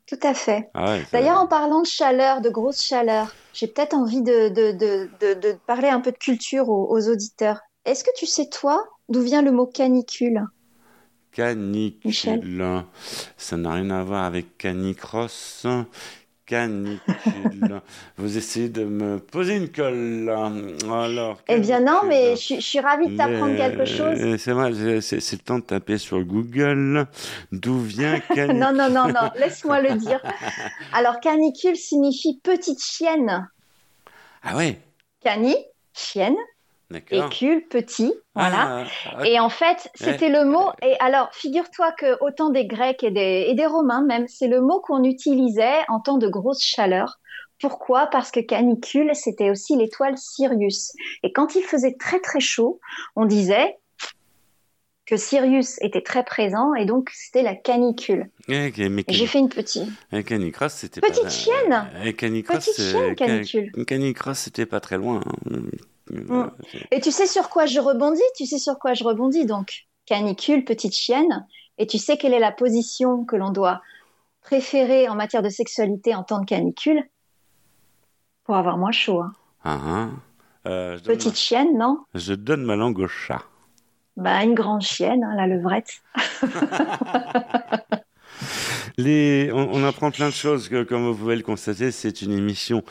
Tout 0.07 0.19
à 0.23 0.33
fait. 0.35 0.69
Ah 0.75 0.93
ouais, 0.93 1.07
D'ailleurs, 1.13 1.39
en 1.39 1.47
parlant 1.47 1.83
de 1.83 1.87
chaleur, 1.87 2.41
de 2.41 2.49
grosse 2.49 2.83
chaleur, 2.83 3.35
j'ai 3.53 3.67
peut-être 3.67 3.95
envie 3.95 4.23
de, 4.23 4.49
de, 4.49 4.73
de, 4.73 5.11
de, 5.21 5.35
de 5.35 5.59
parler 5.67 5.89
un 5.89 6.01
peu 6.01 6.13
de 6.13 6.19
culture 6.19 6.69
aux, 6.69 6.87
aux 6.91 7.09
auditeurs. 7.09 7.61
Est-ce 7.85 8.05
que 8.05 8.11
tu 8.17 8.27
sais, 8.27 8.49
toi, 8.49 8.85
d'où 9.09 9.23
vient 9.23 9.43
le 9.43 9.53
mot 9.53 9.67
canicule? 9.67 10.43
Canicule. 11.33 12.01
Michel? 12.05 12.85
Ça 13.37 13.57
n'a 13.57 13.73
rien 13.73 13.91
à 13.91 14.03
voir 14.03 14.25
avec 14.25 14.59
canicross. 14.59 15.67
Canicule. 16.51 17.81
Vous 18.17 18.37
essayez 18.37 18.69
de 18.69 18.85
me 18.85 19.19
poser 19.21 19.55
une 19.57 19.71
colle. 19.71 20.25
là. 20.25 20.51
Alors, 21.05 21.39
Eh 21.47 21.59
bien 21.61 21.79
non, 21.81 22.01
mais 22.09 22.35
je, 22.35 22.57
je 22.57 22.61
suis 22.61 22.81
ravie 22.81 23.07
de 23.09 23.17
t'apprendre 23.17 23.57
quelque 23.57 23.85
chose. 23.85 24.19
euh, 24.21 24.37
C'est 24.37 24.51
vrai, 24.53 25.01
c'est 25.01 25.33
le 25.33 25.39
temps 25.39 25.61
de 25.61 25.65
taper 25.65 25.97
sur 25.97 26.21
Google. 26.25 27.07
D'où 27.53 27.79
vient 27.79 28.19
canicule 28.19 28.59
Non, 28.59 28.73
non, 28.73 28.91
non, 28.91 29.07
non, 29.09 29.31
laisse-moi 29.37 29.81
le 29.81 29.95
dire. 29.95 30.21
Alors, 30.93 31.21
canicule 31.21 31.77
signifie 31.77 32.41
petite 32.43 32.83
chienne. 32.83 33.49
Ah 34.43 34.57
ouais, 34.57 34.81
Cani, 35.23 35.55
chienne, 35.93 36.35
et 37.11 37.20
cul, 37.30 37.66
petit, 37.70 38.12
voilà. 38.34 38.84
Ah, 39.16 39.26
Et 39.26 39.38
en 39.38 39.49
fait, 39.49 39.91
c'était 39.95 40.28
le 40.28 40.45
mot. 40.45 40.70
Et 40.82 40.97
alors, 41.01 41.28
figure-toi 41.32 41.93
que 41.93 42.16
autant 42.22 42.51
des 42.51 42.66
Grecs 42.66 43.03
et 43.05 43.11
des, 43.11 43.47
et 43.49 43.55
des 43.55 43.66
Romains 43.66 44.03
même, 44.03 44.26
c'est 44.28 44.49
le 44.49 44.61
mot 44.61 44.80
qu'on 44.80 45.05
utilisait 45.05 45.78
en 45.88 46.01
temps 46.01 46.18
de 46.18 46.28
grosse 46.28 46.62
chaleur. 46.62 47.18
Pourquoi? 47.61 48.07
Parce 48.07 48.30
que 48.30 48.41
canicule, 48.41 49.11
c'était 49.14 49.51
aussi 49.51 49.76
l'étoile 49.76 50.16
Sirius. 50.16 50.93
Et 51.22 51.32
quand 51.32 51.55
il 51.55 51.62
faisait 51.62 51.95
très 51.99 52.18
très 52.18 52.41
chaud, 52.41 52.80
on 53.16 53.26
disait 53.26 53.76
que 55.07 55.16
Sirius 55.16 55.76
était 55.82 56.03
très 56.03 56.24
présent 56.24 56.72
et 56.74 56.84
donc 56.86 57.11
c'était 57.12 57.43
la 57.43 57.55
canicule. 57.57 58.30
mais 58.49 58.68
Et 58.68 59.12
j'ai 59.12 59.26
fait 59.26 59.41
une 59.41 59.49
petite. 59.49 59.88
Et 60.12 60.22
Canicross, 60.22 60.72
c'était 60.72 61.01
Petite 61.01 61.24
pas... 61.24 61.28
chienne 61.28 61.91
Et 62.05 62.14
Canicross, 62.14 62.59
Petite 62.59 62.74
c'est- 62.74 62.91
chienne, 62.93 63.14
Ca- 63.18 63.26
canicule. 63.26 63.72
Canicross, 63.86 64.38
c'était 64.38 64.66
pas 64.66 64.78
très 64.80 64.97
loin. 64.99 65.20
hein. 65.51 65.57
Mm. 66.11 66.51
Et 66.91 67.01
tu 67.01 67.11
sais 67.11 67.27
sur 67.27 67.49
quoi 67.49 67.67
je 67.67 67.81
rebondis? 67.81 68.21
Tu 68.37 68.47
sais 68.47 68.59
sur 68.59 68.79
quoi 68.79 68.95
je 68.95 69.05
rebondis 69.05 69.47
donc? 69.47 69.87
Canicule, 70.07 70.65
petite 70.65 70.95
chienne. 70.95 71.47
Et 71.79 71.87
tu 71.87 71.99
sais 71.99 72.17
quelle 72.17 72.35
est 72.35 72.41
la 72.41 72.53
position 72.53 73.25
que 73.25 73.37
l'on 73.37 73.51
doit 73.51 73.81
préférer 74.43 75.09
en 75.09 75.15
matière 75.15 75.43
de 75.43 75.49
sexualité 75.49 76.15
en 76.15 76.23
temps 76.25 76.41
de 76.41 76.47
canicule? 76.47 77.05
Pour 78.45 78.57
avoir 78.57 78.77
moins 78.77 78.93
chaud. 78.93 79.21
hein. 79.21 79.33
Ah, 79.65 79.79
hein. 79.85 80.11
Euh, 80.67 80.99
Petite 80.99 81.37
chienne, 81.37 81.79
non? 81.79 82.01
Je 82.15 82.35
donne 82.35 82.65
ma 82.65 82.77
langue 82.77 82.99
au 82.99 83.09
chat. 83.09 83.43
Bah 84.17 84.43
une 84.43 84.55
grande 84.55 84.83
chienne, 84.83 85.25
hein, 85.25 85.35
la 85.37 85.47
levrette. 85.47 86.01
Les... 88.99 89.51
On, 89.53 89.71
on 89.73 89.85
apprend 89.85 90.11
plein 90.11 90.29
de 90.29 90.35
choses, 90.35 90.69
que, 90.69 90.83
comme 90.83 91.07
vous 91.07 91.15
pouvez 91.15 91.37
le 91.37 91.43
constater, 91.43 91.91
c'est 91.91 92.23
une 92.23 92.33
émission 92.33 92.83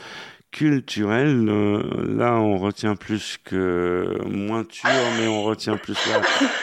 culturelle. 0.51 1.47
Euh, 1.49 2.17
là, 2.17 2.35
on 2.35 2.57
retient 2.57 2.95
plus 2.95 3.37
que 3.43 4.17
moins 4.25 4.63
tur, 4.63 4.89
mais 5.19 5.27
on 5.27 5.43
retient 5.43 5.77
plus 5.77 5.97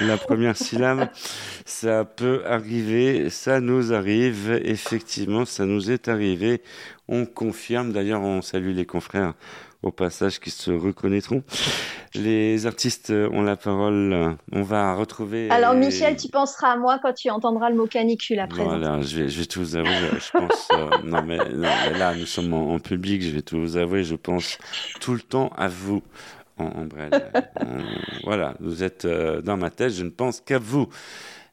la 0.01 0.17
première 0.17 0.57
syllabe. 0.57 1.09
Ça 1.65 2.05
peut 2.05 2.43
arriver, 2.47 3.31
ça 3.31 3.61
nous 3.61 3.93
arrive, 3.93 4.61
effectivement, 4.65 5.45
ça 5.45 5.67
nous 5.67 5.91
est 5.91 6.09
arrivé. 6.09 6.63
On 7.09 7.25
confirme, 7.25 7.93
d'ailleurs, 7.93 8.23
on 8.23 8.43
salue 8.43 8.75
les 8.75 8.87
confrères 8.87 9.35
au 9.83 9.93
passage 9.93 10.41
qui 10.41 10.51
se 10.51 10.71
reconnaîtront. 10.71 11.43
Les 12.15 12.67
artistes 12.67 13.11
ont 13.11 13.43
la 13.43 13.57
parole. 13.57 14.37
On 14.53 14.63
va 14.63 14.95
retrouver. 14.95 15.51
Alors 15.51 15.75
Michel, 15.75 16.17
tu 16.17 16.29
penseras 16.29 16.73
à 16.73 16.77
moi 16.77 16.99
quand 17.03 17.13
tu 17.13 17.31
entendras 17.31 17.71
le 17.71 17.77
mot 17.77 17.87
canicule 17.87 18.39
après. 18.41 18.65
Voilà, 18.65 19.01
je 19.03 19.19
vais, 19.23 19.29
je 19.29 19.41
vais 19.41 19.47
tout 19.47 19.61
vous 19.61 19.77
avouer, 19.77 19.91
je, 20.19 20.31
pense. 20.39 20.69
euh, 20.73 20.89
non, 21.05 21.23
mais, 21.23 21.37
non, 21.39 21.69
mais 21.91 21.99
là, 21.99 22.15
nous 22.15 22.27
sommes 22.27 22.53
en, 22.55 22.75
en 22.75 22.79
public, 22.79 23.23
je 23.23 23.31
vais 23.31 23.43
tout 23.43 23.59
vous 23.61 23.77
avouer, 23.77 24.03
je 24.05 24.15
pense 24.17 24.59
tout 25.01 25.13
le 25.15 25.21
temps 25.21 25.51
à 25.57 25.69
vous. 25.69 26.03
En, 26.59 26.65
en 26.65 26.85
bref, 26.87 27.11
on- 27.61 27.85
voilà, 28.25 28.55
vous 28.61 28.83
êtes 28.83 29.05
euh, 29.05 29.43
dans 29.43 29.57
ma 29.59 29.71
tête, 29.71 29.93
je 29.93 30.05
ne 30.05 30.11
pense 30.11 30.41
qu'à 30.41 30.59
vous. 30.59 30.89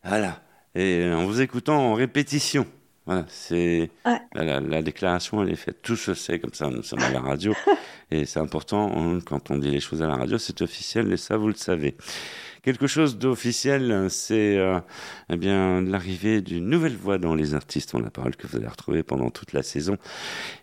Voilà. 0.04 0.40
Et 0.76 1.08
en 1.14 1.26
vous 1.26 1.42
écoutant 1.42 1.78
en 1.92 1.94
répétition. 1.94 2.66
Voilà, 3.06 3.26
c'est 3.28 3.92
Ouais. 4.06 4.18
la, 4.34 4.62
la 4.62 4.82
déclaration, 4.82 5.44
elle 5.44 5.50
est 5.52 5.56
faite. 5.58 5.82
Tout 5.82 5.98
se 5.98 6.14
sait 6.14 6.40
comme 6.40 6.54
ça. 6.54 6.70
Nous 6.70 6.84
sommes 6.84 7.02
à 7.04 7.10
la 7.12 7.20
radio 7.20 7.54
et 8.14 8.26
c'est 8.26 8.40
important 8.40 8.92
on- 8.96 9.20
quand 9.22 9.52
on 9.52 9.58
dit 9.58 9.70
les 9.72 9.80
choses 9.80 10.02
à 10.02 10.08
la 10.08 10.16
radio, 10.16 10.38
c'est 10.38 10.62
officiel 10.62 11.12
et 11.12 11.18
ça 11.18 11.38
vous 11.38 11.48
le 11.48 11.56
savez. 11.56 11.96
Quelque 12.64 12.88
chose 12.88 13.18
d'officiel, 13.18 14.08
c'est 14.10 14.58
euh, 14.58 14.80
eh 15.30 15.36
l'arrivée 15.36 16.40
d'une 16.42 16.70
nouvelle 16.70 16.96
voix 16.96 17.18
dans 17.18 17.36
les 17.36 17.56
artistes 17.56 17.94
ont 17.94 18.00
la 18.00 18.10
parole 18.10 18.38
que 18.38 18.48
vous 18.48 18.56
allez 18.56 18.68
retrouver 18.70 19.04
pendant 19.04 19.30
toute 19.32 19.52
la 19.52 19.64
saison. 19.64 19.98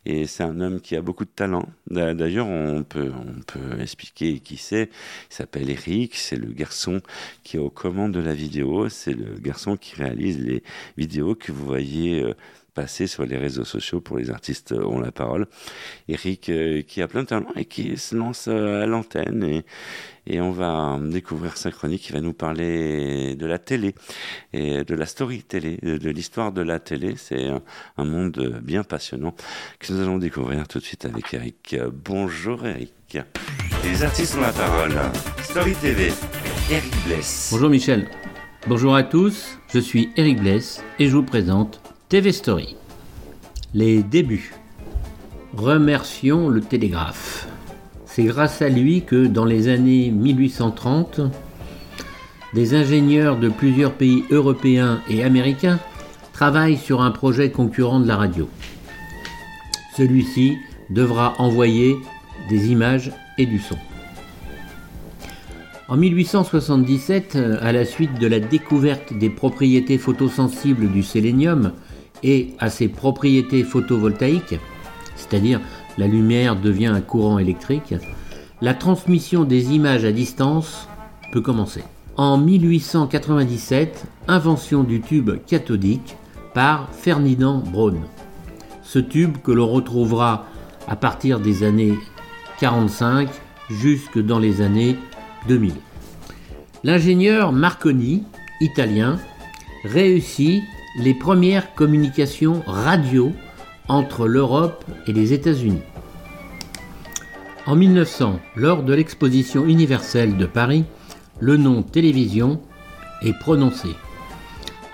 Et 0.07 0.27
c'est 0.27 0.43
un 0.43 0.61
homme 0.63 0.81
qui 0.81 0.97
a 0.97 1.03
beaucoup 1.03 1.27
de 1.27 1.31
talent. 1.31 1.69
D'a- 1.91 2.15
D'ailleurs, 2.15 2.47
on 2.47 2.85
peut 2.85 3.13
on 3.15 3.43
peut 3.43 3.79
expliquer 3.83 4.41
qui 4.41 4.57
c'est. 4.57 4.89
Il 5.31 5.35
s'appelle 5.35 5.69
Eric. 5.69 6.15
C'est 6.17 6.37
le 6.37 6.51
garçon 6.53 7.03
qui 7.45 7.59
est 7.59 7.61
aux 7.61 7.69
commandes 7.69 8.13
de 8.13 8.21
la 8.21 8.33
vidéo. 8.33 8.89
C'est 8.89 9.13
le 9.13 9.35
garçon 9.39 9.77
qui 9.77 9.95
réalise 9.95 10.39
les 10.41 10.63
vidéos 10.97 11.35
que 11.35 11.53
vous 11.53 11.67
voyez 11.67 12.23
euh, 12.23 12.33
passer 12.75 13.07
sur 13.07 13.25
les 13.25 13.37
réseaux 13.37 13.65
sociaux 13.65 14.01
pour 14.01 14.19
les 14.19 14.31
artistes 14.31 14.73
ont 14.73 15.01
la 15.01 15.13
parole. 15.13 15.47
Eric 16.09 16.51
qui 16.87 17.03
a 17.03 17.09
plein 17.09 17.23
de 17.23 17.29
talents 17.29 17.53
et 17.57 17.65
qui 17.65 17.97
se 17.97 18.15
lance 18.15 18.49
à 18.49 18.87
l'antenne 18.87 19.45
et, 19.45 19.65
et 20.27 20.41
on 20.41 20.53
va 20.53 20.99
découvrir 21.03 21.57
sa 21.57 21.71
qui 21.71 22.13
va 22.13 22.21
nous 22.21 22.33
parler 22.33 23.35
de 23.37 23.47
la 23.47 23.59
télé 23.59 23.95
et 24.53 24.85
de 24.85 24.95
la 24.95 25.07
story 25.07 25.43
télé, 25.43 25.79
de 25.83 26.11
l'histoire 26.11 26.53
de 26.53 26.63
la 26.63 26.79
télé. 26.79 27.15
C'est 27.17 27.49
un 27.97 28.05
monde 28.05 28.61
bien 28.63 28.85
passionnant 28.85 29.35
que 29.79 29.93
nous 29.93 30.01
allons 30.01 30.19
découvrir 30.19 30.69
tout 30.69 30.79
de 30.79 30.85
suite 30.85 31.05
avec 31.05 31.33
Eric. 31.35 31.77
Bonjour 32.05 32.67
Eric. 32.67 33.19
Les 33.83 34.03
artistes 34.03 34.37
ont 34.37 34.41
la 34.41 34.53
parole. 34.53 34.95
Story 35.43 35.75
TV, 35.75 36.13
Eric 36.71 36.95
Bless. 37.07 37.49
Bonjour 37.51 37.71
Michel. 37.71 38.09
Bonjour 38.67 38.95
à 38.95 39.03
tous, 39.03 39.59
je 39.73 39.79
suis 39.79 40.11
Eric 40.17 40.39
Bless 40.39 40.85
et 40.99 41.09
je 41.09 41.17
vous 41.17 41.23
présente 41.23 41.81
TV 42.11 42.33
Story. 42.33 42.75
Les 43.73 44.03
débuts. 44.03 44.53
Remercions 45.57 46.49
le 46.49 46.61
télégraphe. 46.61 47.47
C'est 48.05 48.25
grâce 48.25 48.63
à 48.63 48.69
lui 48.69 49.03
que 49.05 49.29
dans 49.29 49.45
les 49.45 49.69
années 49.69 50.11
1830, 50.11 51.21
des 52.53 52.75
ingénieurs 52.75 53.39
de 53.39 53.49
plusieurs 53.49 53.93
pays 53.93 54.25
européens 54.33 55.01
et 55.09 55.23
américains 55.23 55.79
travaillent 56.33 56.79
sur 56.79 57.01
un 57.01 57.13
projet 57.13 57.53
concurrent 57.53 58.01
de 58.01 58.09
la 58.09 58.17
radio. 58.17 58.49
Celui-ci 59.97 60.59
devra 60.91 61.37
envoyer 61.39 61.95
des 62.49 62.73
images 62.73 63.13
et 63.39 63.47
du 63.47 63.61
son. 63.61 63.79
En 65.87 65.97
1877, 65.97 67.39
à 67.61 67.71
la 67.71 67.85
suite 67.85 68.19
de 68.19 68.27
la 68.27 68.41
découverte 68.41 69.17
des 69.17 69.31
propriétés 69.31 69.97
photosensibles 69.97 70.91
du 70.91 71.05
sélénium 71.05 71.71
et 72.23 72.55
à 72.59 72.71
ses 72.71 72.89
propriétés 72.89 73.65
photovoltaïques, 73.65 74.59
c'est-à-dire 75.17 75.61
la 75.99 76.07
lumière 76.07 76.57
devient 76.57 76.87
un 76.87 77.01
courant 77.01 77.39
électrique, 77.39 77.95
la 78.61 78.75
transmission 78.75 79.45
des 79.45 79.73
images 79.73 80.05
à 80.05 80.13
distance 80.13 80.89
peut 81.33 81.41
commencer. 81.41 81.83
En 82.17 82.37
1897, 82.37 84.05
invention 84.29 84.83
du 84.83 85.01
tube 85.01 85.31
cathodique 85.47 86.17
par 86.53 86.89
Ferdinand 86.93 87.59
Braun. 87.59 87.97
Ce 88.83 88.99
tube 88.99 89.39
que 89.43 89.53
l'on 89.53 89.69
retrouvera 89.69 90.47
à 90.89 90.97
partir 90.97 91.41
des 91.41 91.63
années 91.63 91.95
45 92.59 93.29
jusque 93.71 94.19
dans 94.19 94.39
les 94.39 94.61
années 94.61 94.97
2000. 95.49 95.75
L'ingénieur 96.83 97.53
Marconi, 97.53 98.25
italien, 98.61 99.19
réussit 99.85 100.63
les 100.97 101.15
premières 101.15 101.75
communications 101.75 102.63
radio 102.67 103.33
entre 103.89 104.27
l'Europe 104.27 104.85
et 105.07 105.13
les 105.13 105.33
États-Unis. 105.33 105.83
En 107.67 107.77
1900, 107.77 108.41
lors 108.57 108.83
de 108.83 108.95
l'exposition 108.95 109.67
universelle 109.67 110.37
de 110.37 110.47
Paris, 110.47 110.85
le 111.39 111.57
nom 111.57 111.83
télévision 111.83 112.61
est 113.23 113.39
prononcé. 113.39 113.89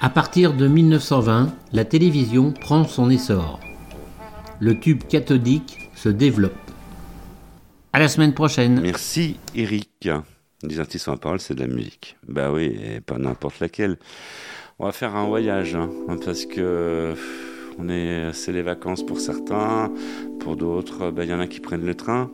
À 0.01 0.11
partir 0.11 0.53
de 0.53 0.69
1920, 0.69 1.55
la 1.73 1.85
télévision 1.85 2.53
prend 2.53 2.85
son 2.85 3.09
essor. 3.09 3.61
Le 4.61 4.79
tube 4.79 5.03
cathodique 5.05 5.91
se 5.95 6.09
développe. 6.09 6.53
À 7.93 7.99
la 7.99 8.09
semaine 8.09 8.35
prochaine. 8.35 8.81
Merci 8.83 9.37
Eric. 9.55 10.09
Les 10.63 10.81
artistes 10.81 11.09
en 11.09 11.17
parole, 11.17 11.41
c'est 11.41 11.55
de 11.55 11.61
la 11.61 11.75
musique. 11.75 12.17
Bah 12.29 12.51
oui, 12.53 12.79
pas 13.07 13.19
n'importe 13.19 13.61
laquelle. 13.61 13.97
On 14.79 14.85
va 14.85 14.93
faire 14.93 15.17
un 15.17 15.27
voyage, 15.27 15.75
hein, 15.75 15.89
parce 16.23 16.45
que 16.45 17.15
on 17.79 17.89
est, 17.89 18.31
c'est 18.35 18.53
les 18.53 18.61
vacances 18.61 19.05
pour 19.05 19.21
certains, 19.21 19.91
pour 20.39 20.57
d'autres, 20.57 21.11
bah, 21.11 21.25
il 21.25 21.31
y 21.31 21.35
en 21.35 21.41
a 21.41 21.47
qui 21.47 21.61
prennent 21.61 21.87
le 21.87 21.95
train, 21.95 22.31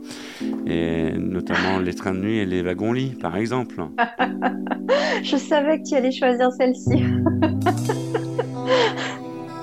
et 0.67 1.13
notamment 1.13 1.79
les 1.79 1.95
trains 1.95 2.15
de 2.15 2.19
nuit 2.19 2.39
et 2.39 2.45
les 2.45 2.63
wagons-lits, 2.63 3.15
par 3.21 3.37
exemple. 3.37 3.77
Je 5.23 5.37
savais 5.37 5.81
que 5.81 5.89
tu 5.89 5.95
allais 5.95 6.11
choisir 6.11 6.51
celle-ci. 6.51 7.05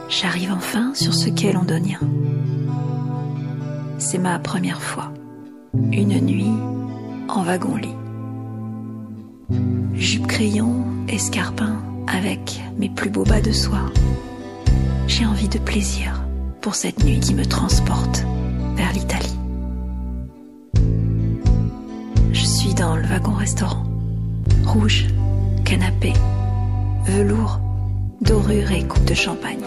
J'arrive 0.09 0.53
enfin 0.53 0.93
sur 0.93 1.13
ce 1.13 1.29
qu'est 1.29 1.51
londonien. 1.51 1.99
C'est 3.97 4.19
ma 4.19 4.39
première 4.39 4.81
fois. 4.81 5.11
Une 5.91 6.17
nuit 6.21 6.53
en 7.27 7.43
wagon-lit. 7.43 7.95
Jupe 9.95 10.27
crayon, 10.27 10.85
escarpin, 11.09 11.83
avec 12.09 12.61
mes 12.77 12.89
plus 12.89 13.09
beaux 13.09 13.23
bas 13.23 13.41
de 13.41 13.51
soie. 13.51 13.91
J'ai 15.07 15.25
envie 15.25 15.47
de 15.47 15.59
plaisir 15.59 16.23
pour 16.61 16.75
cette 16.75 17.03
nuit 17.03 17.19
qui 17.19 17.33
me 17.33 17.45
transporte 17.45 18.25
vers 18.75 18.91
l'Italie. 18.93 19.37
Je 22.31 22.45
suis 22.45 22.73
dans 22.73 22.95
le 22.95 23.03
wagon-restaurant. 23.03 23.85
Rouge, 24.65 25.07
canapé, 25.65 26.13
velours, 27.05 27.59
dorure 28.21 28.71
et 28.71 28.83
coupe 28.83 29.05
de 29.05 29.13
champagne. 29.13 29.63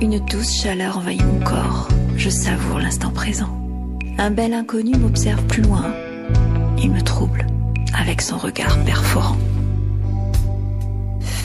Une 0.00 0.18
douce 0.26 0.62
chaleur 0.62 0.98
envahit 0.98 1.24
mon 1.24 1.40
corps. 1.40 1.88
Je 2.16 2.30
savoure 2.30 2.78
l'instant 2.78 3.10
présent. 3.10 3.48
Un 4.18 4.30
bel 4.30 4.52
inconnu 4.52 4.96
m'observe 4.96 5.42
plus 5.44 5.62
loin. 5.62 5.84
Il 6.82 6.90
me 6.90 7.00
trouble 7.00 7.46
avec 7.94 8.20
son 8.20 8.38
regard 8.38 8.78
perforant. 8.84 9.36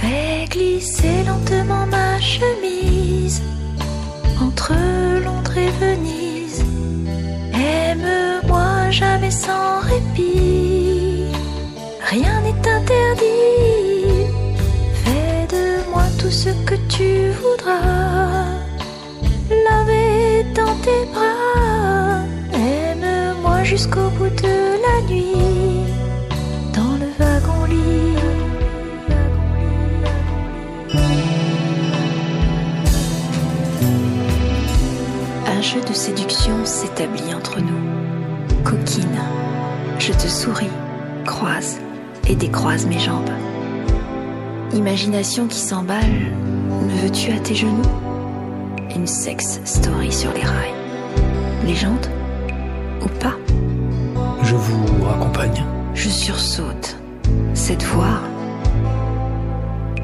Fais 0.03 0.45
glisser 0.49 1.23
lentement 1.25 1.85
ma 1.85 2.19
chemise 2.19 3.41
entre 4.45 4.73
Londres 5.23 5.57
et 5.57 5.71
Venise. 5.79 6.61
Aime-moi 7.53 8.89
jamais 8.89 9.31
sans 9.31 9.79
répit. 9.79 11.31
Rien 12.11 12.35
n'est 12.41 12.69
interdit. 12.77 14.27
Fais 15.03 15.47
de 15.55 15.89
moi 15.91 16.03
tout 16.19 16.31
ce 16.43 16.49
que 16.67 16.75
tu 16.89 17.29
voudras. 17.41 18.43
Laver 19.67 20.43
dans 20.53 20.75
tes 20.85 21.03
bras. 21.13 22.25
Aime-moi 22.53 23.63
jusqu'au 23.63 24.09
bout 24.17 24.35
de 24.47 24.57
la 24.85 24.95
nuit. 25.09 25.82
Jeu 35.73 35.81
de 35.81 35.93
séduction 35.93 36.65
s'établit 36.65 37.33
entre 37.33 37.59
nous. 37.59 38.63
Coquine, 38.63 39.19
je 39.97 40.13
te 40.13 40.27
souris, 40.27 40.69
croise 41.25 41.79
et 42.27 42.35
décroise 42.35 42.85
mes 42.85 42.99
jambes. 42.99 43.31
Imagination 44.73 45.47
qui 45.47 45.57
s'emballe, 45.57 46.27
me 46.69 47.01
veux-tu 47.01 47.31
à 47.31 47.39
tes 47.39 47.55
genoux? 47.55 47.89
Une 48.95 49.07
sex 49.07 49.61
story 49.65 50.11
sur 50.11 50.31
les 50.33 50.43
rails. 50.43 50.73
Légende 51.65 52.05
Ou 53.01 53.07
pas? 53.19 53.35
Je 54.43 54.53
vous 54.53 55.03
raccompagne. 55.03 55.65
Je 55.95 56.09
sursaute. 56.09 56.97
Cette 57.55 57.83
voix. 57.83 58.21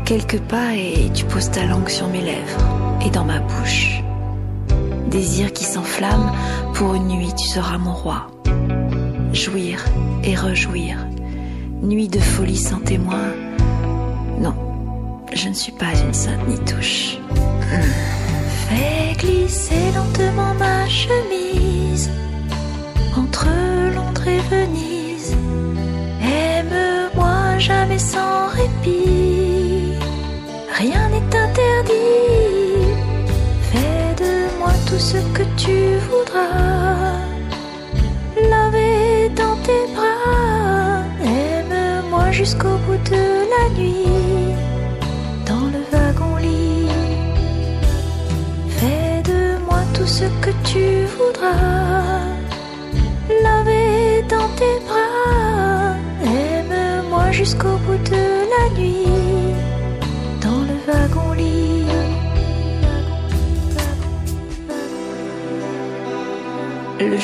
Quelques 0.03 0.39
pas 0.39 0.74
et 0.74 1.11
tu 1.13 1.26
poses 1.26 1.51
ta 1.51 1.65
langue 1.65 1.89
sur 1.89 2.07
mes 2.07 2.22
lèvres 2.22 2.97
et 3.05 3.11
dans 3.11 3.26
ma 3.26 3.38
bouche. 3.38 4.01
Désir 5.07 5.53
qui 5.53 5.63
s'enflamme, 5.63 6.31
pour 6.73 6.93
une 6.95 7.07
nuit 7.07 7.33
tu 7.37 7.47
seras 7.47 7.77
mon 7.77 7.93
roi. 7.93 8.27
Jouir 9.33 9.83
et 10.23 10.35
rejouir. 10.35 10.97
Nuit 11.81 12.07
de 12.07 12.19
folie 12.19 12.57
sans 12.57 12.79
témoin. 12.79 13.33
Non, 14.39 14.53
je 15.33 15.49
ne 15.49 15.53
suis 15.53 15.71
pas 15.71 15.93
une 16.05 16.13
sainte 16.13 16.47
ni 16.47 16.57
touche. 16.59 17.17
Fais 18.67 19.15
glisser 19.17 19.91
lentement 19.95 20.53
ma 20.59 20.87
chemise 20.87 22.09
entre 23.15 23.47
Londres 23.95 24.27
et 24.27 24.39
Venise. 24.49 25.35
Aime-moi 26.21 27.57
jamais 27.57 27.99
sans 27.99 28.47
répit. 28.47 29.93
Rien 30.77 31.09
n'est 31.09 31.37
interdit. 31.37 32.48
Tout 34.89 34.97
ce 34.97 35.17
que 35.35 35.43
tu 35.55 35.97
voudras. 36.09 37.21
Laver 38.49 39.29
dans 39.35 39.55
tes 39.67 39.85
bras. 39.93 41.03
Aime-moi 41.23 42.31
jusqu'au 42.31 42.75
bout 42.87 42.97
de 43.11 43.23
la 43.53 43.69
nuit. 43.77 44.55
Dans 45.45 45.67
le 45.73 45.81
wagon-lit. 45.91 46.89
Fais 48.77 49.21
de 49.31 49.63
moi 49.67 49.81
tout 49.93 50.07
ce 50.07 50.25
que 50.41 50.49
tu 50.63 51.05
voudras. 51.15 52.25
Laver 53.43 54.23
dans 54.27 54.49
tes 54.57 54.77
bras. 54.87 55.97
Aime-moi 56.23 57.31
jusqu'au 57.31 57.77
bout 57.85 58.01
de 58.09 58.25
la 58.53 58.63
nuit. 58.79 59.18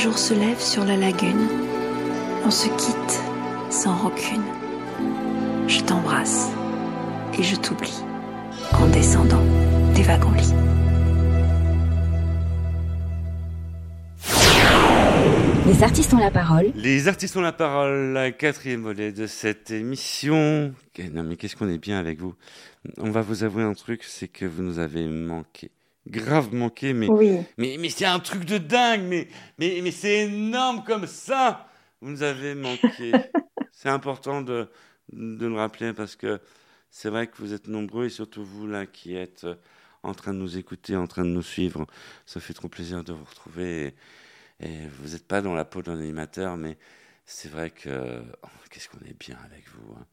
Jour 0.06 0.20
se 0.20 0.36
lève 0.36 0.60
sur 0.60 0.86
la 0.86 0.97
lagune. 0.97 1.47
On 2.45 2.51
se 2.51 2.68
quitte 2.68 3.24
sans 3.72 3.95
rancune. 3.95 4.43
Je 5.68 5.80
t'embrasse 5.80 6.51
et 7.39 7.41
je 7.41 7.56
t'oublie 7.56 8.03
en 8.74 8.88
descendant 8.89 9.41
des 9.95 10.03
wagons-lits. 10.03 10.53
Les 15.66 15.82
artistes 15.82 16.14
ont 16.14 16.20
la 16.20 16.30
parole. 16.30 16.72
Les 16.76 17.08
artistes 17.08 17.36
ont 17.36 17.41
la 17.41 17.51
parole, 17.51 18.14
la 18.14 18.32
quatrième 18.32 18.84
volet 18.84 19.12
de 19.12 19.26
cette 19.26 19.72
émission. 19.72 20.72
Non 21.14 21.24
mais 21.24 21.36
qu'est-ce 21.36 21.56
qu'on 21.56 21.68
est 21.70 21.80
bien 21.80 21.97
avec 21.97 22.20
vous? 22.20 22.36
On 22.99 23.10
va 23.10 23.22
vous 23.22 23.43
avouer 23.43 23.64
un 23.64 23.74
truc, 23.74 24.03
c'est 24.03 24.28
que 24.28 24.45
vous 24.45 24.62
nous 24.62 24.78
avez 24.78 25.08
manqué. 25.08 25.72
Grave 26.08 26.53
manqué, 26.53 26.93
mais, 26.93 27.08
Oui. 27.08 27.39
mais, 27.58 27.78
mais 27.80 27.89
c'est 27.89 28.06
un 28.06 28.20
truc 28.20 28.45
de 28.45 28.58
dingue, 28.60 29.01
mais, 29.03 29.28
mais, 29.58 29.80
mais 29.82 29.91
c'est 29.91 30.26
énorme 30.26 30.84
comme 30.84 31.08
ça. 31.08 31.68
Vous 32.01 32.10
nous 32.12 32.22
avez 32.24 32.53
manqué. 32.56 33.14
c'est 33.72 33.89
important 33.89 34.41
de, 34.41 34.70
de 35.12 35.47
le 35.47 35.56
rappeler 35.56 35.93
parce 35.93 36.16
que 36.16 36.39
c'est 36.91 37.10
vrai 37.10 37.28
que 37.28 37.38
vous 37.38 37.53
êtes 37.53 37.68
nombreux 37.68 38.06
et 38.06 38.10
surtout 38.10 38.43
vous 38.45 38.68
là 38.68 38.86
qui 38.86 39.16
êtes 39.16 39.45
euh, 39.45 39.56
en 40.03 40.14
train 40.14 40.34
de 40.34 40.39
nous 40.39 40.58
écouter, 40.58 40.95
en 40.95 41.08
train 41.08 41.24
de 41.26 41.30
nous 41.30 41.41
suivre. 41.41 41.88
Ça 42.28 42.39
fait 42.39 42.53
trop 42.53 42.70
plaisir 42.70 43.03
de 43.03 43.12
vous 43.14 43.26
retrouver. 43.26 43.95
Et, 44.60 44.66
et 44.68 44.88
vous 44.99 45.10
n'êtes 45.14 45.28
pas 45.28 45.41
dans 45.41 45.56
la 45.56 45.66
peau 45.66 45.82
d'un 45.82 45.99
animateur, 45.99 46.56
mais 46.58 46.78
c'est 47.26 47.49
vrai 47.49 47.72
que 47.72 48.22
oh, 48.43 48.47
qu'est-ce 48.70 48.89
qu'on 48.89 48.99
est 49.06 49.18
bien 49.20 49.38
avec 49.45 49.66
vous. 49.70 49.93
hein. 49.95 50.06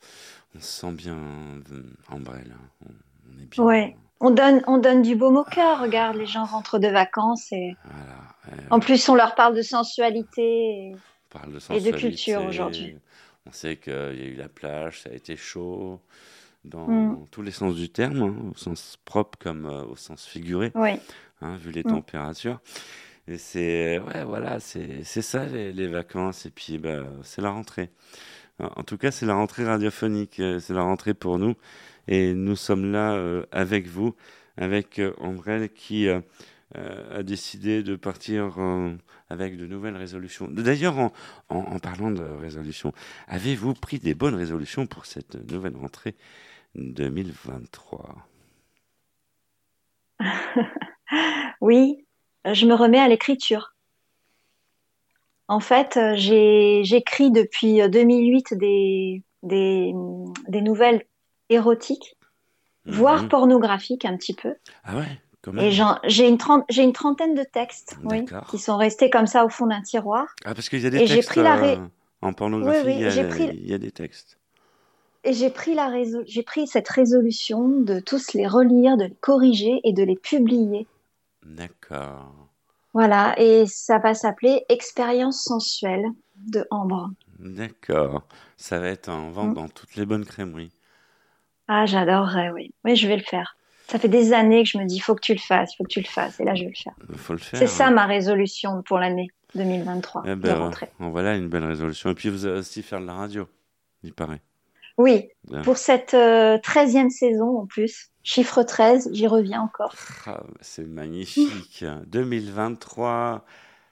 On 0.54 0.60
se 0.60 0.66
sent 0.66 0.92
bien 0.92 1.16
euh, 1.72 1.82
en 2.08 2.20
brel. 2.20 2.54
hein. 2.56 2.68
On, 2.86 2.92
on 3.34 3.42
est 3.42 3.46
bien. 3.46 3.64
Ouais. 3.64 3.96
On 4.24 4.30
donne, 4.30 4.62
on 4.68 4.78
donne 4.78 5.02
du 5.02 5.16
baume 5.16 5.36
au 5.36 5.44
cœur. 5.44 5.80
Regarde, 5.80 6.16
les 6.16 6.26
gens 6.26 6.44
rentrent 6.44 6.78
de 6.78 6.86
vacances 6.88 7.50
et 7.52 7.76
Voilà. 7.84 8.62
en 8.70 8.78
plus 8.80 9.08
on 9.08 9.14
leur 9.14 9.34
parle 9.34 9.54
de 9.56 9.62
sensualité. 9.62 10.42
et- 10.90 10.96
parle 11.30 11.46
de 11.48 11.52
et 11.52 11.54
de 11.54 11.58
sensualité. 11.60 11.98
culture 11.98 12.44
aujourd'hui. 12.44 12.96
On 13.46 13.52
sait 13.52 13.76
qu'il 13.76 13.92
y 13.92 13.96
a 13.96 14.12
eu 14.26 14.34
la 14.36 14.48
plage, 14.48 15.00
ça 15.02 15.10
a 15.10 15.14
été 15.14 15.36
chaud 15.36 15.98
dans 16.64 16.86
Mm. 16.86 17.26
tous 17.32 17.42
les 17.42 17.50
sens 17.50 17.74
du 17.74 17.88
terme, 17.90 18.22
hein, 18.22 18.36
au 18.52 18.56
sens 18.56 18.96
propre 19.04 19.36
comme 19.40 19.66
euh, 19.66 19.82
au 19.84 19.96
sens 19.96 20.24
figuré, 20.24 20.70
Oui. 20.76 20.92
hein, 21.40 21.56
vu 21.56 21.72
les 21.72 21.80
Mm. 21.82 21.90
températures. 21.90 22.60
Et 23.26 23.38
c'est 23.38 23.98
ouais, 23.98 24.24
voilà, 24.24 24.60
c'est 24.60 25.02
c'est 25.04 25.22
ça 25.22 25.44
les, 25.46 25.72
les 25.72 25.86
vacances 25.88 26.46
et 26.46 26.50
puis 26.50 26.78
bah, 26.78 27.02
c'est 27.22 27.40
la 27.42 27.50
rentrée. 27.50 27.90
En 28.60 28.66
en 28.80 28.82
tout 28.84 28.98
cas, 28.98 29.10
c'est 29.10 29.26
la 29.26 29.34
rentrée 29.34 29.64
radiophonique, 29.64 30.38
euh, 30.38 30.60
c'est 30.60 30.74
la 30.74 30.82
rentrée 30.82 31.14
pour 31.14 31.38
nous 31.38 31.54
et 32.08 32.34
nous 32.34 32.56
sommes 32.56 32.90
là 32.92 33.14
euh, 33.14 33.44
avec 33.52 33.86
vous, 33.86 34.14
avec 34.56 34.98
euh, 34.98 35.68
qui 35.74 36.08
euh, 36.08 36.20
euh, 36.76 37.20
a 37.20 37.22
décidé 37.22 37.82
de 37.82 37.96
partir 37.96 38.58
avec 39.28 39.56
de 39.56 39.66
nouvelles 39.66 39.96
résolutions. 39.96 40.48
D'ailleurs, 40.48 41.10
en, 41.48 41.78
parlant 41.78 42.10
de 42.10 42.22
résolutions, 42.22 42.92
avez-vous 43.28 43.74
pris 43.74 43.98
des 43.98 44.14
bonnes 44.14 44.34
résolutions 44.34 44.86
pour 44.86 45.06
cette 45.06 45.34
nouvelle 45.50 45.76
rentrée 45.76 46.14
2023 46.74 48.16
Oui, 51.60 52.04
je 52.44 52.66
me 52.66 52.74
remets 52.74 53.00
à 53.00 53.08
l'écriture. 53.08 53.74
En 55.48 55.60
fait, 55.60 55.98
j'écris 56.14 57.30
depuis 57.30 57.82
euh, 57.82 57.88
2008 57.88 58.54
des, 58.54 59.22
des, 59.42 59.92
des 60.48 60.60
nouvelles 60.62 61.04
érotiques, 61.52 62.16
voire 62.86 63.22
Mhm. 63.22 63.28
pornographiques 63.28 64.04
un 64.04 64.16
petit 64.16 64.34
peu. 64.34 64.54
Ah 64.84 64.96
ouais. 64.96 65.20
Et 65.58 65.72
j'ai 65.72 66.28
une, 66.28 66.38
j'ai 66.68 66.82
une 66.84 66.92
trentaine 66.92 67.34
de 67.34 67.42
textes 67.42 67.96
oui, 68.04 68.24
qui 68.48 68.58
sont 68.58 68.76
restés 68.76 69.10
comme 69.10 69.26
ça 69.26 69.44
au 69.44 69.48
fond 69.48 69.66
d'un 69.66 69.82
tiroir. 69.82 70.26
Ah, 70.44 70.54
parce 70.54 70.68
qu'il 70.68 70.80
y 70.80 70.86
a 70.86 70.90
des 70.90 71.02
Et 71.02 71.06
textes 71.06 71.30
pris 71.30 71.42
la 71.42 71.56
ré- 71.56 71.76
euh, 71.78 71.86
en 72.20 72.32
pornographie, 72.32 72.78
Oui, 72.84 72.92
oui, 72.92 72.94
il, 72.98 73.02
y 73.02 73.06
a, 73.06 73.10
j'ai 73.10 73.24
pris- 73.28 73.50
il 73.52 73.68
y 73.68 73.74
a 73.74 73.78
des 73.78 73.90
textes. 73.90 74.38
Et 75.24 75.32
j'ai 75.32 75.50
pris, 75.50 75.74
la 75.74 75.88
réso- 75.88 76.22
j'ai 76.26 76.44
pris 76.44 76.68
cette 76.68 76.88
résolution 76.88 77.68
de 77.68 77.98
tous 77.98 78.34
les 78.34 78.46
relire, 78.46 78.96
de 78.96 79.04
les 79.06 79.14
corriger 79.20 79.80
et 79.82 79.92
de 79.92 80.04
les 80.04 80.14
publier. 80.16 80.86
D'accord. 81.44 82.48
Voilà, 82.94 83.34
et 83.38 83.66
ça 83.66 83.98
va 83.98 84.14
s'appeler 84.14 84.64
Expérience 84.68 85.42
sensuelle 85.42 86.04
de 86.36 86.66
Ambre. 86.70 87.10
D'accord. 87.38 88.22
Ça 88.56 88.78
va 88.78 88.88
être 88.88 89.08
en 89.08 89.30
vente 89.30 89.50
Mm. 89.50 89.54
dans 89.54 89.68
toutes 89.68 89.96
les 89.96 90.06
bonnes 90.06 90.24
crèmeries. 90.24 90.70
Ah, 91.68 91.86
j'adorerais, 91.86 92.50
oui. 92.50 92.72
Oui, 92.84 92.96
je 92.96 93.06
vais 93.08 93.16
le 93.16 93.22
faire. 93.22 93.56
Ça 93.88 93.98
fait 93.98 94.08
des 94.08 94.32
années 94.32 94.62
que 94.62 94.68
je 94.68 94.78
me 94.78 94.84
dis, 94.86 94.96
il 94.96 95.00
faut 95.00 95.14
que 95.14 95.20
tu 95.20 95.32
le 95.34 95.38
fasses, 95.40 95.72
il 95.74 95.76
faut 95.76 95.84
que 95.84 95.88
tu 95.92 96.00
le 96.00 96.06
fasses. 96.06 96.40
Et 96.40 96.44
là, 96.44 96.54
je 96.54 96.62
vais 96.64 96.70
le 96.70 96.74
faire. 96.82 96.94
Il 97.10 97.18
faut 97.18 97.32
le 97.34 97.38
faire. 97.38 97.58
C'est 97.58 97.66
ça 97.66 97.90
ma 97.90 98.06
résolution 98.06 98.82
pour 98.82 98.98
l'année 98.98 99.28
2023 99.54 100.22
Eh 100.24 100.28
de 100.30 100.34
ben, 100.36 100.54
rentrée. 100.58 100.88
voilà 100.98 101.36
une 101.36 101.48
belle 101.48 101.64
résolution. 101.64 102.10
Et 102.10 102.14
puis 102.14 102.30
vous 102.30 102.46
allez 102.46 102.58
aussi 102.60 102.82
faire 102.82 103.00
de 103.00 103.06
la 103.06 103.14
radio, 103.14 103.48
il 104.02 104.12
paraît. 104.14 104.40
Oui, 104.98 105.28
Bien. 105.44 105.62
pour 105.62 105.76
cette 105.78 106.14
euh, 106.14 106.58
13e 106.58 107.08
saison 107.10 107.58
en 107.60 107.66
plus, 107.66 108.10
chiffre 108.22 108.62
13, 108.62 109.10
j'y 109.12 109.26
reviens 109.26 109.60
encore. 109.62 109.94
Ah, 110.26 110.42
c'est 110.60 110.86
magnifique. 110.86 111.84
2023, 112.06 113.44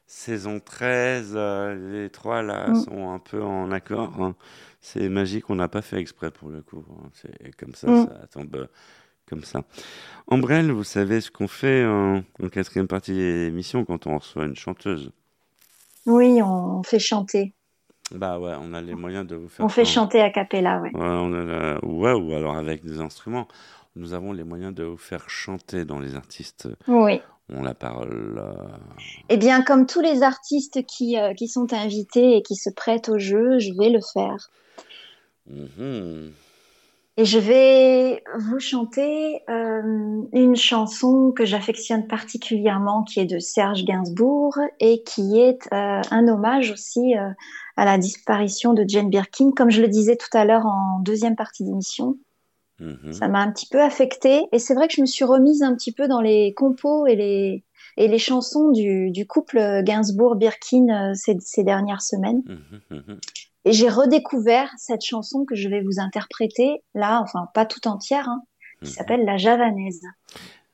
saison 0.07 0.61
13, 0.61 1.33
euh, 1.35 2.03
les 2.03 2.11
trois 2.11 2.43
là 2.43 2.69
Mm. 2.71 2.75
sont 2.85 3.11
un 3.13 3.19
peu 3.19 3.43
en 3.43 3.71
accord. 3.73 4.13
hein. 4.23 4.35
C'est 4.81 5.09
magique, 5.09 5.51
on 5.51 5.57
n'a 5.57 5.69
pas 5.69 5.83
fait 5.83 5.99
exprès 6.01 6.31
pour 6.31 6.49
le 6.49 6.63
coup. 6.63 6.85
hein. 6.91 7.09
C'est 7.15 7.55
comme 7.57 7.75
ça, 7.75 7.89
Mm. 7.91 8.07
ça 8.07 8.27
tombe 8.33 8.57
euh, 8.57 8.67
comme 9.29 9.45
ça. 9.45 9.63
Ambrelle, 10.27 10.71
vous 10.73 10.85
savez 10.85 11.21
ce 11.21 11.31
qu'on 11.31 11.49
fait 11.49 11.85
en, 11.85 12.23
en 12.43 12.49
quatrième 12.49 12.89
partie 12.89 13.13
de 13.13 13.45
l'émission 13.47 13.85
quand 13.85 14.07
on 14.07 14.17
reçoit 14.19 14.45
une 14.47 14.57
chanteuse? 14.57 15.13
Oui, 16.07 16.41
on 16.43 16.83
fait 16.83 16.99
chanter. 16.99 17.53
Bah 18.13 18.41
ouais, 18.41 18.55
on 18.61 18.73
a 18.75 18.81
les 18.81 18.95
moyens 18.95 19.27
de 19.27 19.37
vous 19.37 19.49
faire 19.49 19.65
On 19.67 19.69
fait 19.69 19.85
chan- 19.85 20.03
chanter 20.03 20.21
a 20.21 20.31
cappella, 20.31 20.81
ouais. 20.81 20.91
Ouais, 20.95 21.01
on 21.01 21.33
a 21.33 21.43
la- 21.45 21.85
ouais, 21.85 22.13
ou 22.13 22.33
alors 22.35 22.57
avec 22.57 22.85
des 22.85 23.01
instruments. 23.01 23.47
Nous 23.97 24.15
avons 24.15 24.33
les 24.33 24.45
moyens 24.45 24.75
de 24.75 24.83
vous 24.85 24.97
faire 24.97 25.29
chanter 25.29 25.85
dans 25.85 25.99
les 26.01 26.15
artistes 26.17 26.69
Oui. 26.89 27.21
ont 27.53 27.63
la 27.63 27.75
parole. 27.75 28.39
euh, 28.39 28.53
Eh 29.29 29.37
bien, 29.37 29.63
comme 29.63 29.87
tous 29.87 30.01
les 30.01 30.23
artistes 30.23 30.85
qui, 30.87 31.19
euh, 31.19 31.35
qui 31.35 31.47
sont 31.49 31.73
invités 31.73 32.37
et 32.37 32.43
qui 32.43 32.57
se 32.57 32.71
prêtent 32.71 33.09
au 33.09 33.19
jeu, 33.19 33.59
je 33.61 33.73
vais 33.79 33.91
le 33.91 34.01
faire. 34.13 34.51
Mhm. 35.47 36.33
Et 37.17 37.25
je 37.27 37.39
vais 37.39 38.23
vous 38.39 38.61
chanter 38.61 39.43
euh, 39.51 40.23
une 40.33 40.57
chanson 40.57 41.33
que 41.37 41.45
j'affectionne 41.45 42.07
particulièrement, 42.07 43.03
qui 43.03 43.21
est 43.21 43.27
de 43.27 43.39
Serge 43.39 43.85
Gainsbourg 43.85 44.57
et 44.79 45.03
qui 45.03 45.39
est 45.39 45.71
euh, 45.73 46.01
un 46.11 46.29
hommage 46.29 46.71
aussi 46.71 47.17
euh, 47.19 47.29
à 47.77 47.85
la 47.85 47.99
disparition 47.99 48.73
de 48.73 48.85
Jane 48.89 49.11
Birkin. 49.11 49.51
Comme 49.55 49.71
je 49.71 49.83
le 49.83 49.89
disais 49.89 50.17
tout 50.17 50.35
à 50.35 50.47
l'heure 50.47 50.65
en 50.65 51.01
deuxième 51.01 51.37
partie 51.37 51.65
d'émission, 51.65 52.17
Mhm. 52.81 53.13
ça 53.13 53.29
m'a 53.29 53.41
un 53.41 53.53
petit 53.53 53.67
peu 53.67 53.83
affectée. 53.83 54.47
Et 54.53 54.59
c'est 54.59 54.75
vrai 54.75 54.89
que 54.89 54.95
je 54.95 55.03
me 55.03 55.07
suis 55.07 55.25
remise 55.25 55.63
un 55.63 55.75
petit 55.75 55.93
peu 55.93 56.09
dans 56.09 56.21
les 56.21 56.55
compos 56.55 57.07
et 57.07 57.15
les, 57.15 57.65
et 57.97 58.09
les 58.09 58.19
chansons 58.19 58.71
du, 58.71 59.11
du 59.11 59.27
couple 59.27 59.83
Gainsbourg-Birkin 59.85 61.13
ces, 61.15 61.37
ces 61.41 61.65
dernières 61.65 62.03
semaines. 62.03 62.43
Mhm, 62.47 62.99
mhm. 62.99 63.21
Et 63.65 63.73
j'ai 63.73 63.89
redécouvert 63.89 64.73
cette 64.79 65.03
chanson 65.05 65.45
que 65.45 65.55
je 65.55 65.69
vais 65.69 65.83
vous 65.83 66.01
interpréter 66.01 66.83
là, 66.95 67.21
enfin 67.21 67.47
pas 67.53 67.67
tout 67.67 67.87
entière, 67.89 68.29
hein, 68.29 68.43
qui 68.83 68.89
Mhm. 68.91 68.95
s'appelle 68.95 69.25
La 69.25 69.37
Javanaise. 69.37 70.03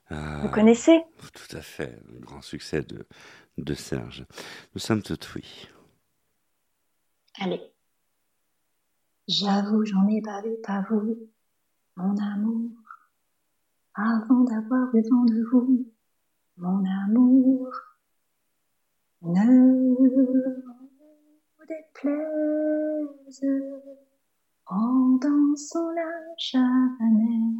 Ah, 0.09 0.41
Vous 0.43 0.51
connaissez? 0.51 1.03
Tout 1.32 1.57
à 1.57 1.61
fait, 1.61 1.99
le 2.12 2.20
grand 2.20 2.43
succès 2.43 2.82
de, 2.82 3.07
de 3.59 3.74
Serge. 3.74 4.24
Nous 4.74 4.80
sommes 4.80 5.03
tout 5.03 5.18
oui. 5.34 5.68
Allez. 7.41 7.61
J'avoue, 9.26 9.84
j'en 9.84 10.07
ai 10.07 10.20
bavé, 10.20 10.57
pas 10.62 10.84
vous, 10.89 11.16
mon 11.97 12.16
amour, 12.18 12.70
avant 13.95 14.45
d'avoir 14.45 14.95
eu 14.95 15.03
vent 15.11 15.24
de 15.24 15.43
vous, 15.51 15.87
mon 16.59 16.84
amour. 17.05 17.68
Ne 19.22 19.97
déplaise 21.69 23.45
en 24.67 25.19
dansant 25.19 25.91
la 25.93 26.11
javanaise. 26.39 27.57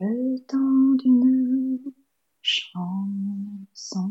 Le 0.00 0.38
temps 0.46 0.94
d'une 0.98 1.78
chanson. 2.40 4.10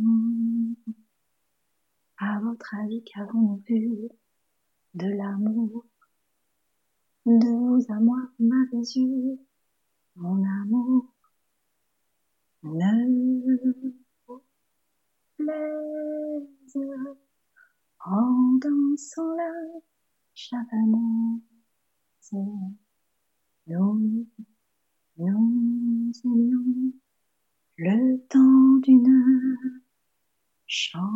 À 2.17 2.39
votre 2.41 2.75
avis, 2.75 3.03
qu'avons-nous 3.03 3.63
vu 3.65 4.09
de 4.93 5.07
l'amour? 5.07 5.85
De 7.25 7.47
vous 7.47 7.85
à 7.91 7.99
moi, 7.99 8.19
m'avez 8.39 8.83
eu, 8.97 9.39
mon 10.15 10.43
amour. 10.63 11.13
Ne 12.61 13.93
vous 14.27 14.43
plaise 15.37 16.77
en 18.05 18.57
dansant 18.57 19.33
la 19.35 19.49
javanaise. 20.35 21.39
Nous, 23.67 24.27
nous 25.17 26.11
aimions 26.25 26.93
Le 27.77 28.17
temps 28.27 28.79
d'une 28.83 29.81
chanson. 30.67 31.13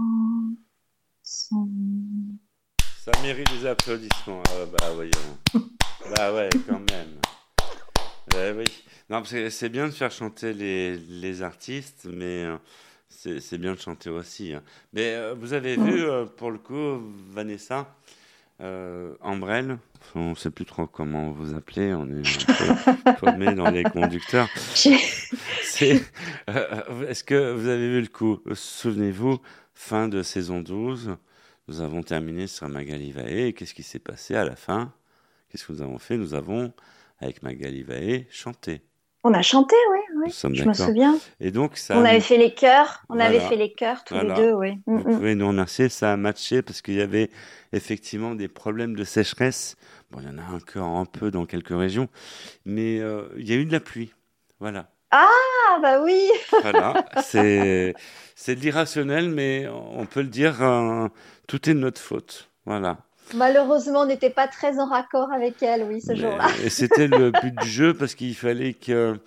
Ça 3.03 3.11
mérite 3.21 3.51
des 3.51 3.65
applaudissements. 3.65 4.41
Ah, 4.47 4.65
bah 4.71 4.93
voyons. 4.93 5.37
bah 6.15 6.33
ouais, 6.33 6.49
quand 6.65 6.79
même. 6.89 7.19
Ouais, 8.31 8.53
oui. 8.57 8.65
Non, 9.09 9.17
parce 9.19 9.31
que 9.31 9.49
c'est 9.49 9.69
bien 9.69 9.85
de 9.87 9.91
faire 9.91 10.11
chanter 10.11 10.53
les, 10.53 10.97
les 10.97 11.41
artistes, 11.41 12.07
mais 12.11 12.45
euh, 12.45 12.57
c'est 13.09 13.39
c'est 13.39 13.57
bien 13.57 13.73
de 13.73 13.79
chanter 13.79 14.09
aussi. 14.09 14.53
hein. 14.53 14.63
Mais 14.93 15.13
euh, 15.15 15.35
vous 15.37 15.53
avez 15.53 15.75
vu, 15.75 16.03
euh, 16.05 16.25
pour 16.25 16.49
le 16.51 16.57
coup, 16.57 16.99
Vanessa, 17.29 17.95
euh, 18.61 19.13
Ambrelle, 19.21 19.77
on 20.15 20.31
ne 20.31 20.35
sait 20.35 20.49
plus 20.51 20.65
trop 20.65 20.87
comment 20.87 21.31
vous 21.31 21.53
appelez, 21.53 21.93
on 21.93 22.07
est 22.09 22.49
un 22.49 22.53
peu 23.05 23.13
paumé 23.19 23.53
dans 23.53 23.69
les 23.69 23.83
conducteurs. 23.83 24.49
C'est, 25.61 26.01
euh, 26.49 27.07
Est-ce 27.07 27.23
que 27.23 27.51
vous 27.53 27.67
avez 27.67 27.87
vu 27.89 28.01
le 28.01 28.07
coup? 28.07 28.39
Souvenez-vous, 28.53 29.39
fin 29.73 30.07
de 30.07 30.23
saison 30.23 30.61
12, 30.61 31.17
nous 31.67 31.81
avons 31.81 32.01
terminé 32.03 32.47
sur 32.47 32.67
Magali 32.69 33.11
Vaé. 33.11 33.53
Qu'est-ce 33.53 33.73
qui 33.73 33.83
s'est 33.83 33.99
passé 33.99 34.33
à 34.35 34.45
la 34.45 34.55
fin? 34.55 34.93
Qu'est-ce 35.49 35.65
que 35.65 35.73
nous 35.73 35.81
avons 35.81 35.99
fait? 35.99 36.17
Nous 36.17 36.33
avons, 36.33 36.73
avec 37.19 37.43
Magali 37.43 37.83
Vaé, 37.83 38.27
chanté. 38.29 38.81
On 39.25 39.33
a 39.33 39.41
chanté, 39.41 39.75
oui, 39.91 39.99
oui. 40.25 40.53
Je 40.53 40.65
me 40.65 40.73
souviens. 40.73 41.17
Et 41.39 41.51
donc, 41.51 41.77
ça. 41.77 41.97
On 41.97 42.03
avait 42.03 42.19
fait 42.19 42.37
les 42.37 42.53
chœurs. 42.53 43.03
On 43.07 43.19
avait 43.19 43.39
fait 43.39 43.55
les 43.55 43.71
chœurs 43.71 44.03
tous 44.03 44.15
Voilà. 44.15 44.35
les 44.35 44.41
deux, 44.41 44.51
oui. 44.53 44.73
Mm, 44.85 44.97
Vous 44.97 45.09
mm. 45.09 45.15
pouvez 45.15 45.35
nous 45.35 45.47
remercier, 45.47 45.87
ça 45.87 46.11
a 46.11 46.17
matché 46.17 46.61
parce 46.61 46.81
qu'il 46.81 46.95
y 46.95 47.01
avait 47.01 47.29
effectivement 47.71 48.35
des 48.35 48.49
problèmes 48.49 48.95
de 48.95 49.05
sécheresse. 49.05 49.77
Bon, 50.11 50.19
il 50.19 50.25
y 50.25 50.29
en 50.29 50.37
a 50.37 50.55
encore 50.55 50.97
un 50.97 51.05
peu 51.05 51.31
dans 51.31 51.45
quelques 51.45 51.69
régions, 51.77 52.09
mais 52.65 52.99
euh, 52.99 53.29
il 53.37 53.49
y 53.49 53.53
a 53.53 53.55
eu 53.55 53.65
de 53.65 53.71
la 53.71 53.79
pluie. 53.79 54.13
Voilà. 54.59 54.89
Ah, 55.11 55.79
bah 55.81 56.01
oui. 56.03 56.29
Voilà, 56.61 57.05
c'est 57.23 57.93
c'est 58.35 58.55
de 58.55 58.59
l'irrationnel, 58.59 59.29
mais 59.29 59.67
on 59.69 60.05
peut 60.05 60.21
le 60.21 60.27
dire, 60.27 60.61
euh, 60.61 61.07
tout 61.47 61.69
est 61.69 61.73
de 61.73 61.79
notre 61.79 62.01
faute. 62.01 62.49
Voilà. 62.65 62.97
Malheureusement, 63.33 64.01
on 64.01 64.05
n'était 64.05 64.29
pas 64.29 64.47
très 64.47 64.79
en 64.79 64.85
raccord 64.87 65.31
avec 65.31 65.61
elle, 65.63 65.83
oui, 65.83 66.01
ce 66.01 66.15
jour-là. 66.15 66.47
Et 66.63 66.69
c'était 66.69 67.07
le 67.07 67.31
but 67.31 67.55
du 67.61 67.67
jeu 67.67 67.93
parce 67.93 68.15
qu'il 68.15 68.35
fallait 68.35 68.73
que 68.73 69.17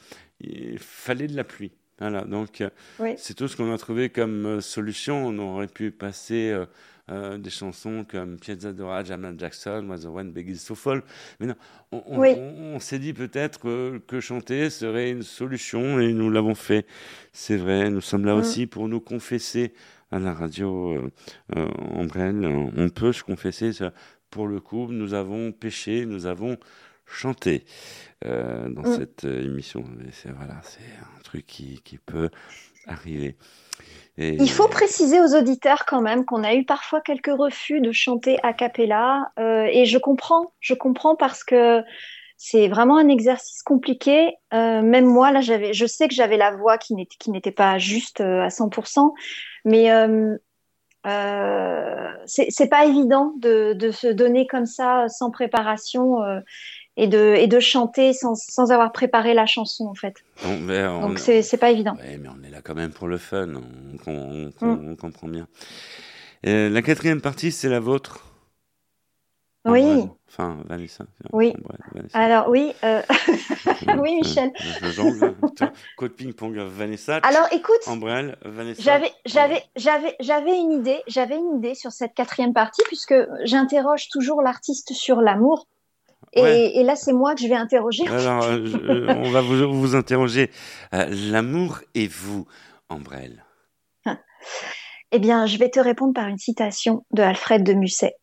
il 0.41 0.79
fallait 0.79 1.27
de 1.29 1.37
la 1.37 1.45
pluie. 1.45 1.73
Voilà, 1.99 2.23
donc 2.23 2.63
Oui. 2.99 3.15
c'est 3.17 3.35
tout 3.35 3.49
ce 3.49 3.57
qu'on 3.57 3.73
a 3.73 3.79
trouvé 3.79 4.11
comme 4.11 4.45
euh, 4.47 4.61
solution. 4.61 5.27
On 5.27 5.39
aurait 5.39 5.67
pu 5.67 5.91
passer 5.91 6.51
euh, 6.51 6.67
euh, 7.11 7.39
des 7.39 7.49
chansons 7.49 8.05
comme 8.07 8.37
Piazza 8.39 8.73
Dora, 8.75 9.03
Jamal 9.03 9.35
Jackson, 9.39 9.87
Was 9.89 10.01
the 10.01 10.07
One 10.07 10.31
Begins 10.33 10.63
to 10.67 10.75
Fall. 10.75 11.03
Mais 11.41 11.47
non, 11.47 11.55
on, 11.93 12.03
on- 12.07 12.19
Oui. 12.19 12.35
on- 12.37 12.75
on 12.77 12.81
s'est 12.81 12.99
dit 12.99 13.15
peut-être 13.15 13.59
que, 13.61 13.99
que 14.07 14.21
chanter 14.21 14.69
serait 14.69 15.11
une 15.11 15.23
solution 15.23 15.99
et 15.99 16.13
nous 16.13 16.29
l'avons 16.31 16.55
fait. 16.55 16.85
C'est 17.33 17.57
vrai, 17.57 17.89
nous 17.89 18.03
sommes 18.03 18.27
là 18.27 18.35
Mm. 18.35 18.39
aussi 18.41 18.67
pour 18.67 18.89
nous 18.89 19.01
confesser 19.01 19.73
à 20.11 20.19
la 20.19 20.33
radio 20.33 20.93
euh, 20.95 21.11
euh, 21.57 21.69
Ambrelle. 21.95 22.47
On 22.77 22.89
peut 22.89 23.13
se 23.13 23.23
confesser. 23.23 23.71
Pour 24.31 24.47
le 24.47 24.61
coup, 24.61 24.89
nous 24.91 25.15
avons 25.15 25.53
péché, 25.53 26.07
nous 26.07 26.27
avons 26.27 26.57
chanté 27.07 27.65
euh, 28.25 28.69
dans 28.69 28.83
Mm. 28.83 28.97
cette 28.97 29.25
euh, 29.25 29.45
émission. 29.45 29.85
C'est 30.13 30.31
voilà, 30.31 30.55
un 30.55 31.23
truc 31.23 31.47
qui, 31.47 31.81
qui 31.85 31.99
peut 31.99 32.31
arriver. 32.87 33.37
Et 34.19 34.35
Il 34.35 34.51
faut 34.51 34.69
préciser 34.69 35.21
aux 35.21 35.35
auditeurs 35.37 35.85
quand 35.87 36.01
même 36.01 36.25
qu'on 36.25 36.43
a 36.43 36.55
eu 36.55 36.65
parfois 36.65 37.01
quelques 37.01 37.27
refus 37.37 37.81
de 37.81 37.93
chanter 37.93 38.39
a 38.43 38.53
cappella 38.53 39.31
euh, 39.39 39.69
et 39.71 39.85
je 39.85 39.99
comprends, 39.99 40.53
je 40.61 40.75
comprends 40.75 41.17
parce 41.17 41.45
que 41.45 41.83
c'est 42.39 42.69
vraiment 42.69 42.97
un 42.99 43.09
exercice 43.09 43.63
compliqué. 43.63 44.35
Euh, 44.53 44.83
même 44.83 45.07
moi 45.07 45.33
là, 45.33 45.41
j'avais, 45.41 45.73
je 45.73 45.87
sais 45.87 46.09
que 46.09 46.15
j'avais 46.15 46.37
la 46.37 46.51
voix 46.51 46.79
qui 46.79 46.95
n'était 46.95 47.17
qui 47.19 47.31
n'était 47.31 47.51
pas 47.53 47.79
juste 47.79 48.21
euh, 48.21 48.43
à 48.43 48.49
100%, 48.49 49.13
mais 49.67 49.93
euh, 49.93 50.37
euh, 51.07 52.09
c'est 52.27 52.69
pas 52.69 52.85
évident 52.87 53.35
de, 53.39 53.75
de 53.75 53.91
se 53.91 54.07
donner 54.09 54.47
comme 54.47 54.67
ça 54.67 55.09
sans 55.09 55.31
préparation 55.31 56.23
euh, 56.23 56.41
et 56.97 57.07
de 57.07 57.35
et 57.37 57.47
de 57.47 57.61
chanter 57.61 58.13
sans 58.13 58.35
sans 58.35 58.73
avoir 58.73 58.91
préparé 58.93 59.35
la 59.35 59.47
chanson 59.47 59.85
en 59.87 59.95
fait. 59.95 60.15
on- 60.45 60.57
mais 60.59 60.85
on- 60.87 61.01
Donc 61.09 61.19
c'est 61.19 61.43
c'est 61.43 61.59
pas 61.59 61.71
évident. 61.71 61.95
Ouais, 61.97 62.17
mais 62.19 62.29
on 62.29 62.43
est 62.43 62.51
là 62.51 62.61
quand 62.65 62.75
même 62.75 62.91
pour 62.93 63.07
le 63.07 63.19
fun. 63.19 63.49
On, 63.55 64.11
on- 64.11 64.51
on- 64.63 64.67
Mm. 64.67 64.89
on 64.93 64.97
comprend 64.97 65.29
bien. 65.29 65.47
Et 66.43 66.69
la 66.69 66.83
quatrième 66.83 67.21
partie, 67.21 67.53
c'est 67.53 67.69
la 67.69 67.81
vôtre. 67.81 68.25
Oui. 69.73 70.09
Enfin, 70.29 70.59
Vanessa. 70.69 71.05
Oui. 71.33 71.55
Vanessa. 71.95 72.19
Alors 72.19 72.49
oui, 72.49 72.73
euh, 72.85 73.03
oui 73.99 74.17
Michel. 74.17 74.51
Je 74.83 74.91
jongle. 74.91 75.35
Ping-pong, 76.17 76.57
Vanessa. 76.59 77.17
Alors 77.23 77.47
écoute, 77.53 77.81
Vanessa. 78.45 78.83
j'avais 78.83 79.11
j'avais 79.25 79.63
j'avais 79.77 80.15
j'avais 80.21 80.57
une 80.59 80.73
idée, 80.73 81.03
j'avais 81.07 81.37
une 81.37 81.57
idée 81.59 81.75
sur 81.75 81.93
cette 81.93 82.15
quatrième 82.15 82.53
partie 82.53 82.83
puisque 82.87 83.15
j'interroge 83.45 84.09
toujours 84.09 84.43
l'artiste 84.43 84.93
sur 84.93 85.21
l'amour. 85.21 85.67
Et, 86.33 86.43
Ouais. 86.43 86.73
et 86.75 86.83
là, 86.83 86.97
c'est 86.97 87.13
moi 87.15 87.35
que 87.35 87.41
je 87.41 87.47
vais 87.49 87.55
interroger. 87.55 88.07
Alors, 88.09 88.43
euh, 88.45 88.67
je- 88.67 88.77
euh, 88.77 89.15
on 89.17 89.31
va 89.31 89.41
vous, 89.41 89.73
vous 89.73 89.95
interroger. 89.95 90.51
Euh, 90.93 91.07
L'amour 91.31 91.79
et 91.95 92.09
vous, 92.09 92.47
Ambrelle. 92.91 93.45
Eh 95.13 95.19
bien, 95.19 95.47
je 95.47 95.57
vais 95.57 95.71
te 95.71 95.81
répondre 95.81 96.13
par 96.13 96.27
une 96.27 96.37
citation 96.37 97.05
de 97.13 97.23
Alfred 97.23 97.63
de 97.63 97.73
Musset. 97.75 98.17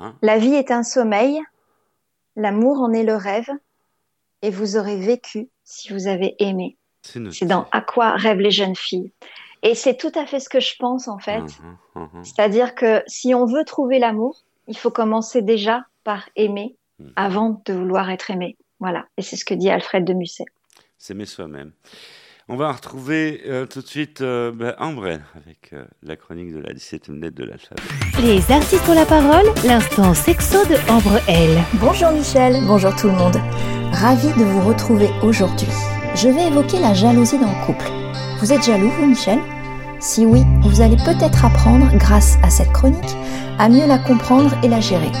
Hein 0.00 0.14
La 0.22 0.38
vie 0.38 0.54
est 0.54 0.70
un 0.70 0.82
sommeil, 0.82 1.40
l'amour 2.36 2.80
en 2.80 2.92
est 2.92 3.04
le 3.04 3.16
rêve, 3.16 3.50
et 4.42 4.50
vous 4.50 4.76
aurez 4.76 4.96
vécu 4.96 5.48
si 5.64 5.92
vous 5.92 6.06
avez 6.06 6.34
aimé. 6.38 6.76
C'est 7.02 7.46
dans 7.46 7.66
À 7.72 7.80
quoi 7.80 8.12
rêvent 8.12 8.40
les 8.40 8.50
jeunes 8.50 8.76
filles. 8.76 9.12
Et 9.62 9.74
c'est 9.74 9.96
tout 9.96 10.12
à 10.14 10.26
fait 10.26 10.40
ce 10.40 10.48
que 10.48 10.60
je 10.60 10.74
pense 10.78 11.08
en 11.08 11.18
fait. 11.18 11.40
Mhm, 11.40 11.76
mhm. 12.12 12.24
C'est-à-dire 12.24 12.74
que 12.74 13.02
si 13.06 13.34
on 13.34 13.44
veut 13.46 13.64
trouver 13.64 13.98
l'amour, 13.98 14.42
il 14.66 14.76
faut 14.76 14.90
commencer 14.90 15.42
déjà 15.42 15.84
par 16.04 16.28
aimer 16.36 16.76
Mhm. 16.98 17.12
avant 17.16 17.62
de 17.64 17.72
vouloir 17.72 18.10
être 18.10 18.30
aimé. 18.30 18.56
Voilà. 18.80 19.06
Et 19.16 19.22
c'est 19.22 19.36
ce 19.36 19.44
que 19.44 19.54
dit 19.54 19.70
Alfred 19.70 20.04
de 20.04 20.12
Musset. 20.14 20.44
S'aimer 20.98 21.26
soi-même. 21.26 21.72
On 22.50 22.56
va 22.56 22.72
retrouver 22.72 23.42
euh, 23.46 23.66
tout 23.66 23.82
de 23.82 23.86
suite 23.86 24.22
euh, 24.22 24.50
ben, 24.52 24.74
Ambrelle 24.78 25.22
avec 25.34 25.74
euh, 25.74 25.84
la 26.02 26.16
chronique 26.16 26.54
de 26.54 26.60
la 26.60 26.72
17e 26.72 27.20
lettre 27.20 27.36
de 27.36 27.44
l'alphabet. 27.44 27.82
Les 28.22 28.40
artistes 28.50 28.88
ont 28.88 28.94
la 28.94 29.04
parole, 29.04 29.44
l'instant 29.66 30.14
sexo 30.14 30.64
de 30.64 30.90
Ambre 30.90 31.20
L. 31.28 31.62
Bonjour 31.74 32.10
Michel, 32.10 32.56
bonjour 32.66 32.96
tout 32.96 33.08
le 33.08 33.12
monde. 33.12 33.36
Ravi 33.92 34.28
de 34.28 34.44
vous 34.44 34.66
retrouver 34.66 35.10
aujourd'hui. 35.22 35.68
Je 36.14 36.28
vais 36.28 36.46
évoquer 36.46 36.80
la 36.80 36.94
jalousie 36.94 37.38
dans 37.38 37.50
le 37.50 37.66
couple. 37.66 37.84
Vous 38.40 38.50
êtes 38.50 38.64
jaloux, 38.64 38.88
vous 38.98 39.08
Michel? 39.08 39.40
Si 40.00 40.24
oui, 40.24 40.42
vous 40.62 40.80
allez 40.80 40.96
peut-être 40.96 41.44
apprendre, 41.44 41.94
grâce 41.98 42.38
à 42.42 42.48
cette 42.48 42.72
chronique, 42.72 43.14
à 43.58 43.68
mieux 43.68 43.86
la 43.86 43.98
comprendre 43.98 44.56
et 44.64 44.68
la 44.68 44.80
gérer. 44.80 45.12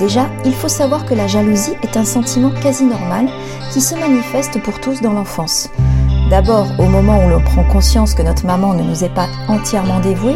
Déjà, 0.00 0.28
il 0.44 0.52
faut 0.52 0.66
savoir 0.66 1.06
que 1.06 1.14
la 1.14 1.28
jalousie 1.28 1.76
est 1.84 1.96
un 1.96 2.04
sentiment 2.04 2.50
quasi 2.50 2.84
normal 2.84 3.28
qui 3.72 3.80
se 3.80 3.94
manifeste 3.94 4.60
pour 4.60 4.80
tous 4.80 5.02
dans 5.02 5.12
l'enfance. 5.12 5.70
D'abord 6.34 6.66
au 6.80 6.86
moment 6.86 7.24
où 7.24 7.28
l'on 7.28 7.40
prend 7.40 7.62
conscience 7.62 8.12
que 8.12 8.22
notre 8.22 8.44
maman 8.44 8.74
ne 8.74 8.82
nous 8.82 9.04
est 9.04 9.14
pas 9.14 9.28
entièrement 9.46 10.00
dévouée, 10.00 10.34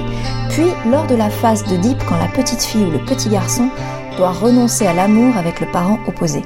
puis 0.49 0.68
lors 0.88 1.09
de 1.09 1.16
la 1.16 1.28
phase 1.28 1.64
de 1.64 1.76
dip 1.76 1.99
quand 2.09 2.16
la 2.18 2.28
petite 2.28 2.62
fille 2.62 2.84
ou 2.84 2.92
le 2.92 3.05
petit 3.05 3.28
garçon 3.28 3.68
doit 4.16 4.30
renoncer 4.30 4.86
à 4.86 4.94
l'amour 4.94 5.36
avec 5.36 5.59
le 5.59 5.66
parent 5.72 5.99
opposé. 6.07 6.44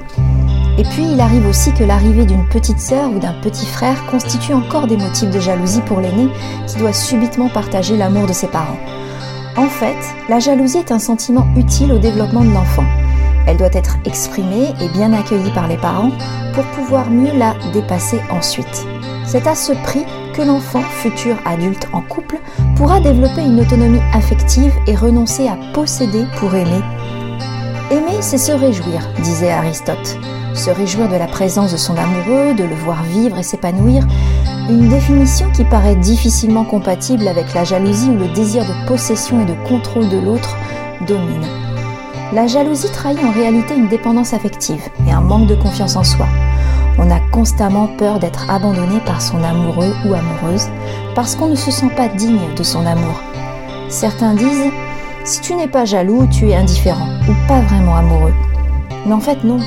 Et 0.79 0.81
puis 0.81 1.03
il 1.03 1.21
arrive 1.21 1.45
aussi 1.45 1.71
que 1.71 1.83
l'arrivée 1.83 2.25
d'une 2.25 2.47
petite 2.47 2.79
sœur 2.79 3.11
ou 3.11 3.19
d'un 3.19 3.35
petit 3.43 3.67
frère 3.67 4.03
constitue 4.07 4.55
encore 4.55 4.87
des 4.87 4.97
motifs 4.97 5.29
de 5.29 5.39
jalousie 5.39 5.81
pour 5.81 5.99
l'aîné 5.99 6.29
qui 6.65 6.77
doit 6.77 6.91
subitement 6.91 7.49
partager 7.49 7.95
l'amour 7.95 8.25
de 8.25 8.33
ses 8.33 8.47
parents. 8.47 8.79
En 9.55 9.67
fait, 9.67 10.15
la 10.29 10.39
jalousie 10.39 10.79
est 10.79 10.91
un 10.91 10.97
sentiment 10.97 11.45
utile 11.55 11.93
au 11.93 11.99
développement 11.99 12.43
de 12.43 12.53
l'enfant. 12.55 12.85
Elle 13.45 13.57
doit 13.57 13.67
être 13.73 13.97
exprimée 14.05 14.73
et 14.81 14.89
bien 14.89 15.13
accueillie 15.13 15.53
par 15.53 15.67
les 15.67 15.77
parents 15.77 16.11
pour 16.55 16.63
pouvoir 16.71 17.11
mieux 17.11 17.37
la 17.37 17.53
dépasser 17.71 18.19
ensuite. 18.31 18.87
C'est 19.33 19.47
à 19.47 19.55
ce 19.55 19.73
prix 19.73 20.05
que 20.35 20.43
l'enfant, 20.43 20.83
futur 20.83 21.35
adulte 21.43 21.87
en 21.91 22.01
couple, 22.01 22.39
pourra 22.75 22.99
développer 22.99 23.41
une 23.41 23.59
autonomie 23.59 23.99
affective 24.13 24.71
et 24.85 24.95
renoncer 24.95 25.47
à 25.47 25.57
posséder 25.73 26.25
pour 26.37 26.53
aimer. 26.53 26.83
Aimer, 27.89 28.21
c'est 28.21 28.37
se 28.37 28.51
réjouir, 28.51 29.09
disait 29.23 29.49
Aristote. 29.49 30.19
Se 30.53 30.69
réjouir 30.69 31.09
de 31.09 31.15
la 31.15 31.25
présence 31.25 31.71
de 31.71 31.77
son 31.77 31.97
amoureux, 31.97 32.53
de 32.53 32.63
le 32.63 32.75
voir 32.75 33.01
vivre 33.05 33.39
et 33.39 33.41
s'épanouir, 33.41 34.05
une 34.69 34.89
définition 34.89 35.49
qui 35.49 35.63
paraît 35.63 35.95
difficilement 35.95 36.63
compatible 36.63 37.27
avec 37.27 37.55
la 37.55 37.63
jalousie 37.63 38.11
où 38.11 38.17
le 38.19 38.27
désir 38.35 38.63
de 38.63 38.87
possession 38.87 39.41
et 39.41 39.45
de 39.45 39.67
contrôle 39.67 40.09
de 40.09 40.19
l'autre 40.19 40.55
domine. 41.07 41.47
La 42.33 42.45
jalousie 42.45 42.91
trahit 42.91 43.17
en 43.23 43.31
réalité 43.31 43.73
une 43.73 43.87
dépendance 43.87 44.35
affective 44.35 44.87
et 45.07 45.11
un 45.11 45.21
manque 45.21 45.47
de 45.47 45.55
confiance 45.55 45.95
en 45.95 46.03
soi. 46.03 46.27
On 46.97 47.09
a 47.09 47.19
constamment 47.31 47.87
peur 47.97 48.19
d'être 48.19 48.49
abandonné 48.49 48.99
par 49.05 49.21
son 49.21 49.43
amoureux 49.43 49.93
ou 50.05 50.13
amoureuse 50.13 50.67
parce 51.15 51.35
qu'on 51.35 51.47
ne 51.47 51.55
se 51.55 51.71
sent 51.71 51.89
pas 51.95 52.07
digne 52.07 52.53
de 52.55 52.63
son 52.63 52.85
amour. 52.85 53.21
Certains 53.89 54.35
disent 54.35 54.71
si 55.23 55.41
tu 55.41 55.55
n'es 55.55 55.67
pas 55.67 55.85
jaloux, 55.85 56.27
tu 56.27 56.49
es 56.49 56.55
indifférent 56.55 57.07
ou 57.29 57.47
pas 57.47 57.61
vraiment 57.61 57.95
amoureux. 57.95 58.33
Mais 59.05 59.13
en 59.13 59.19
fait 59.19 59.43
non. 59.43 59.59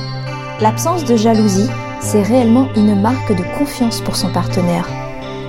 L'absence 0.61 1.05
de 1.05 1.17
jalousie, 1.17 1.69
c'est 2.01 2.23
réellement 2.23 2.69
une 2.77 3.01
marque 3.01 3.35
de 3.35 3.43
confiance 3.59 4.01
pour 4.01 4.17
son 4.17 4.31
partenaire. 4.33 4.89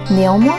Néanmoins, 0.10 0.58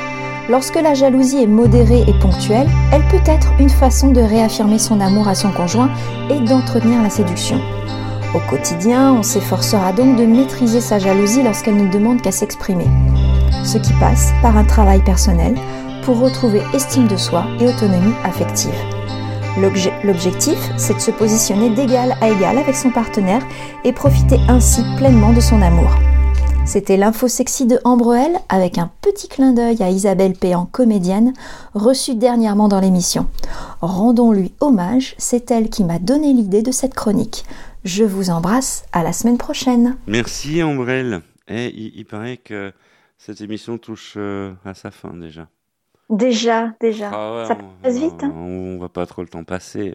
lorsque 0.48 0.80
la 0.80 0.94
jalousie 0.94 1.42
est 1.42 1.46
modérée 1.46 2.04
et 2.06 2.18
ponctuelle, 2.20 2.68
elle 2.92 3.06
peut 3.08 3.30
être 3.30 3.52
une 3.58 3.70
façon 3.70 4.10
de 4.10 4.20
réaffirmer 4.20 4.78
son 4.78 5.00
amour 5.00 5.28
à 5.28 5.34
son 5.34 5.50
conjoint 5.50 5.90
et 6.30 6.40
d'entretenir 6.40 7.02
la 7.02 7.10
séduction. 7.10 7.60
Au 8.34 8.40
quotidien, 8.40 9.14
on 9.14 9.22
s'efforcera 9.22 9.92
donc 9.94 10.16
de 10.16 10.26
maîtriser 10.26 10.82
sa 10.82 10.98
jalousie 10.98 11.42
lorsqu'elle 11.42 11.76
ne 11.76 11.90
demande 11.90 12.20
qu'à 12.20 12.30
s'exprimer. 12.30 12.86
Ce 13.64 13.78
qui 13.78 13.94
passe 13.94 14.32
par 14.42 14.56
un 14.58 14.64
travail 14.64 15.02
personnel 15.02 15.54
pour 16.02 16.18
retrouver 16.20 16.60
estime 16.74 17.08
de 17.08 17.16
soi 17.16 17.46
et 17.58 17.66
autonomie 17.66 18.14
affective. 18.24 18.74
L'objectif, 20.04 20.58
c'est 20.76 20.94
de 20.94 21.00
se 21.00 21.10
positionner 21.10 21.70
d'égal 21.70 22.16
à 22.20 22.28
égal 22.28 22.58
avec 22.58 22.76
son 22.76 22.90
partenaire 22.90 23.42
et 23.84 23.94
profiter 23.94 24.38
ainsi 24.46 24.82
pleinement 24.98 25.32
de 25.32 25.40
son 25.40 25.62
amour. 25.62 25.90
C'était 26.66 26.98
l'info 26.98 27.28
sexy 27.28 27.64
de 27.64 27.80
Ambroel 27.84 28.38
avec 28.50 28.76
un 28.76 28.90
petit 29.00 29.26
clin 29.26 29.52
d'œil 29.52 29.82
à 29.82 29.88
Isabelle 29.88 30.34
Péan, 30.34 30.68
comédienne, 30.70 31.32
reçue 31.74 32.14
dernièrement 32.14 32.68
dans 32.68 32.78
l'émission. 32.78 33.26
Rendons-lui 33.80 34.52
hommage, 34.60 35.14
c'est 35.16 35.50
elle 35.50 35.70
qui 35.70 35.82
m'a 35.82 35.98
donné 35.98 36.34
l'idée 36.34 36.60
de 36.60 36.70
cette 36.70 36.92
chronique. 36.92 37.46
Je 37.88 38.04
vous 38.04 38.28
embrasse, 38.28 38.84
à 38.92 39.02
la 39.02 39.14
semaine 39.14 39.38
prochaine. 39.38 39.96
Merci 40.06 40.62
Ambrelle. 40.62 41.22
Et 41.48 41.74
il, 41.74 42.04
paraît 42.04 42.36
que 42.36 42.70
cette 43.16 43.40
émission 43.40 43.78
touche 43.78 44.12
euh, 44.18 44.52
à 44.66 44.74
sa 44.74 44.90
fin 44.90 45.14
déjà. 45.14 45.48
Déjà, 46.10 46.74
déjà. 46.82 47.10
Ah 47.10 47.44
ça 47.48 47.56
passe 47.82 47.96
vite. 47.96 48.22
Hein. 48.22 48.30
On 48.36 48.76
voit 48.76 48.92
pas 48.92 49.06
trop 49.06 49.22
le 49.22 49.28
temps 49.28 49.42
passer. 49.42 49.94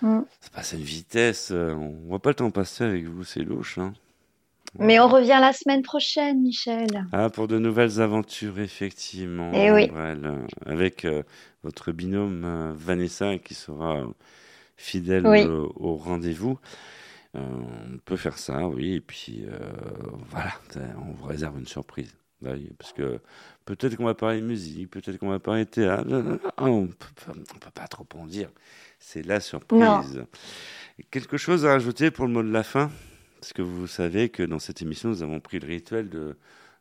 Mm. 0.00 0.20
Ça 0.40 0.48
passe 0.54 0.72
à 0.72 0.76
une 0.78 0.84
vitesse. 0.84 1.50
Euh, 1.52 1.74
on 1.74 2.08
voit 2.08 2.18
pas 2.18 2.30
le 2.30 2.36
temps 2.36 2.50
passer 2.50 2.84
avec 2.84 3.04
vous, 3.04 3.24
c'est 3.24 3.42
louche. 3.42 3.76
Hein. 3.76 3.92
Mais 4.78 4.98
on 4.98 5.06
revient 5.06 5.36
la 5.38 5.52
semaine 5.52 5.82
prochaine, 5.82 6.40
Michel. 6.40 7.04
Ah, 7.12 7.28
pour 7.28 7.46
de 7.46 7.58
nouvelles 7.58 8.00
aventures, 8.00 8.58
effectivement. 8.58 9.52
Et 9.52 9.66
eh 9.66 9.70
oui. 9.70 9.90
avec 10.64 11.04
euh, 11.04 11.22
votre 11.62 11.92
binôme 11.92 12.72
Vanessa 12.74 13.36
qui 13.36 13.52
sera 13.52 14.02
fidèle 14.76 15.26
au, 15.26 15.96
rendez-vous. 15.96 16.58
on 17.34 17.98
peut 18.04 18.16
faire 18.16 18.38
ça, 18.38 18.66
oui. 18.68 18.94
Et 18.94 19.00
puis, 19.00 19.44
voilà, 20.30 20.52
on 20.98 21.12
vous 21.12 21.26
réserve 21.26 21.58
une 21.58 21.66
surprise. 21.66 22.14
Bah 22.42 22.52
parce 22.78 22.92
que 22.92 23.18
peut-être 23.64 23.96
qu'on 23.96 24.04
va 24.04 24.14
parler 24.14 24.42
musique, 24.42 24.90
peut-être 24.90 25.16
qu'on 25.16 25.30
va 25.30 25.38
parler 25.38 25.64
théâtre. 25.64 26.06
On 26.58 26.82
ne 26.82 26.86
peut 26.88 27.70
pas 27.74 27.88
trop 27.88 28.06
en 28.14 28.26
dire. 28.26 28.50
C'est 28.98 29.24
la 29.24 29.40
surprise. 29.40 30.24
Quelque 31.10 31.36
chose 31.36 31.64
à 31.64 31.70
rajouter 31.70 32.10
pour 32.10 32.26
le 32.26 32.32
mot 32.32 32.42
de 32.42 32.50
la 32.50 32.62
fin? 32.62 32.90
Parce 33.40 33.52
que 33.52 33.62
vous 33.62 33.86
savez 33.86 34.28
que 34.28 34.42
dans 34.42 34.58
cette 34.58 34.82
émission, 34.82 35.08
nous 35.10 35.22
avons 35.22 35.40
pris 35.40 35.58
le 35.58 35.66
rituel 35.66 36.08
de, 36.08 36.36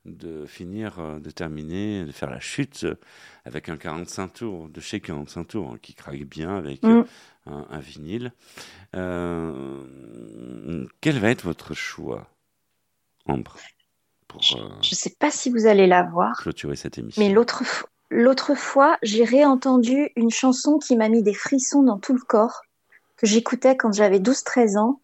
de 0.05 0.45
finir, 0.45 0.99
euh, 0.99 1.19
de 1.19 1.29
terminer, 1.29 2.05
de 2.05 2.11
faire 2.11 2.29
la 2.29 2.39
chute 2.39 2.87
avec 3.43 3.69
un 3.69 3.77
45 3.77 4.33
tours, 4.33 4.69
de 4.69 4.79
chez 4.79 4.99
45 4.99 5.43
tours, 5.45 5.71
hein, 5.73 5.77
qui 5.81 5.93
craque 5.93 6.23
bien 6.23 6.55
avec 6.55 6.81
mm. 6.83 7.03
Un, 7.45 7.79
vinyle. 7.79 8.33
Euh, 8.95 10.85
quel 11.01 11.19
va 11.19 11.29
être 11.29 11.43
votre 11.43 11.73
choix, 11.73 12.27
Ambre 13.25 13.57
je 14.41 14.57
ne 14.57 14.95
sais 14.95 15.15
pas 15.17 15.31
si 15.31 15.49
vous 15.49 15.65
allez 15.65 15.87
la 15.87 16.03
voir. 16.03 16.37
Clôturer 16.37 16.75
cette 16.75 16.97
émission. 16.97 17.21
Mais 17.21 17.29
l'autre, 17.29 17.63
l'autre 18.09 18.55
fois, 18.55 18.97
j'ai 19.01 19.23
réentendu 19.23 20.09
une 20.15 20.29
chanson 20.29 20.77
qui 20.77 20.95
m'a 20.95 21.09
mis 21.09 21.23
des 21.23 21.33
frissons 21.33 21.83
dans 21.83 21.99
tout 21.99 22.13
le 22.13 22.19
corps, 22.19 22.61
que 23.17 23.27
j'écoutais 23.27 23.77
quand 23.77 23.93
j'avais 23.93 24.19
12-13 24.19 24.77
ans. 24.77 24.99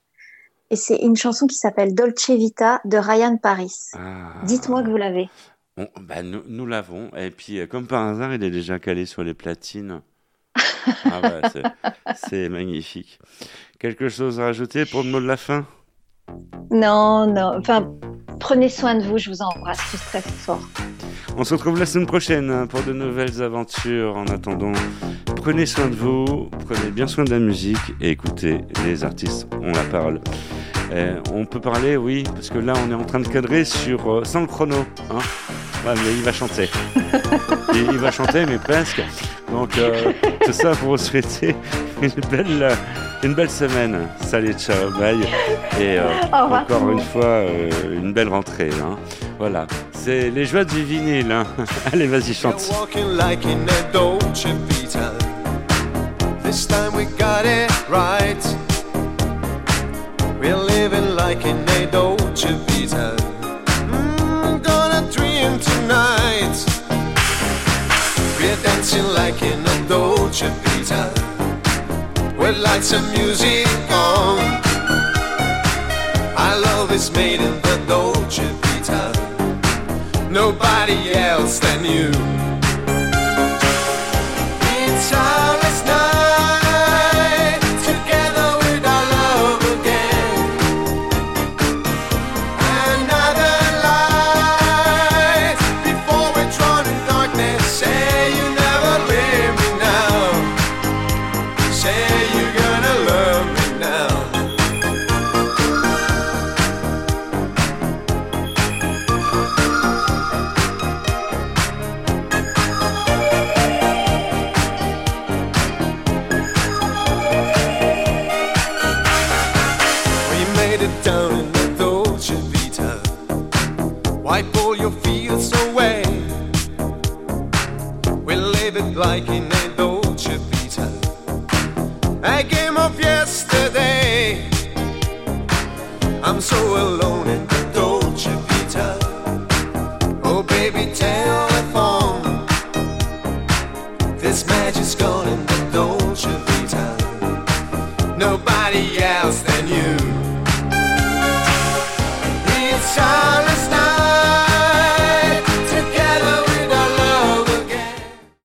Et 0.69 0.75
c'est 0.75 0.97
une 0.97 1.17
chanson 1.17 1.47
qui 1.47 1.55
s'appelle 1.55 1.93
Dolce 1.93 2.29
Vita 2.29 2.81
de 2.85 2.97
Ryan 2.97 3.37
Paris. 3.37 3.75
Ah. 3.93 4.33
Dites-moi 4.43 4.83
que 4.83 4.89
vous 4.89 4.97
l'avez. 4.97 5.29
bah, 5.77 6.23
nous, 6.23 6.43
nous 6.47 6.65
l'avons. 6.65 7.09
Et 7.15 7.29
puis, 7.29 7.59
euh, 7.59 7.67
comme 7.67 7.87
par 7.87 8.07
hasard, 8.07 8.33
il 8.33 8.43
est 8.43 8.51
déjà 8.51 8.79
calé 8.79 9.05
sur 9.05 9.23
les 9.23 9.33
platines. 9.33 10.01
ah 11.05 11.21
ouais, 11.21 11.63
c'est 12.15 12.49
magnifique. 12.49 13.19
Quelque 13.79 14.09
chose 14.09 14.39
à 14.39 14.45
rajouter 14.45 14.85
pour 14.85 15.03
le 15.03 15.09
mot 15.09 15.19
de 15.19 15.27
la 15.27 15.37
fin? 15.37 15.65
Non, 16.71 17.27
non. 17.27 17.57
Enfin, 17.57 17.91
Prenez 18.41 18.69
soin 18.69 18.95
de 18.95 19.03
vous, 19.03 19.19
je 19.19 19.29
vous 19.29 19.43
embrasse 19.43 19.79
tous 19.91 20.03
très 20.03 20.21
fort. 20.21 20.67
On 21.37 21.43
se 21.43 21.53
retrouve 21.53 21.77
la 21.79 21.85
semaine 21.85 22.07
prochaine 22.07 22.49
hein, 22.49 22.65
pour 22.65 22.81
de 22.81 22.91
nouvelles 22.91 23.41
aventures. 23.41 24.17
En 24.17 24.25
attendant, 24.25 24.71
prenez 25.35 25.67
soin 25.67 25.87
de 25.87 25.95
vous, 25.95 26.49
prenez 26.65 26.89
bien 26.89 27.05
soin 27.05 27.23
de 27.23 27.29
la 27.29 27.39
musique 27.39 27.93
et 28.01 28.09
écoutez, 28.09 28.61
les 28.83 29.03
artistes 29.03 29.47
ont 29.61 29.71
la 29.71 29.83
parole. 29.83 30.21
Eh, 30.93 31.11
on 31.33 31.45
peut 31.45 31.59
parler, 31.59 31.97
oui, 31.97 32.23
parce 32.33 32.49
que 32.49 32.57
là 32.57 32.73
on 32.85 32.91
est 32.91 32.95
en 32.95 33.03
train 33.03 33.19
de 33.19 33.27
cadrer 33.27 33.65
sur 33.65 34.11
euh, 34.11 34.23
sans 34.23 34.41
le 34.41 34.47
chrono. 34.47 34.85
Hein. 35.09 35.19
mais 35.85 36.13
il 36.15 36.23
va 36.23 36.31
chanter. 36.31 36.69
il, 37.73 37.97
va 37.97 38.11
chanter, 38.11 38.45
mais 38.45 38.57
presque. 38.57 39.01
Donc 39.51 39.77
euh, 39.77 40.11
c'est 40.45 40.53
ça 40.53 40.71
pour 40.71 40.89
vous 40.89 40.97
souhaiter 40.97 41.55
une 42.01 42.09
belle 42.29 42.75
une 43.23 43.33
belle 43.33 43.49
semaine. 43.49 44.07
Salut, 44.21 44.53
ciao, 44.53 44.89
bye. 44.99 45.19
Et 45.79 45.99
euh, 45.99 46.09
encore 46.31 46.89
une 46.89 46.99
fois, 46.99 47.23
euh, 47.23 47.69
une 47.91 48.13
belle 48.13 48.29
rentrée. 48.29 48.69
Hein. 48.81 48.97
Voilà, 49.37 49.67
c'est 49.91 50.29
les 50.29 50.45
joies 50.45 50.65
du 50.65 50.83
vinyle. 50.83 51.31
Hein. 51.31 51.45
Allez, 51.93 52.07
vas-y, 52.07 52.33
chante. 52.33 52.69
This 56.43 56.67
time 56.67 56.95
we 56.95 57.05
got 57.17 57.45
it 57.45 57.71
right. 57.89 58.70
Like 61.33 61.45
in 61.45 61.59
a 61.69 61.89
Dolce 61.89 62.51
Vita. 62.67 63.15
Mm, 63.87 64.61
gonna 64.61 65.09
dream 65.09 65.57
tonight. 65.59 66.57
We're 68.37 68.61
dancing 68.61 69.07
like 69.13 69.41
in 69.41 69.65
a 69.65 69.87
Dolce 69.87 70.49
Vita 70.49 71.07
with 72.37 72.57
lights 72.57 72.91
and 72.91 73.07
music 73.17 73.65
on. 73.89 74.39
Our 76.35 76.59
love 76.59 76.91
is 76.91 77.09
made 77.11 77.39
in 77.39 77.55
the 77.61 77.81
Dolce 77.87 78.43
Vita. 78.63 79.13
Nobody 80.29 81.13
else 81.13 81.59
than 81.59 81.85
you. 81.85 82.11
like 85.11 85.50